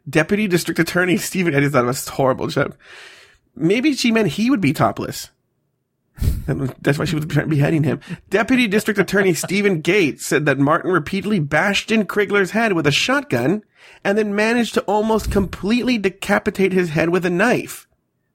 Deputy 0.09 0.47
District 0.47 0.79
Attorney 0.79 1.17
Stephen, 1.17 1.53
just 1.53 1.73
thought 1.73 1.83
it 1.83 1.87
was 1.87 2.07
a 2.07 2.11
horrible 2.11 2.47
joke. 2.47 2.75
Maybe 3.55 3.93
she 3.93 4.11
meant 4.11 4.29
he 4.29 4.49
would 4.49 4.61
be 4.61 4.73
topless. 4.73 5.29
That's 6.81 6.99
why 6.99 7.05
she 7.05 7.15
was 7.15 7.25
beheading 7.25 7.83
him. 7.83 7.99
Deputy 8.29 8.67
District 8.67 8.99
Attorney 8.99 9.33
Stephen 9.33 9.81
Gates 9.81 10.25
said 10.25 10.45
that 10.45 10.59
Martin 10.59 10.91
repeatedly 10.91 11.39
bashed 11.39 11.91
in 11.91 12.05
Krigler's 12.05 12.51
head 12.51 12.73
with 12.73 12.87
a 12.87 12.91
shotgun 12.91 13.63
and 14.03 14.17
then 14.17 14.35
managed 14.35 14.75
to 14.75 14.81
almost 14.81 15.31
completely 15.31 15.97
decapitate 15.97 16.71
his 16.71 16.89
head 16.89 17.09
with 17.09 17.25
a 17.25 17.29
knife. 17.29 17.87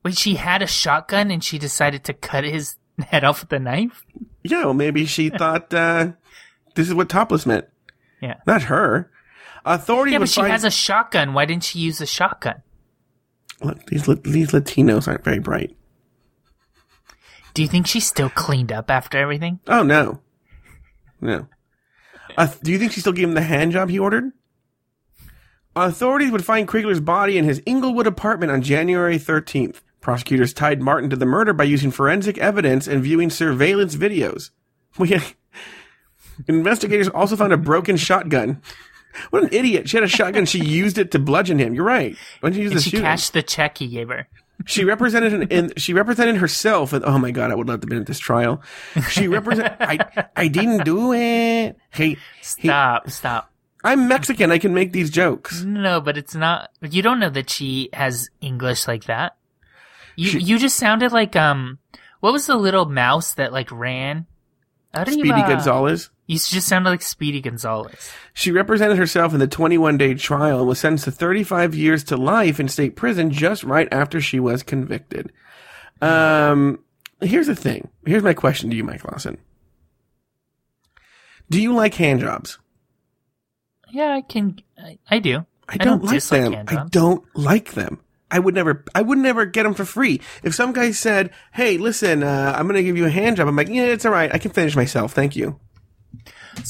Wait, 0.04 0.16
she 0.16 0.34
had 0.34 0.62
a 0.62 0.66
shotgun 0.66 1.30
and 1.30 1.42
she 1.42 1.58
decided 1.58 2.04
to 2.04 2.12
cut 2.12 2.44
his 2.44 2.76
head 2.98 3.24
off 3.24 3.42
with 3.42 3.52
a 3.52 3.58
knife? 3.58 4.04
Yeah, 4.42 4.64
well, 4.64 4.74
maybe 4.74 5.06
she 5.06 5.28
thought 5.30 5.72
uh, 5.72 6.12
this 6.74 6.88
is 6.88 6.94
what 6.94 7.08
topless 7.08 7.46
meant. 7.46 7.66
Yeah. 8.20 8.36
Not 8.46 8.62
her. 8.62 9.10
Authorities 9.64 10.12
Yeah, 10.12 10.18
but 10.20 10.28
she 10.28 10.40
find 10.40 10.52
has 10.52 10.64
a 10.64 10.70
shotgun. 10.70 11.34
Why 11.34 11.44
didn't 11.44 11.64
she 11.64 11.78
use 11.78 12.00
a 12.00 12.06
shotgun? 12.06 12.62
Look, 13.60 13.86
these 13.86 14.06
these 14.22 14.52
Latinos 14.52 15.08
aren't 15.08 15.24
very 15.24 15.40
bright. 15.40 15.76
Do 17.54 17.62
you 17.62 17.68
think 17.68 17.86
she 17.86 18.00
still 18.00 18.30
cleaned 18.30 18.70
up 18.72 18.90
after 18.90 19.18
everything? 19.18 19.60
Oh 19.66 19.82
no, 19.82 20.20
no. 21.20 21.46
Uh, 22.36 22.46
do 22.62 22.70
you 22.70 22.78
think 22.78 22.92
she 22.92 23.00
still 23.00 23.12
gave 23.12 23.28
him 23.28 23.34
the 23.34 23.42
hand 23.42 23.72
job 23.72 23.88
he 23.90 23.98
ordered? 23.98 24.30
Authorities 25.74 26.30
would 26.30 26.44
find 26.44 26.66
Kriegler's 26.68 27.00
body 27.00 27.38
in 27.38 27.44
his 27.44 27.62
Inglewood 27.66 28.06
apartment 28.06 28.50
on 28.52 28.62
January 28.62 29.16
13th. 29.18 29.80
Prosecutors 30.00 30.52
tied 30.52 30.80
Martin 30.82 31.10
to 31.10 31.16
the 31.16 31.26
murder 31.26 31.52
by 31.52 31.64
using 31.64 31.90
forensic 31.90 32.38
evidence 32.38 32.86
and 32.86 33.02
viewing 33.02 33.30
surveillance 33.30 33.94
videos. 33.96 34.50
We, 34.98 35.16
investigators 36.48 37.08
also 37.08 37.36
found 37.36 37.52
a 37.52 37.56
broken 37.56 37.96
shotgun. 37.96 38.62
What 39.30 39.44
an 39.44 39.48
idiot! 39.52 39.88
She 39.88 39.96
had 39.96 40.04
a 40.04 40.08
shotgun. 40.08 40.46
She 40.46 40.64
used 40.64 40.98
it 40.98 41.10
to 41.12 41.18
bludgeon 41.18 41.58
him. 41.58 41.74
You're 41.74 41.84
right. 41.84 42.16
Why 42.40 42.50
didn't 42.50 42.58
you 42.58 42.62
use 42.64 42.72
And 42.72 42.78
the 42.78 42.82
she 42.82 42.90
shooting? 42.90 43.04
cashed 43.04 43.32
the 43.32 43.42
check 43.42 43.78
he 43.78 43.88
gave 43.88 44.08
her. 44.08 44.28
She 44.66 44.84
represented 44.84 45.32
an, 45.34 45.42
in, 45.48 45.72
she 45.76 45.92
represented 45.92 46.36
herself 46.36 46.92
and 46.92 47.04
oh 47.04 47.16
my 47.18 47.30
god, 47.30 47.50
I 47.50 47.54
would 47.54 47.68
love 47.68 47.80
to 47.80 47.84
have 47.84 47.88
been 47.90 48.00
at 48.00 48.06
this 48.06 48.18
trial. 48.18 48.62
She 49.08 49.28
represent 49.28 49.74
I 49.80 50.26
I 50.34 50.48
didn't 50.48 50.84
do 50.84 51.12
it. 51.12 51.76
Hey, 51.90 52.10
hey, 52.10 52.16
Stop, 52.42 53.08
stop. 53.10 53.52
I'm 53.84 54.08
Mexican. 54.08 54.50
I 54.50 54.58
can 54.58 54.74
make 54.74 54.92
these 54.92 55.10
jokes. 55.10 55.62
No, 55.62 56.00
but 56.00 56.18
it's 56.18 56.34
not. 56.34 56.70
You 56.82 57.00
don't 57.02 57.20
know 57.20 57.30
that 57.30 57.48
she 57.48 57.88
has 57.92 58.28
English 58.40 58.88
like 58.88 59.04
that. 59.04 59.36
You 60.16 60.28
She- 60.30 60.40
you 60.40 60.58
just 60.58 60.76
sounded 60.76 61.12
like 61.12 61.36
um. 61.36 61.78
What 62.20 62.32
was 62.32 62.46
the 62.46 62.56
little 62.56 62.86
mouse 62.86 63.34
that 63.34 63.52
like 63.52 63.70
ran? 63.70 64.26
Speedy 65.06 65.30
Arriba. 65.30 65.46
Gonzalez. 65.48 66.10
You 66.28 66.38
just 66.38 66.68
sounded 66.68 66.90
like 66.90 67.00
Speedy 67.00 67.40
Gonzalez. 67.40 68.12
She 68.34 68.52
represented 68.52 68.98
herself 68.98 69.32
in 69.32 69.40
the 69.40 69.46
21 69.46 69.96
day 69.96 70.12
trial 70.12 70.58
and 70.58 70.68
was 70.68 70.78
sentenced 70.78 71.04
to 71.04 71.10
35 71.10 71.74
years 71.74 72.04
to 72.04 72.18
life 72.18 72.60
in 72.60 72.68
state 72.68 72.96
prison 72.96 73.30
just 73.30 73.64
right 73.64 73.88
after 73.90 74.20
she 74.20 74.38
was 74.38 74.62
convicted. 74.62 75.32
Um, 76.02 76.84
here's 77.22 77.46
the 77.46 77.56
thing. 77.56 77.88
Here's 78.04 78.22
my 78.22 78.34
question 78.34 78.68
to 78.68 78.76
you, 78.76 78.84
Mike 78.84 79.10
Lawson. 79.10 79.38
Do 81.48 81.62
you 81.62 81.72
like 81.72 81.94
hand 81.94 82.20
jobs? 82.20 82.58
Yeah, 83.90 84.12
I 84.12 84.20
can. 84.20 84.60
I, 84.76 84.98
I 85.10 85.20
do. 85.20 85.46
I 85.66 85.78
don't, 85.78 86.04
like 86.04 86.22
them. 86.24 86.64
I 86.68 86.84
don't 86.90 87.24
like 87.34 87.72
them. 87.72 88.00
I 88.30 88.38
would 88.38 88.54
never, 88.54 88.84
I 88.94 89.00
would 89.00 89.16
never 89.16 89.46
get 89.46 89.62
them 89.62 89.72
for 89.72 89.86
free. 89.86 90.20
If 90.42 90.54
some 90.54 90.74
guy 90.74 90.90
said, 90.90 91.30
"Hey, 91.52 91.78
listen, 91.78 92.22
uh, 92.22 92.52
I'm 92.54 92.66
going 92.66 92.76
to 92.76 92.82
give 92.82 92.98
you 92.98 93.06
a 93.06 93.10
hand 93.10 93.38
job," 93.38 93.48
I'm 93.48 93.56
like, 93.56 93.68
"Yeah, 93.68 93.84
it's 93.84 94.04
all 94.04 94.12
right. 94.12 94.32
I 94.34 94.36
can 94.36 94.50
finish 94.50 94.76
myself. 94.76 95.14
Thank 95.14 95.34
you." 95.36 95.58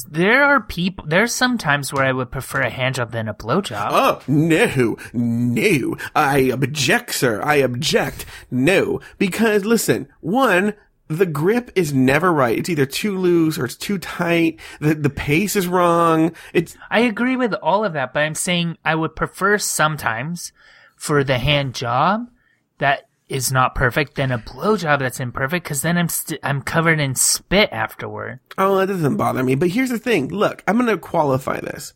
There 0.08 0.44
are 0.44 0.60
people. 0.60 1.04
There's 1.06 1.34
some 1.34 1.58
times 1.58 1.92
where 1.92 2.04
I 2.04 2.12
would 2.12 2.30
prefer 2.30 2.62
a 2.62 2.70
hand 2.70 2.96
job 2.96 3.12
than 3.12 3.28
a 3.28 3.34
blowjob. 3.34 3.88
Oh 3.90 4.22
no, 4.26 4.96
no! 5.12 5.96
I 6.14 6.38
object, 6.52 7.14
sir. 7.14 7.40
I 7.42 7.56
object. 7.56 8.26
No, 8.50 9.00
because 9.18 9.64
listen, 9.64 10.08
one. 10.20 10.74
The 11.10 11.24
grip 11.24 11.70
is 11.74 11.94
never 11.94 12.30
right. 12.30 12.58
It's 12.58 12.68
either 12.68 12.84
too 12.84 13.16
loose 13.16 13.58
or 13.58 13.64
it's 13.64 13.76
too 13.76 13.96
tight. 13.96 14.60
The 14.78 14.94
the 14.94 15.08
pace 15.08 15.56
is 15.56 15.66
wrong. 15.66 16.34
It's 16.52 16.76
I 16.90 17.00
agree 17.00 17.34
with 17.34 17.54
all 17.54 17.82
of 17.82 17.94
that, 17.94 18.12
but 18.12 18.20
I'm 18.20 18.34
saying 18.34 18.76
I 18.84 18.94
would 18.94 19.16
prefer 19.16 19.56
sometimes 19.56 20.52
for 20.96 21.24
the 21.24 21.38
hand 21.38 21.74
job 21.74 22.28
that 22.76 23.07
is 23.28 23.52
not 23.52 23.74
perfect 23.74 24.14
than 24.14 24.32
a 24.32 24.38
blowjob 24.38 25.00
that's 25.00 25.20
imperfect 25.20 25.64
because 25.64 25.82
then 25.82 25.98
I'm 25.98 26.08
st- 26.08 26.40
I'm 26.42 26.62
covered 26.62 27.00
in 27.00 27.14
spit 27.14 27.70
afterward. 27.72 28.40
Oh, 28.56 28.78
that 28.78 28.86
doesn't 28.86 29.16
bother 29.16 29.42
me. 29.42 29.54
But 29.54 29.70
here's 29.70 29.90
the 29.90 29.98
thing. 29.98 30.28
Look, 30.28 30.62
I'm 30.66 30.76
going 30.76 30.88
to 30.88 30.98
qualify 30.98 31.60
this. 31.60 31.94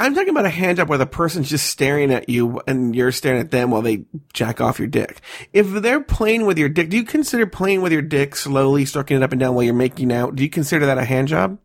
I'm 0.00 0.14
talking 0.14 0.30
about 0.30 0.46
a 0.46 0.50
hand 0.50 0.78
job 0.78 0.88
where 0.88 0.96
the 0.96 1.04
person's 1.04 1.50
just 1.50 1.66
staring 1.66 2.10
at 2.10 2.30
you 2.30 2.62
and 2.66 2.96
you're 2.96 3.12
staring 3.12 3.38
at 3.38 3.50
them 3.50 3.70
while 3.70 3.82
they 3.82 4.06
jack 4.32 4.58
off 4.58 4.78
your 4.78 4.88
dick. 4.88 5.20
If 5.52 5.70
they're 5.70 6.00
playing 6.00 6.46
with 6.46 6.56
your 6.56 6.70
dick, 6.70 6.88
do 6.88 6.96
you 6.96 7.04
consider 7.04 7.46
playing 7.46 7.82
with 7.82 7.92
your 7.92 8.00
dick 8.00 8.34
slowly, 8.34 8.86
stroking 8.86 9.18
it 9.18 9.22
up 9.22 9.32
and 9.32 9.40
down 9.40 9.54
while 9.54 9.62
you're 9.62 9.74
making 9.74 10.10
out? 10.10 10.36
Do 10.36 10.42
you 10.42 10.48
consider 10.48 10.86
that 10.86 10.96
a 10.96 11.04
hand 11.04 11.28
job? 11.28 11.58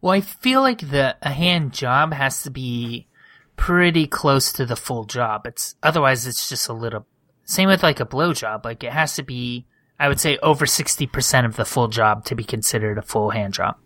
Well, 0.00 0.14
I 0.14 0.22
feel 0.22 0.62
like 0.62 0.80
the 0.80 1.16
a 1.20 1.30
hand 1.30 1.74
job 1.74 2.14
has 2.14 2.42
to 2.44 2.50
be 2.50 3.06
pretty 3.56 4.06
close 4.06 4.50
to 4.54 4.64
the 4.64 4.76
full 4.76 5.04
job. 5.04 5.46
It's 5.46 5.74
otherwise 5.82 6.26
it's 6.26 6.48
just 6.48 6.68
a 6.68 6.72
little. 6.72 7.06
Same 7.48 7.70
with 7.70 7.82
like 7.82 7.98
a 7.98 8.04
blowjob. 8.04 8.64
Like 8.66 8.84
it 8.84 8.92
has 8.92 9.14
to 9.14 9.22
be, 9.22 9.66
I 9.98 10.08
would 10.08 10.20
say, 10.20 10.36
over 10.42 10.66
sixty 10.66 11.06
percent 11.06 11.46
of 11.46 11.56
the 11.56 11.64
full 11.64 11.88
job 11.88 12.26
to 12.26 12.34
be 12.34 12.44
considered 12.44 12.98
a 12.98 13.02
full 13.02 13.30
hand 13.30 13.54
job. 13.54 13.78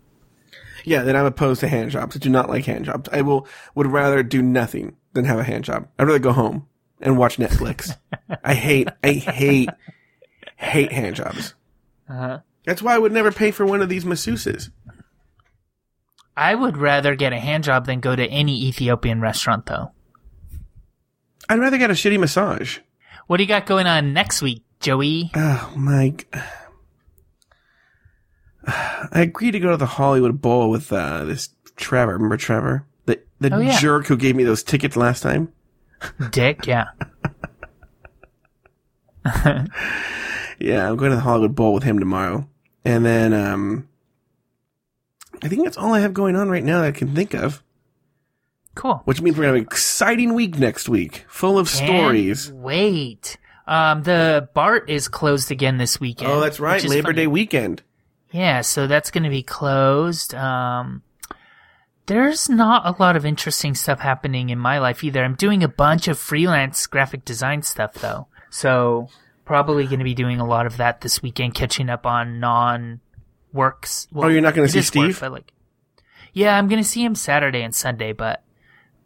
Yeah, 0.83 1.03
then 1.03 1.15
I'm 1.15 1.25
opposed 1.25 1.61
to 1.61 1.69
hand 1.69 1.91
jobs. 1.91 2.17
I 2.17 2.19
do 2.19 2.29
not 2.29 2.49
like 2.49 2.65
hand 2.65 2.83
jobs. 2.83 3.07
I 3.13 3.21
will, 3.21 3.47
would 3.73 3.87
rather 3.87 4.21
do 4.21 4.41
nothing 4.41 4.97
than 5.13 5.23
have 5.23 5.39
a 5.39 5.43
hand 5.45 5.63
job. 5.63 5.87
I'd 5.97 6.03
rather 6.03 6.19
go 6.19 6.33
home 6.33 6.67
and 6.99 7.17
watch 7.17 7.37
Netflix. 7.37 7.97
I 8.43 8.53
hate, 8.53 8.89
I 9.01 9.13
hate, 9.13 9.69
hate 10.57 10.91
hand 10.91 11.15
jobs. 11.15 11.55
Uh-huh. 12.09 12.39
That's 12.65 12.81
why 12.81 12.95
I 12.95 12.97
would 12.97 13.13
never 13.13 13.31
pay 13.31 13.51
for 13.51 13.65
one 13.65 13.81
of 13.81 13.87
these 13.87 14.03
masseuses. 14.03 14.71
I 16.35 16.53
would 16.53 16.75
rather 16.75 17.15
get 17.15 17.31
a 17.31 17.39
hand 17.39 17.63
job 17.63 17.85
than 17.85 18.01
go 18.01 18.13
to 18.13 18.27
any 18.27 18.65
Ethiopian 18.67 19.21
restaurant, 19.21 19.67
though. 19.67 19.91
I'd 21.47 21.59
rather 21.59 21.77
get 21.77 21.91
a 21.91 21.93
shitty 21.93 22.19
massage. 22.19 22.79
What 23.27 23.37
do 23.37 23.43
you 23.43 23.47
got 23.47 23.65
going 23.65 23.87
on 23.87 24.13
next 24.13 24.41
week, 24.41 24.63
Joey? 24.79 25.31
Oh, 25.35 25.73
Mike. 25.75 26.33
I 28.65 29.09
agreed 29.21 29.51
to 29.51 29.59
go 29.59 29.71
to 29.71 29.77
the 29.77 29.85
Hollywood 29.85 30.41
Bowl 30.41 30.69
with 30.69 30.91
uh, 30.93 31.25
this 31.25 31.49
Trevor. 31.75 32.13
Remember 32.13 32.37
Trevor? 32.37 32.85
The 33.05 33.21
the 33.39 33.53
Oh, 33.55 33.59
yeah. 33.59 33.77
jerk 33.79 34.07
who 34.07 34.15
gave 34.17 34.35
me 34.35 34.43
those 34.43 34.63
tickets 34.63 34.95
last 34.95 35.21
time? 35.23 35.51
Dick, 36.31 36.65
yeah. 36.67 36.85
Yeah, 40.59 40.87
I'm 40.89 40.95
going 40.95 41.09
to 41.09 41.15
the 41.17 41.21
Hollywood 41.23 41.55
Bowl 41.55 41.73
with 41.73 41.83
him 41.83 41.99
tomorrow. 41.99 42.47
And 42.85 43.03
then, 43.05 43.33
um, 43.33 43.87
I 45.41 45.47
think 45.49 45.63
that's 45.63 45.77
all 45.77 45.93
I 45.93 45.99
have 45.99 46.13
going 46.13 46.35
on 46.35 46.47
right 46.49 46.63
now 46.63 46.79
that 46.81 46.87
I 46.87 46.91
can 46.91 47.13
think 47.15 47.33
of. 47.33 47.62
Cool. 48.75 49.01
Which 49.05 49.21
means 49.21 49.37
we're 49.37 49.43
going 49.43 49.53
to 49.53 49.59
have 49.59 49.67
an 49.67 49.71
exciting 49.71 50.33
week 50.33 50.57
next 50.57 50.89
week, 50.89 51.25
full 51.27 51.59
of 51.59 51.69
stories. 51.69 52.45
Can't 52.47 52.57
wait. 52.57 53.37
Um, 53.67 54.03
the 54.03 54.49
BART 54.53 54.89
is 54.89 55.07
closed 55.07 55.51
again 55.51 55.77
this 55.77 55.99
weekend. 55.99 56.31
Oh, 56.31 56.39
that's 56.39 56.59
right. 56.59 56.83
Labor 56.83 57.09
funny. 57.09 57.15
Day 57.15 57.27
weekend. 57.27 57.83
Yeah, 58.31 58.61
so 58.61 58.87
that's 58.87 59.11
going 59.11 59.23
to 59.23 59.29
be 59.29 59.43
closed. 59.43 60.33
Um, 60.33 61.03
there's 62.07 62.49
not 62.49 62.85
a 62.85 63.01
lot 63.01 63.15
of 63.15 63.25
interesting 63.25 63.75
stuff 63.75 63.99
happening 63.99 64.49
in 64.49 64.57
my 64.59 64.79
life 64.79 65.03
either. 65.03 65.23
I'm 65.23 65.35
doing 65.35 65.63
a 65.63 65.67
bunch 65.67 66.07
of 66.07 66.17
freelance 66.19 66.85
graphic 66.87 67.23
design 67.23 67.61
stuff 67.61 67.93
though. 67.93 68.27
So 68.49 69.07
probably 69.45 69.85
going 69.85 69.99
to 69.99 70.03
be 70.05 70.13
doing 70.15 70.39
a 70.39 70.45
lot 70.45 70.65
of 70.65 70.77
that 70.77 71.01
this 71.01 71.21
weekend, 71.21 71.53
catching 71.53 71.89
up 71.89 72.05
on 72.05 72.39
non 72.39 72.99
works. 73.53 74.07
Well, 74.11 74.25
Oh, 74.25 74.29
you're 74.29 74.41
not 74.41 74.55
gonna 74.55 74.67
see 74.67 74.79
work, 74.79 74.85
Steve? 74.85 75.19
but, 75.21 75.31
like, 75.31 75.53
yeah, 76.33 76.57
I'm 76.57 76.67
going 76.67 76.81
to 76.81 76.87
see 76.87 77.03
him 77.05 77.13
Saturday 77.15 77.61
and 77.61 77.73
Sunday, 77.75 78.11
but 78.11 78.41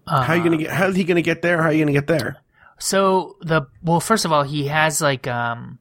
uh, 0.07 0.23
How 0.23 0.33
are 0.33 0.37
you 0.37 0.43
going 0.43 0.57
to 0.57 0.63
get, 0.63 0.73
how's 0.73 0.95
he 0.95 1.03
going 1.03 1.15
to 1.15 1.21
get 1.21 1.41
there? 1.41 1.61
How 1.61 1.69
are 1.69 1.71
you 1.71 1.83
going 1.83 1.93
to 1.93 1.99
get 1.99 2.07
there? 2.07 2.37
So 2.79 3.37
the 3.41 3.67
well, 3.81 3.99
first 3.99 4.25
of 4.25 4.31
all, 4.31 4.43
he 4.43 4.67
has 4.67 5.01
like 5.01 5.27
um 5.27 5.79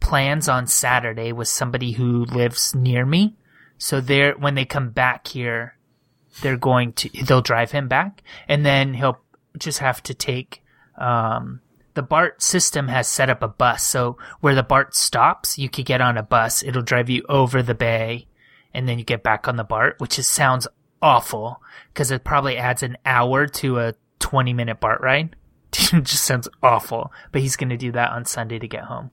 plans 0.00 0.48
on 0.48 0.66
Saturday 0.66 1.32
with 1.32 1.48
somebody 1.48 1.92
who 1.92 2.24
lives 2.26 2.74
near 2.74 3.06
me. 3.06 3.36
So 3.78 4.00
they're 4.00 4.34
when 4.34 4.54
they 4.54 4.64
come 4.64 4.90
back 4.90 5.28
here, 5.28 5.76
they're 6.42 6.58
going 6.58 6.92
to 6.94 7.10
they'll 7.24 7.40
drive 7.40 7.72
him 7.72 7.88
back, 7.88 8.22
and 8.48 8.64
then 8.64 8.94
he'll 8.94 9.18
just 9.58 9.78
have 9.78 10.02
to 10.04 10.14
take 10.14 10.62
um 10.98 11.60
the 11.94 12.02
BART 12.02 12.42
system 12.42 12.88
has 12.88 13.08
set 13.08 13.30
up 13.30 13.42
a 13.42 13.48
bus. 13.48 13.84
So 13.84 14.18
where 14.40 14.54
the 14.54 14.62
BART 14.62 14.94
stops, 14.94 15.58
you 15.58 15.68
could 15.68 15.86
get 15.86 16.00
on 16.00 16.18
a 16.18 16.22
bus. 16.22 16.62
It'll 16.62 16.82
drive 16.82 17.08
you 17.08 17.24
over 17.28 17.62
the 17.62 17.74
bay, 17.74 18.26
and 18.74 18.88
then 18.88 18.98
you 18.98 19.04
get 19.04 19.22
back 19.22 19.48
on 19.48 19.56
the 19.56 19.64
BART, 19.64 20.00
which 20.00 20.18
is 20.18 20.26
sounds 20.26 20.66
awful 21.04 21.60
because 21.92 22.10
it 22.10 22.24
probably 22.24 22.56
adds 22.56 22.82
an 22.82 22.96
hour 23.04 23.46
to 23.46 23.78
a 23.78 23.94
twenty 24.18 24.52
minute 24.54 24.80
BART 24.80 25.00
ride. 25.02 25.36
it 25.72 26.04
just 26.04 26.24
sounds 26.24 26.48
awful. 26.62 27.12
But 27.30 27.42
he's 27.42 27.56
going 27.56 27.68
to 27.68 27.76
do 27.76 27.92
that 27.92 28.10
on 28.12 28.24
Sunday 28.24 28.58
to 28.58 28.66
get 28.66 28.84
home. 28.84 29.10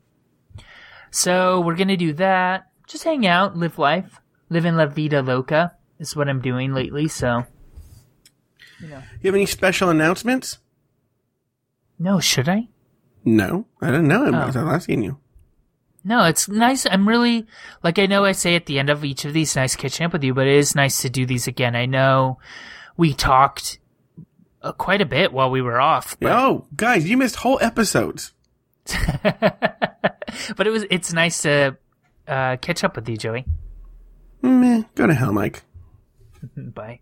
So 1.11 1.59
we're 1.59 1.75
going 1.75 1.89
to 1.89 1.97
do 1.97 2.13
that. 2.13 2.67
Just 2.87 3.03
hang 3.03 3.27
out, 3.27 3.57
live 3.57 3.77
life, 3.77 4.19
live 4.49 4.65
in 4.65 4.77
la 4.77 4.85
vida 4.85 5.21
loca 5.21 5.73
is 5.99 6.15
what 6.15 6.29
I'm 6.29 6.41
doing 6.41 6.73
lately. 6.73 7.07
So 7.07 7.45
You 8.81 8.87
have 9.25 9.35
any 9.35 9.45
special 9.45 9.89
announcements? 9.89 10.57
no, 11.99 12.19
should 12.19 12.49
I? 12.49 12.67
No, 13.23 13.67
I 13.81 13.91
don't 13.91 14.07
know. 14.07 14.25
I'm 14.25 14.33
Oh. 14.33 14.51
I'm 14.59 14.67
asking 14.69 15.03
you. 15.03 15.19
No, 16.03 16.25
it's 16.25 16.49
nice. 16.49 16.85
I'm 16.85 17.07
really 17.07 17.45
like 17.83 17.99
I 17.99 18.07
know 18.07 18.25
I 18.25 18.31
say 18.31 18.55
at 18.55 18.65
the 18.65 18.79
end 18.79 18.89
of 18.89 19.05
each 19.05 19.25
of 19.25 19.33
these, 19.33 19.55
nice 19.55 19.75
catching 19.75 20.05
up 20.05 20.13
with 20.13 20.23
you, 20.23 20.33
but 20.33 20.47
it 20.47 20.55
is 20.55 20.75
nice 20.75 21.01
to 21.01 21.09
do 21.09 21.25
these 21.25 21.47
again. 21.47 21.75
I 21.75 21.85
know 21.85 22.39
we 22.97 23.13
talked 23.13 23.79
uh, 24.63 24.71
quite 24.71 25.01
a 25.01 25.05
bit 25.05 25.31
while 25.31 25.51
we 25.51 25.61
were 25.61 25.79
off, 25.79 26.17
but, 26.19 26.31
Oh, 26.31 26.65
guys, 26.75 27.07
you 27.09 27.17
missed 27.17 27.37
whole 27.37 27.59
episodes. 27.61 28.33
but 29.23 30.65
it 30.65 30.71
was 30.71 30.85
it's 30.89 31.13
nice 31.13 31.43
to 31.43 31.77
uh, 32.27 32.57
catch 32.57 32.83
up 32.83 32.95
with 32.95 33.07
you, 33.07 33.17
Joey. 33.17 33.45
Meh, 34.41 34.83
go 34.95 35.05
to 35.05 35.13
hell, 35.13 35.33
Mike. 35.33 35.63
Bye. 36.57 37.01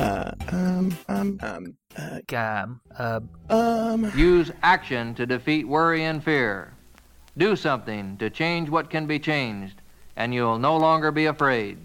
uh, 0.00 0.32
um, 0.50 0.96
um, 1.08 1.38
um, 1.42 1.76
uh, 1.96 2.36
um, 2.36 2.80
uh, 2.98 3.20
um. 3.50 4.12
Use 4.16 4.50
action 4.62 5.14
to 5.14 5.26
defeat 5.26 5.66
worry 5.66 6.04
and 6.04 6.22
fear. 6.22 6.74
Do 7.36 7.56
something 7.56 8.16
to 8.18 8.30
change 8.30 8.68
what 8.68 8.90
can 8.90 9.06
be 9.06 9.18
changed, 9.18 9.80
and 10.16 10.34
you'll 10.34 10.58
no 10.58 10.76
longer 10.76 11.10
be 11.10 11.26
afraid. 11.26 11.78